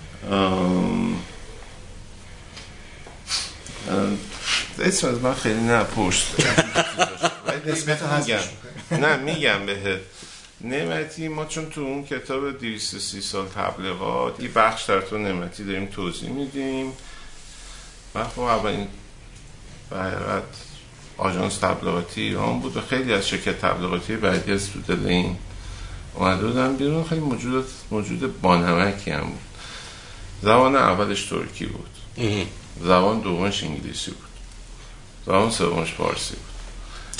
اسم 4.79 5.07
از 5.07 5.21
من 5.21 5.33
خیلی 5.33 5.59
نه 7.65 7.73
پشت 7.73 8.49
نه 8.91 9.17
میگم 9.17 9.65
بهت. 9.65 9.99
نعمتی 10.61 11.27
ما 11.27 11.45
چون 11.45 11.69
تو 11.69 11.81
اون 11.81 12.03
کتاب 12.03 12.51
230 12.51 13.21
سال 13.21 13.47
تبلیغات 13.47 14.39
یه 14.39 14.49
بخش 14.49 14.83
در 14.83 15.01
تو 15.01 15.17
نعمتی 15.17 15.63
داریم 15.65 15.85
توضیح 15.85 16.29
میدیم. 16.29 16.93
و 18.15 18.23
خب 18.23 18.39
اولین 18.39 18.87
حقیقت 19.91 20.43
آژانس 21.17 21.57
تبلیغاتی 21.57 22.21
ایران 22.21 22.59
بود 22.59 22.77
و 22.77 22.81
خیلی 22.81 23.13
از 23.13 23.27
شرکت 23.27 23.61
تبلیغاتی 23.61 24.15
بعدی 24.15 24.51
از 24.51 24.71
تو 24.71 24.81
دل 24.81 25.07
این 25.07 25.37
اومده 26.15 26.47
بودن 26.47 26.75
بیرون. 26.75 27.03
خیلی 27.03 27.21
موجود 27.21 27.65
موجود 27.91 28.41
بانمکی 28.41 29.11
هم 29.11 29.21
بود. 29.21 29.39
زبان 30.41 30.75
اولش 30.75 31.25
ترکی 31.25 31.65
بود. 31.65 31.89
زبان 32.83 33.19
دومش 33.19 33.63
انگلیسی 33.63 34.11
بود. 34.11 34.29
زبان 35.25 35.51
سومش 35.51 35.93
فارسی 35.93 36.35
بود. 36.35 36.50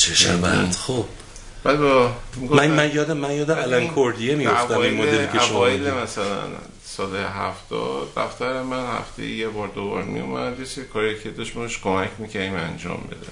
چه 0.02 0.14
شبت 0.14 0.76
خوب 0.76 1.06
بعد 1.64 1.80
با 1.80 2.12
من 2.50 2.72
من 2.72 2.92
یادم 2.94 3.18
من 3.18 3.32
یادم 3.32 3.58
الان 3.58 3.88
کوردیه 3.88 4.36
میافتم 4.36 4.78
این 4.78 5.02
مدلی 5.02 5.28
که 5.28 5.40
شما 5.40 5.66
مثلا 6.04 6.42
سال 6.86 7.16
هفتاد 7.16 8.08
دفتر 8.18 8.62
من 8.64 8.86
هفته 8.86 9.26
یه 9.26 9.48
بار 9.48 9.68
دو 9.68 9.90
بار 9.90 10.04
می 10.04 10.20
اومد 10.20 10.60
یه 10.60 10.84
کاری 10.84 11.20
که 11.20 11.30
داشت 11.30 11.56
منش 11.56 11.80
کمک 11.80 12.10
می‌کنیم 12.18 12.56
انجام 12.56 13.00
بده. 13.12 13.32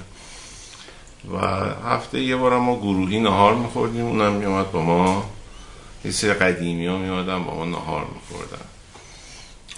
و 1.36 1.46
هفته 1.90 2.20
یه 2.20 2.36
بار 2.36 2.60
ما 2.60 2.80
گروهی 2.80 3.20
نهار 3.20 3.56
میخوردیم. 3.56 4.06
اونم 4.06 4.32
میومد 4.32 4.72
با 4.72 4.82
ما. 4.82 5.30
یه 6.06 6.12
سری 6.12 6.34
قدیمی 6.34 6.88
ها 6.88 6.98
میومدن 6.98 7.44
با 7.44 7.56
ما 7.56 7.66
نهار 7.66 8.06
میخوردن. 8.16 8.66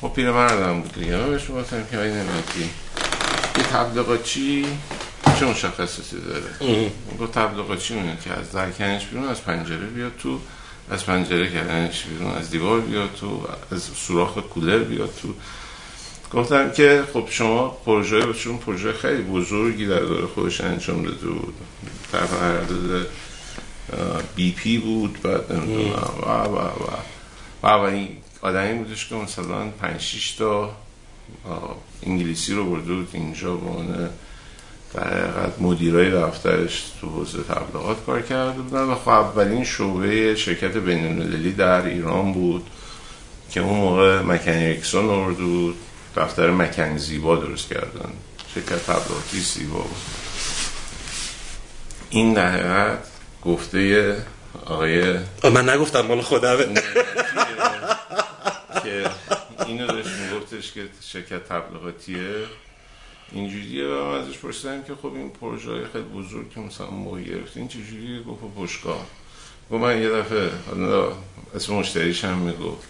خب 0.02 0.14
پیر 0.14 0.32
مردم 0.32 0.82
بود 0.82 0.94
دیگه. 0.94 1.18
بهش 1.18 1.48
که 1.92 1.98
آی 1.98 2.12
نمیتی 2.12 2.70
یه 3.58 3.64
تبلیغاچی 3.64 4.66
چه 5.40 5.46
مشخصاتی 5.46 6.18
داره؟ 6.22 6.92
گفت 7.20 7.32
تبلیغاچی 7.32 7.94
اونه 7.94 8.18
که 8.24 8.34
از 8.34 8.52
درکنش 8.52 9.06
بیرون 9.06 9.28
از 9.28 9.44
پنجره 9.44 9.86
بیاد 9.86 10.12
تو. 10.20 10.40
از 10.90 11.06
پنجره 11.06 11.52
کردنش 11.52 12.04
بیرون 12.04 12.32
از 12.32 12.50
دیوار 12.50 12.80
بیاد 12.80 13.10
تو. 13.20 13.48
از 13.72 13.84
سوراخ 13.84 14.38
کولر 14.38 14.80
بیاد 14.80 15.14
تو. 15.22 15.34
گفتم 16.34 16.72
که 16.72 17.04
خب 17.14 17.28
شما 17.30 17.68
پروژه 17.70 18.34
چون 18.34 18.58
پروژه 18.58 18.94
خیلی 18.94 19.22
بزرگی 19.22 19.86
در 19.86 20.00
داره 20.00 20.28
خودش 20.28 20.62
انجام 20.62 21.04
داده 21.04 21.28
بود. 21.28 21.54
در 22.14 22.20
قرارداد 22.20 23.08
بی 24.36 24.52
پی 24.52 24.78
بود 24.78 25.22
بعد 25.22 25.52
نمی‌دونم. 25.54 26.14
و 26.24 26.30
و 26.30 26.70
و 27.64 27.68
و 27.68 27.80
این 27.80 28.10
آدمی 28.42 28.74
بودش 28.74 29.10
که 29.10 29.16
مثلا 29.16 29.70
5 29.70 30.02
6 30.02 30.32
تا 30.32 30.76
انگلیسی 32.04 32.54
رو 32.54 32.70
برده 32.70 32.94
بود 32.94 33.10
اینجا 33.14 33.56
به 33.56 33.70
عنوان 33.70 34.10
در 34.94 35.04
حقیقت 35.04 35.62
مدیرای 35.62 36.12
دفترش 36.12 36.92
تو 37.02 37.10
حوزه 37.10 37.44
تبلیغات 37.44 38.06
کار 38.06 38.22
کرده 38.22 38.62
بودن 38.62 38.84
و 38.84 38.96
خب 38.96 39.10
اولین 39.10 39.64
شعبه 39.64 40.36
شرکت 40.36 40.78
بین 40.78 41.20
در 41.52 41.86
ایران 41.86 42.34
بود 42.34 42.68
که 43.52 43.60
اون 43.60 43.80
موقع 43.80 44.22
مکن 44.22 44.72
اکسون 44.72 45.34
بود 45.34 45.76
دفتر 46.16 46.52
مکن 46.52 46.98
زیبا 46.98 47.36
درست 47.36 47.70
کردن. 47.70 48.12
شرکت 48.56 48.86
تبلیغاتی 48.86 49.40
زیبا 49.40 49.80
بود. 49.80 49.98
این 52.10 52.34
در 52.34 52.52
حقیقت 52.52 53.08
گفته 53.46 54.16
آقای 54.66 55.16
من 55.44 55.70
نگفتم 55.70 56.02
مال 56.02 56.22
خودمه. 56.22 56.66
که 58.84 59.10
اینو 59.66 59.88
داشت 59.88 60.10
میگفتش 60.10 60.72
که 60.72 60.88
شرکت 61.02 61.44
تبلیغاتیه. 61.44 62.36
اینجوریه 63.32 63.86
و 63.86 64.06
من 64.06 64.20
ازش 64.20 64.38
پرسیدم 64.38 64.84
که 64.84 64.96
خب 64.96 65.14
این 65.16 65.30
پروژه 65.30 65.72
های 65.72 65.86
خیلی 65.86 66.04
بزرگ 66.04 66.54
که 66.54 66.60
مثلا 66.60 66.90
موقع 66.90 67.22
گرفتین 67.22 67.68
چجوریه؟ 67.68 68.24
گفت 68.24 68.42
پشکار 68.58 69.06
گفت 69.72 69.82
من 69.82 70.02
یه 70.02 70.10
دفعه 70.10 70.50
اسم 71.56 71.74
مشتریش 71.74 72.26
هم 72.26 72.38
می‌گفت. 72.38 72.88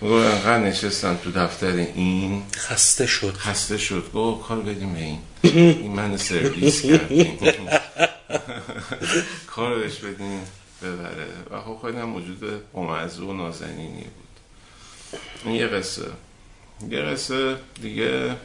می‌گفت 0.00 0.26
انقدر 0.26 0.58
نشستم 0.58 1.16
تو 1.16 1.30
دفتر 1.30 1.72
این. 1.76 2.42
خسته 2.56 3.06
شد. 3.06 3.34
خسته 3.34 3.78
شد. 3.78 4.12
گفت 4.14 4.48
کار 4.48 4.60
بدیم 4.60 4.92
به 4.92 5.00
این. 5.00 5.18
این 5.42 5.92
من 5.92 6.16
سرویس 6.16 6.82
کردیم. 6.82 7.38
کار 9.46 9.78
بهش 9.78 9.96
بدیم 9.96 10.40
ببره. 10.82 11.26
و 11.50 11.60
خب 11.60 11.78
خیلی 11.82 11.98
هم 11.98 12.08
موجود 12.08 12.62
امزو 12.74 13.30
و 13.30 13.32
نازنینی 13.32 14.04
بود. 14.04 15.20
این 15.44 15.54
یه 15.54 15.66
قصه. 15.66 16.06
یه 16.90 17.00
قصه 17.00 17.56
دیگه 17.82 18.36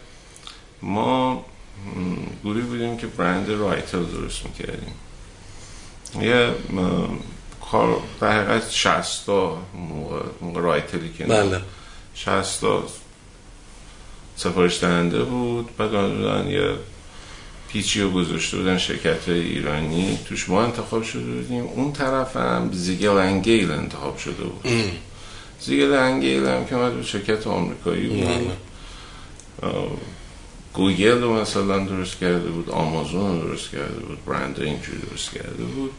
ما 0.86 1.45
گروهی 2.44 2.62
بودیم 2.62 2.98
که 2.98 3.07
برند 3.07 3.49
رایتل 3.49 4.03
درست 4.03 4.45
می‌کردیم. 4.45 4.94
یه 6.22 6.52
کار 7.72 8.02
در 8.22 8.32
حقیقت 8.32 8.72
شستا 8.72 9.57
موقع, 9.90 10.22
موقع 10.41 10.62
رایتلی 10.62 11.14
که 11.18 11.24
بله. 11.24 11.62
شستا 12.16 12.84
سفارش 14.36 14.84
دهنده 14.84 15.24
بود 15.24 15.78
بعد 15.78 15.91
دادن 15.91 16.49
یه 16.49 16.70
pitch 17.68 17.96
ی 17.96 18.02
رو 18.02 18.12
گذاشته 18.12 18.57
بودن 18.57 18.78
شرکت 18.78 19.30
ایرانی. 19.30 20.20
توش 20.26 20.49
ما 20.49 20.64
انتخاب 20.64 21.03
شده 21.03 21.24
بودیم. 21.24 21.64
اون 21.64 21.91
طرف 21.94 22.38
هم 22.38 22.70
Siegel 22.74 23.18
and 23.18 23.41
Gale 23.41 23.72
انتخاب 23.72 24.18
شده 24.18 24.44
بود. 24.44 24.68
Siegel 25.60 25.94
and 25.94 26.16
Gale 26.16 26.46
هم 26.45 26.66
که 26.66 26.76
اومد 26.76 27.03
شرکت 27.03 27.48
آمریکایی 27.48 28.07
بود. 28.07 28.52
گوگل 30.76 31.22
رو 31.22 31.34
مثلا 31.34 31.80
درست 31.80 32.20
کرده 32.20 32.50
بود 32.50 32.70
آمازون 32.70 33.42
رو 33.42 33.48
درست 33.48 33.72
کرده 33.72 34.00
بود 34.08 34.26
برند 34.26 34.60
اینجوری 34.60 34.98
درست 35.12 35.32
کرده 35.32 35.64
بود. 35.64 35.92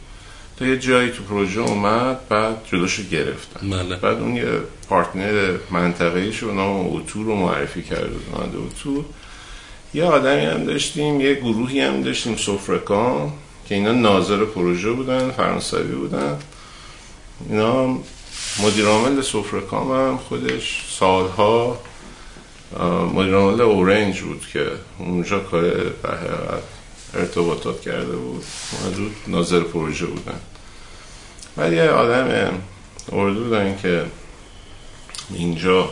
تا 0.57 0.65
یه 0.65 0.77
جایی 0.77 1.11
تو 1.11 1.23
پروژه 1.23 1.61
اومد 1.61 2.27
بعد 2.29 2.55
جلوشو 2.71 3.03
گرفتن. 3.03 3.69
بله. 3.69 3.95
بعد 3.95 4.17
اون 4.17 4.35
یه 4.35 4.59
partner 4.89 5.57
منطقه‌ای 5.71 6.33
شو 6.33 6.51
نام 6.51 6.87
اوتو 6.87 7.23
رو 7.23 7.35
معرفی 7.35 7.81
کرده 7.81 8.07
بود 8.07 8.55
اوتو. 8.55 9.05
یه 9.93 10.03
آدمی 10.03 10.45
هم 10.45 10.63
داشتیم 10.63 11.21
یه 11.21 11.33
گروهی 11.33 11.79
هم 11.79 12.01
داشتیم 12.01 12.35
سفرکان 12.35 13.33
که 13.69 13.75
اینا 13.75 13.91
ناظر 13.91 14.45
پروژه 14.45 14.91
بودن 14.91 15.31
فرانسوی 15.31 15.95
بودن. 15.95 16.39
اینا 17.49 17.87
مدیر 18.63 18.85
عامل 18.85 19.21
سفرکام 19.21 19.91
هم 19.91 20.17
خودش 20.17 20.85
سالها 20.99 21.79
مدیر 23.13 23.35
اورنج 23.35 24.21
بود 24.21 24.47
که 24.53 24.71
اونجا 24.99 25.39
کار 25.39 25.61
به 25.61 25.93
ارتباطات 27.13 27.81
کرده 27.81 28.15
بود. 28.15 28.45
موجود 28.83 29.15
ناظر 29.27 29.59
پروژه 29.59 30.05
بودن. 30.05 30.39
ولی 31.57 31.75
یه 31.75 31.89
آدم 31.89 32.51
اردو 33.11 33.43
بودن 33.43 33.77
که 33.81 34.05
اینجا 35.33 35.89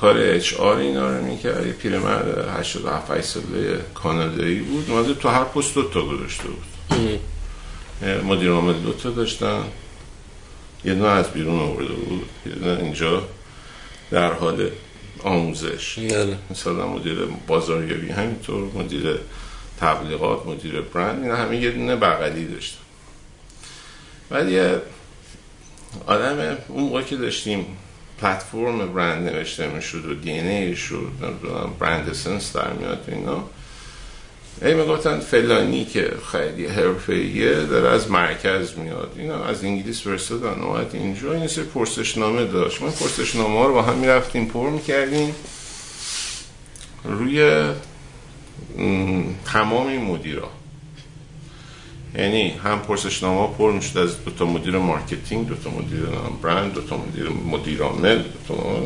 کار 0.00 0.18
اچ 0.18 0.54
آر 0.54 0.76
اینا 0.76 1.10
رو 1.10 1.24
می‌کرد. 1.24 1.66
یه 1.66 1.72
پیرمرد 1.72 2.48
87 2.58 3.20
ساله 3.20 3.80
کانادایی 3.94 4.58
بود. 4.58 4.90
اومده 4.90 5.14
تو 5.14 5.28
هر 5.28 5.44
پست 5.44 5.74
دو 5.74 5.82
تا 5.82 6.02
گذاشته 6.02 6.44
بود. 6.44 6.64
مدیر 8.24 8.50
عامل 8.50 8.72
دو 8.72 8.92
تا 8.92 9.10
داشتن. 9.10 9.64
یه 10.84 10.94
دونه 10.94 11.08
از 11.08 11.30
بیرون 11.30 11.60
آورده 11.60 11.92
بود. 11.92 12.28
یه 12.46 12.78
اینجا 12.82 13.22
در 14.10 14.32
حال 14.32 14.70
آموزش 15.24 15.98
بله. 15.98 16.36
مثلا 16.50 16.86
مدیر 16.86 17.18
بازاریابی 17.46 18.08
همینطور 18.08 18.70
مدیر 18.74 19.18
تبلیغات 19.80 20.46
مدیر 20.46 20.80
برند 20.80 21.22
اینا 21.22 21.36
همه 21.36 21.56
یه 21.56 21.70
دونه 21.70 21.96
بغلی 21.96 22.46
داشتن 22.46 22.78
ولی 24.30 24.52
یه 24.52 24.82
آدم 26.06 26.56
اون 26.68 26.82
موقع 26.82 27.02
که 27.02 27.16
داشتیم 27.16 27.66
پلتفرم 28.20 28.92
برند 28.92 29.28
نوشته 29.28 29.68
می‌شد 29.68 30.06
و 30.06 30.14
دی 30.14 30.32
ان 30.32 30.46
ای 30.46 30.76
شد 30.76 31.12
برند 31.78 32.12
سنس 32.12 32.56
در 32.56 32.72
میاد 32.72 33.04
اینا 33.08 33.44
ای 34.62 34.74
می‌گفتن 34.74 35.20
فلانی 35.20 35.84
که 35.84 36.12
خیلی 36.32 36.66
حرفه‌ایه 36.66 37.54
داره 37.54 37.88
از 37.88 38.10
مرکز 38.10 38.78
میاد. 38.78 39.12
اینا 39.16 39.44
از 39.44 39.64
انگلیس 39.64 40.02
فرستادن 40.02 40.60
اومد 40.60 40.90
اینجا 40.92 41.32
این 41.32 41.46
سری 41.46 41.64
پرسشنامه 41.64 42.44
داشت. 42.44 42.82
ما 42.82 42.90
پرسشنامه 42.90 43.58
ها 43.58 43.66
رو 43.66 43.74
با 43.74 43.82
هم 43.82 43.98
می‌رفتیم 43.98 44.46
پر 44.46 44.70
می‌کردیم. 44.70 45.34
روی 47.04 47.64
تمام 49.44 49.86
این 49.86 50.04
مدیرا. 50.04 50.50
یعنی 52.14 52.50
هم 52.50 52.78
پرسشنامه 52.78 53.54
پر 53.58 53.72
می‌شد 53.72 53.98
از 53.98 54.24
دو 54.24 54.30
تا 54.30 54.44
مدیر 54.44 54.78
marketing 54.78 55.48
دو 55.48 55.54
تا 55.54 55.70
مدیر 55.70 56.00
برند 56.42 56.72
دو 56.72 56.80
تا 56.80 56.96
مدیر 56.96 57.28
مدیر 57.28 57.82
عامل 57.82 58.18
دو 58.18 58.54
تا 58.54 58.80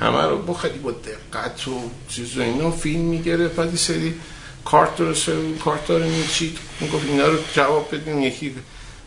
همه 0.00 0.22
رو 0.22 0.38
با 0.38 0.54
خیلی 0.54 0.78
با 0.78 0.90
دقت 0.90 1.68
و 1.68 1.90
چیز 2.08 2.38
و 2.38 2.42
اینا 2.42 2.70
فیلم 2.70 3.00
می‌گرفت. 3.00 3.56
بعد 3.56 3.74
سری 3.74 4.14
کارت 4.70 4.96
درست 4.96 5.30
کارت 5.64 5.90
رو 5.90 6.04
میچید 6.04 6.58
می‌گفت 6.80 7.06
اینا 7.06 7.26
رو 7.26 7.38
جواب 7.52 7.94
بدین 7.94 8.22
یکی 8.22 8.54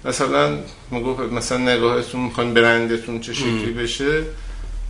مثلا 0.05 0.59
می‌گفت 0.91 1.19
مثلا 1.19 1.57
نگاهتون 1.57 2.21
می‌خوان 2.21 2.53
برندتون 2.53 3.19
چه 3.19 3.33
شکلی 3.33 3.73
بشه؟ 3.73 4.23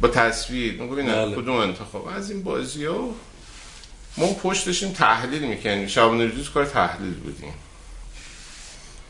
با 0.02 0.07
تصویر. 0.07 0.81
می‌گفت 0.81 0.99
اینا 0.99 1.31
کدوم 1.31 1.56
انتخاب؟ 1.56 2.07
از 2.07 2.31
این 2.31 2.43
بازی 2.43 2.85
ها 2.85 3.10
ما 4.18 4.34
پشت 4.34 4.65
داشتیم 4.65 4.91
تحلیل 4.91 5.41
می‌کنیم 5.41 5.88
شبانه 5.88 6.26
روز 6.26 6.49
کار 6.49 6.65
تحلیل 6.65 7.14
بودیم. 7.14 7.53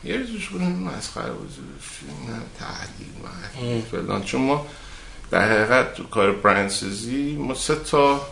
یه 0.04 0.16
روزش 0.16 0.48
بودیم 0.48 0.72
مسخره 0.72 1.32
بود. 1.32 1.50
نه 2.28 2.40
تحلیل 2.58 3.82
فلان. 3.90 4.24
چون 4.24 4.40
ما 4.40 4.66
در 5.30 5.52
حقیقت 5.52 5.94
تو 5.94 6.04
کار 6.04 6.32
برندسازی 6.32 7.36
ما 7.36 7.54
سه 7.54 7.74
تا 7.74 8.26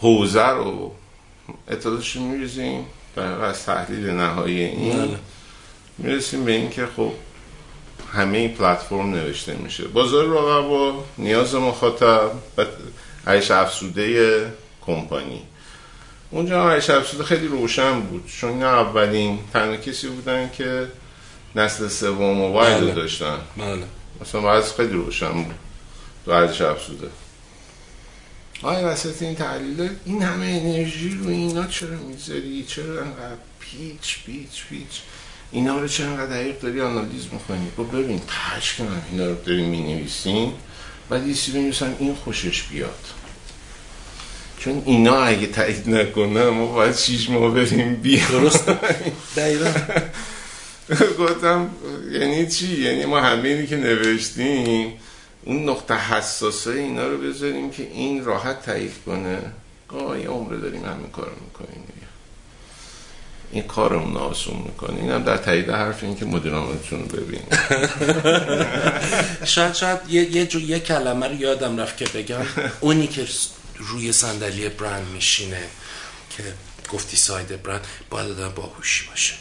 حوزه 0.00 0.46
رو 0.46 0.94
اطلاعاتش 1.68 2.16
میریزیم. 2.16 2.86
در 3.16 3.44
از 3.44 3.64
تحلیل 3.64 4.10
نهایی 4.10 4.62
این. 4.62 5.16
می‌رسیم 5.98 6.44
به 6.44 6.52
این 6.52 6.70
که 6.70 6.88
خب 6.96 7.12
همه 8.12 8.38
این 8.38 8.54
پلتفرم 8.54 9.10
نوشته 9.10 9.54
میشه. 9.54 9.84
بازار 9.84 10.26
رقبا 10.26 11.04
نیاز 11.18 11.54
مخاطب 11.54 12.30
و 12.58 12.64
عیش 13.26 13.50
افسوده 13.50 14.52
کمپانی. 14.86 15.42
اونجا 16.30 16.74
عیش 16.74 16.90
افسوده 16.90 17.24
خیلی 17.24 17.46
روشن 17.46 18.00
بود. 18.00 18.26
چون 18.26 18.50
اینا 18.50 18.80
اولین 18.80 19.38
تنها 19.52 19.76
کسی 19.76 20.08
بودن 20.08 20.50
که 20.56 20.86
نسل 21.56 21.88
سوم 21.88 22.34
موبایل 22.34 22.80
بله. 22.80 22.94
داشتن. 22.94 23.38
بله. 23.56 23.84
مثلا 24.20 24.62
خیلی 24.62 24.92
روشن 24.92 25.32
بود. 25.32 25.54
تو 26.24 26.32
افسوده 26.32 27.08
آیا 28.62 28.88
وسط 28.88 29.22
این 29.22 29.34
تحلیل 29.34 29.90
این 30.04 30.22
همه 30.22 30.46
انرژی 30.46 31.18
رو 31.22 31.28
اینا 31.28 31.66
چرا 31.66 31.96
می‌ذاری؟ 31.96 32.64
چرا 32.68 33.04
انقدر 33.04 33.36
پیچ 33.60 34.24
پیچ 34.26 34.64
پیچ؟ 34.70 35.00
اینا 35.52 35.78
رو 35.78 35.88
چرا 35.88 36.06
انقدر 36.06 36.26
دقیق 36.26 36.60
داری 36.60 36.80
آنالیز 36.80 37.24
می‌کنی؟ 37.32 37.68
خب 37.76 37.96
ببین 37.96 38.18
پش 38.20 38.74
کنم 38.74 39.02
اینا 39.10 39.26
رو 39.26 39.34
داریم 39.34 39.68
می‌نویسیم. 39.68 40.52
بعد 41.08 41.26
یه 41.26 41.34
سی 41.34 41.52
بنویسم 41.52 41.96
این 41.98 42.14
خوشش 42.14 42.62
بیاد. 42.62 43.04
چون 44.58 44.82
اینا 44.86 45.22
اگه 45.22 45.46
تایید 45.46 45.88
نکنن 45.88 46.48
ما 46.48 46.66
باید 46.66 46.96
شیش 46.96 47.30
ماه 47.30 47.54
بریم 47.54 47.94
بیا 47.94 48.28
درست. 48.30 48.70
دقیقا. 49.36 49.70
گفتم 51.18 51.70
یعنی 52.12 52.46
چی؟ 52.46 52.82
یعنی 52.82 53.04
ما 53.04 53.20
همه 53.20 53.48
اینی 53.48 53.66
که 53.66 53.76
نوشتیم 53.76 54.92
اون 55.44 55.68
نقطه 55.68 55.94
حساسه 55.94 56.70
اینا 56.70 57.08
رو 57.08 57.18
بذاریم 57.18 57.70
که 57.70 57.82
این 57.82 58.24
راحت 58.24 58.62
تایید 58.66 58.92
کنه. 59.06 59.38
آه 59.88 60.20
یه 60.20 60.28
عمره 60.28 60.58
داریم 60.58 60.84
همین 60.84 61.10
کار 61.10 61.26
رو 61.26 61.44
می‌کنیم. 61.44 61.82
این 63.52 63.62
کارمون 63.62 64.16
آسون 64.16 64.56
می‌کنه. 64.56 65.00
این 65.00 65.10
هم 65.10 65.22
در 65.22 65.36
تایید 65.36 65.70
حرف 65.70 66.02
این 66.02 66.16
که 66.16 66.24
مدیرانتون 66.24 67.00
رو 67.00 67.06
ببین 67.06 67.42
شاید 69.44 69.74
شاید 69.74 69.98
یه, 70.08 70.36
یه, 70.36 70.46
جو 70.46 70.60
یه 70.60 70.80
کلمه 70.80 71.28
رو 71.28 71.34
یادم 71.34 71.80
رفت 71.80 71.96
که 71.96 72.04
بگم. 72.04 72.46
اونی 72.80 73.06
که 73.06 73.26
روی 73.78 74.12
صندلی 74.12 74.68
برند 74.68 75.06
میشینه 75.14 75.62
که 76.36 76.42
گفتی 76.92 77.16
ساید 77.16 77.62
برند 77.62 77.86
باید 78.10 78.30
آدم 78.30 78.52
باهوشی 78.54 79.06
باشه. 79.08 79.34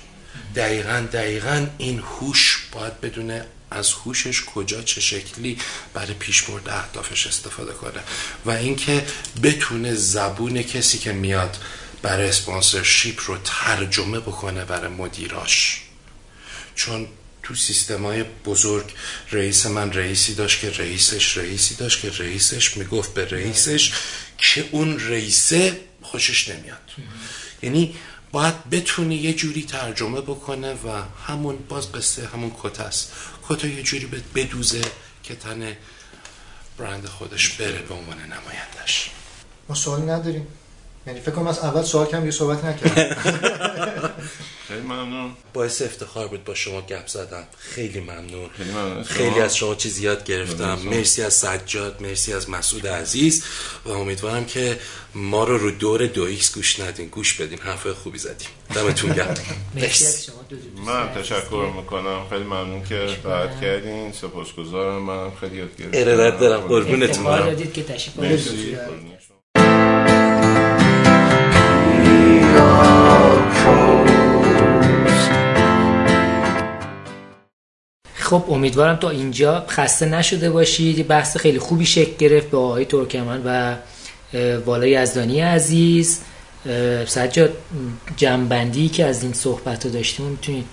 دقیقا 0.55 1.07
دقیقا 1.13 1.67
این 1.77 1.99
هوش 1.99 2.67
باید 2.71 3.01
بدونه 3.01 3.45
از 3.71 3.91
هوشش 3.91 4.43
کجا 4.45 4.81
چه 4.81 5.01
شکلی 5.01 5.57
برای 5.93 6.13
پیشبرد 6.13 6.69
اهدافش 6.69 7.27
استفاده 7.27 7.73
کنه 7.73 8.03
و 8.45 8.51
اینکه 8.51 9.05
بتونه 9.43 9.95
زبون 9.95 10.61
کسی 10.61 10.97
که 10.97 11.11
میاد 11.11 11.57
برای 12.01 12.29
اسپانسرشیپ 12.29 13.21
رو 13.25 13.37
ترجمه 13.43 14.19
بکنه 14.19 14.65
برای 14.65 14.91
مدیراش. 14.91 15.81
چون 16.75 17.07
تو 17.43 17.55
سیستم 17.55 18.05
های 18.05 18.23
بزرگ 18.23 18.85
رئیس 19.31 19.65
من 19.65 19.93
رئیسی 19.93 20.33
داشت 20.33 20.59
که 20.59 20.69
رئیسش 20.69 21.37
رئیسی 21.37 21.75
داشت 21.75 22.01
که 22.01 22.09
رئیسش 22.09 22.77
می‌گفت 22.77 23.13
به 23.13 23.25
رئیسش 23.25 23.93
که 24.37 24.69
اون 24.71 24.99
رئیسه 24.99 25.79
خوشش 26.01 26.49
نمیاد. 26.49 26.91
یعنی 27.63 27.95
باید 28.31 28.69
بتونه 28.69 29.15
یه 29.15 29.33
جوری 29.33 29.63
ترجمه 29.63 30.21
بکنه 30.21 30.73
و 30.73 31.03
همون 31.27 31.57
باز 31.69 31.91
قصه 31.91 32.27
همون 32.27 32.51
کت 32.63 32.79
است. 32.79 33.11
کتا 33.51 33.67
یه 33.67 33.83
جوری 33.83 34.05
بدوزه 34.35 34.81
که 35.23 35.35
تن 35.35 35.77
برند 36.77 37.05
خودش 37.05 37.49
بره 37.49 37.81
به 37.81 37.93
عنوان 37.93 38.17
نمایندش 38.17 39.11
ما 39.69 39.75
سوالی 39.75 40.05
نداریم. 40.05 40.47
یعنی 41.07 41.19
فکر 41.19 41.31
کنم 41.31 41.47
از 41.47 41.59
اول 41.59 41.83
سوال 41.83 42.07
کم 42.07 42.25
یه 42.25 42.31
صحبت 42.31 42.65
نکردم. 42.65 44.11
خیلی 44.71 44.83
ممنون. 44.83 45.31
باعث 45.53 45.81
افتخار 45.81 46.27
بود 46.27 46.43
با 46.43 46.53
شما 46.53 46.81
گپ 46.81 47.07
زدم. 47.07 47.43
خیلی 47.57 47.99
ممنون. 47.99 48.49
خیلی 48.57 48.71
ممنون. 48.71 49.03
خیلی 49.03 49.39
از 49.39 49.57
شما 49.57 49.75
چیزی 49.75 50.03
یاد 50.03 50.23
گرفتم. 50.23 50.79
مرسی 50.83 51.21
از 51.21 51.33
سجاد 51.33 52.01
مرسی 52.01 52.33
از 52.33 52.49
مسعود 52.49 52.87
عزیز 52.87 53.43
و 53.85 53.89
امیدوارم 53.89 54.45
که 54.45 54.79
ما 55.15 55.43
رو 55.43 55.57
رو 55.57 55.71
دور 55.71 56.07
دو 56.07 56.23
X 56.23 56.55
گوش 56.55 56.79
ندین. 56.79 57.07
گوش 57.07 57.33
بدین 57.33 57.59
حرف 57.59 57.87
خوبی 57.87 58.17
زدیم. 58.17 58.47
دمتون 58.75 59.13
گرم. 59.13 59.35
مرسی. 59.75 60.05
از 60.05 60.25
شما. 60.25 60.35
دو 60.49 60.55
من 60.85 61.13
تشکر 61.13 61.71
می‌کنم. 61.75 62.27
خیلی 62.29 62.43
ممنون 62.43 62.83
که 62.83 63.17
دعوت 63.23 63.61
کردین. 63.61 64.11
سپاسگزارم. 64.11 65.01
منم 65.01 65.31
خیلی 65.39 65.57
یاد 65.57 65.77
گرفتم. 65.77 65.97
ارادت 65.99 66.39
دارم. 66.39 66.61
قربونتون 66.61 67.23
برم. 67.23 67.71
که 67.71 67.83
تشریف 67.83 68.17
خب 78.31 78.45
امیدوارم 78.49 78.95
تا 78.95 79.09
اینجا 79.09 79.65
خسته 79.67 80.05
نشده 80.05 80.49
باشید. 80.51 81.07
بحث 81.07 81.37
خیلی 81.37 81.59
خوبی 81.59 81.85
شکل 81.85 82.11
گرفت 82.19 82.49
با 82.49 82.59
آقای 82.59 82.85
ترکمن 82.85 83.41
و 83.45 83.75
والای 84.65 84.91
یزدانی 84.91 85.41
عزیز. 85.41 86.19
سجاد 87.07 87.53
جنبندی 88.17 88.89
که 88.89 89.05
از 89.05 89.23
این 89.23 89.33
صحبت 89.33 89.85
رو 89.85 89.91
داشتیم 89.91 90.25
می‌تونید 90.25 90.65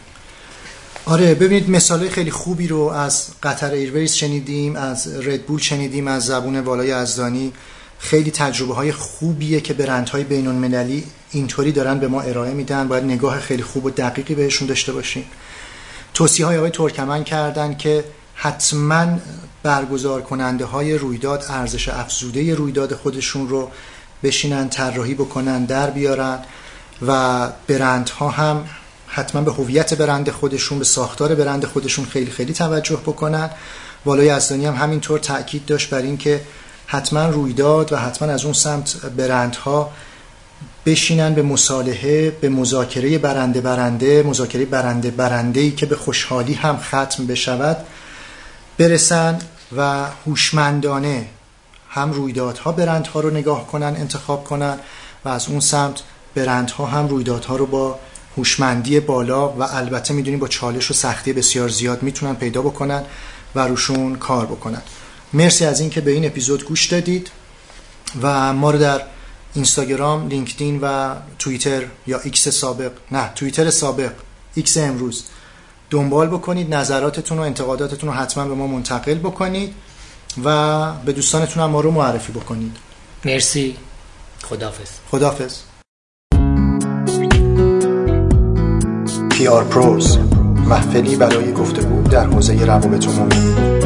آره 1.05 1.35
ببینید 1.35 1.71
مثال 1.71 2.09
خیلی 2.09 2.31
خوبی 2.31 2.67
رو 2.67 2.81
از 2.81 3.27
قطر 3.43 3.71
ایرویز 3.71 4.15
شنیدیم 4.15 4.77
از 4.77 5.27
ردبول 5.27 5.61
شنیدیم 5.61 6.09
از 6.09 6.27
زبون 6.27 6.61
والای 6.61 6.89
یزدانی 6.89 7.53
خیلی 7.99 8.31
تجربه 8.31 8.75
های 8.75 8.93
خوبیه 8.93 9.61
که 9.61 9.75
برندهای 9.75 10.25
بین 10.25 10.47
المللی 10.47 11.05
اینطوری 11.33 11.73
دارن 11.73 11.99
به 11.99 12.09
ما 12.09 12.21
ارائه 12.21 12.53
میدن. 12.55 12.89
باید 12.89 13.05
نگاه 13.05 13.41
خیلی 13.41 13.63
خوب 13.63 13.85
و 13.85 13.91
دقیقی 13.91 14.35
بهشون 14.35 14.69
داشته 14.69 14.93
باشیم. 14.93 15.25
توصیه 16.19 16.47
های 16.47 16.57
آقای 16.57 16.71
ترکمن 16.71 17.25
کردن 17.25 17.77
که 17.77 18.05
حتما 18.35 19.07
برگزار 19.63 20.23
کننده 20.23 20.65
های 20.65 20.99
رویداد 20.99 21.45
ارزش 21.49 21.89
افزوده 21.89 22.55
رویداد 22.55 22.95
خودشون 22.95 23.49
رو 23.49 23.71
بشینن 24.23 24.69
طراحی 24.69 25.15
بکنن 25.15 25.65
در 25.65 25.91
بیارن 25.91 26.39
و 27.07 27.49
برندها 27.69 28.29
هم 28.29 28.69
حتما 29.07 29.43
به 29.43 29.53
هویت 29.53 29.95
برند 29.95 30.31
خودشون 30.31 30.79
به 30.79 30.85
ساختار 30.85 31.35
برند 31.35 31.65
خودشون 31.65 32.05
خیلی 32.05 32.31
خیلی 32.31 32.53
توجه 32.53 32.97
بکنن. 32.97 33.51
والای 34.05 34.27
یزدانی 34.27 34.67
هم 34.67 34.75
همینطور 34.75 35.19
تاکید 35.19 35.67
داشت 35.67 35.91
بر 35.91 36.03
اینکه 36.03 36.41
حتما 36.87 37.27
رویداد 37.27 37.93
و 37.93 37.97
حتما 37.97 38.33
از 38.33 38.45
اون 38.45 38.55
سمت 38.55 38.97
برندها 39.07 39.91
بشینن 40.89 41.35
به 41.35 41.43
مصالحه 41.43 42.31
به 42.31 42.49
مذاکره 42.49 43.19
برنده 43.19 43.61
برنده 43.61 44.23
مذاکره 44.23 44.65
برنده 44.65 45.11
برنده 45.11 45.61
ای 45.61 45.71
که 45.71 45.87
به 45.87 45.97
خوشحالی 45.97 46.55
هم 46.55 46.77
ختم 46.77 47.27
بشود 47.27 47.77
برسن 48.79 49.39
و 49.77 50.07
هوشمندانه 50.27 51.27
هم 51.89 52.13
رویدادها 52.13 52.73
برندها 52.73 53.21
رو 53.21 53.31
نگاه 53.31 53.67
کنن 53.67 53.87
انتخاب 53.87 54.45
کنن 54.45 54.79
و 55.25 55.29
از 55.29 55.49
اون 55.49 55.61
سمت 55.61 56.03
برندها 56.35 56.87
هم 56.87 57.09
رویدادها 57.09 57.57
رو 57.57 57.67
با 57.67 57.99
هوشمندی 58.37 59.01
بالا 59.01 59.49
و 59.49 59.63
البته 59.63 60.15
می‌دونیم 60.15 60.39
با 60.39 60.49
چالش 60.49 60.91
و 60.91 60.95
سختی 60.95 61.33
بسیار 61.33 61.69
زیاد 61.69 62.03
می‌تونن 62.03 62.35
پیدا 62.35 62.63
بکنن 62.63 63.03
و 63.55 63.61
روشون 63.61 64.17
کار 64.17 64.47
بکنن. 64.47 64.83
مرسی 65.33 65.65
از 65.65 65.81
اینکه 65.81 66.01
به 66.01 66.11
این 66.11 66.27
اپیزود 66.27 66.65
گوش 66.65 66.87
دادید 66.87 67.31
و 68.23 68.53
ما 68.53 68.71
رو 68.71 68.79
در 68.79 69.01
اینستاگرام، 69.55 70.29
لینکدین 70.29 70.81
و 70.83 71.15
توییتر 71.39 71.85
یا 72.07 72.21
ایکس 72.25 72.49
سابق. 72.49 72.93
نه 73.13 73.31
توییتر 73.35 73.71
سابق. 73.71 74.13
ایکس 74.55 74.77
امروز. 74.77 75.25
دنبال 75.91 76.29
بکنید 76.29 76.75
نظراتتون 76.75 77.39
و 77.39 77.41
انتقاداتتون 77.41 78.09
رو 78.09 78.15
حتما 78.15 78.45
به 78.45 78.55
ما 78.55 78.67
منتقل 78.67 79.15
بکنید 79.15 79.75
و 80.45 80.93
به 80.93 81.13
دوستانتون 81.13 81.63
هم 81.63 81.71
ما 81.71 81.81
رو 81.81 81.91
معرفی 81.91 82.33
بکنید. 82.33 82.77
مرسی. 83.25 83.77
خدافز 84.43 84.91
خدافز 85.11 85.59
PR 89.31 89.65
Pros 89.65 90.19
محفلی 90.67 91.17
برای 91.17 91.53
گفتگو 91.53 92.03
در 92.03 92.27
حوزه 92.27 92.65
روابط 92.65 93.07
عمومی. 93.07 93.78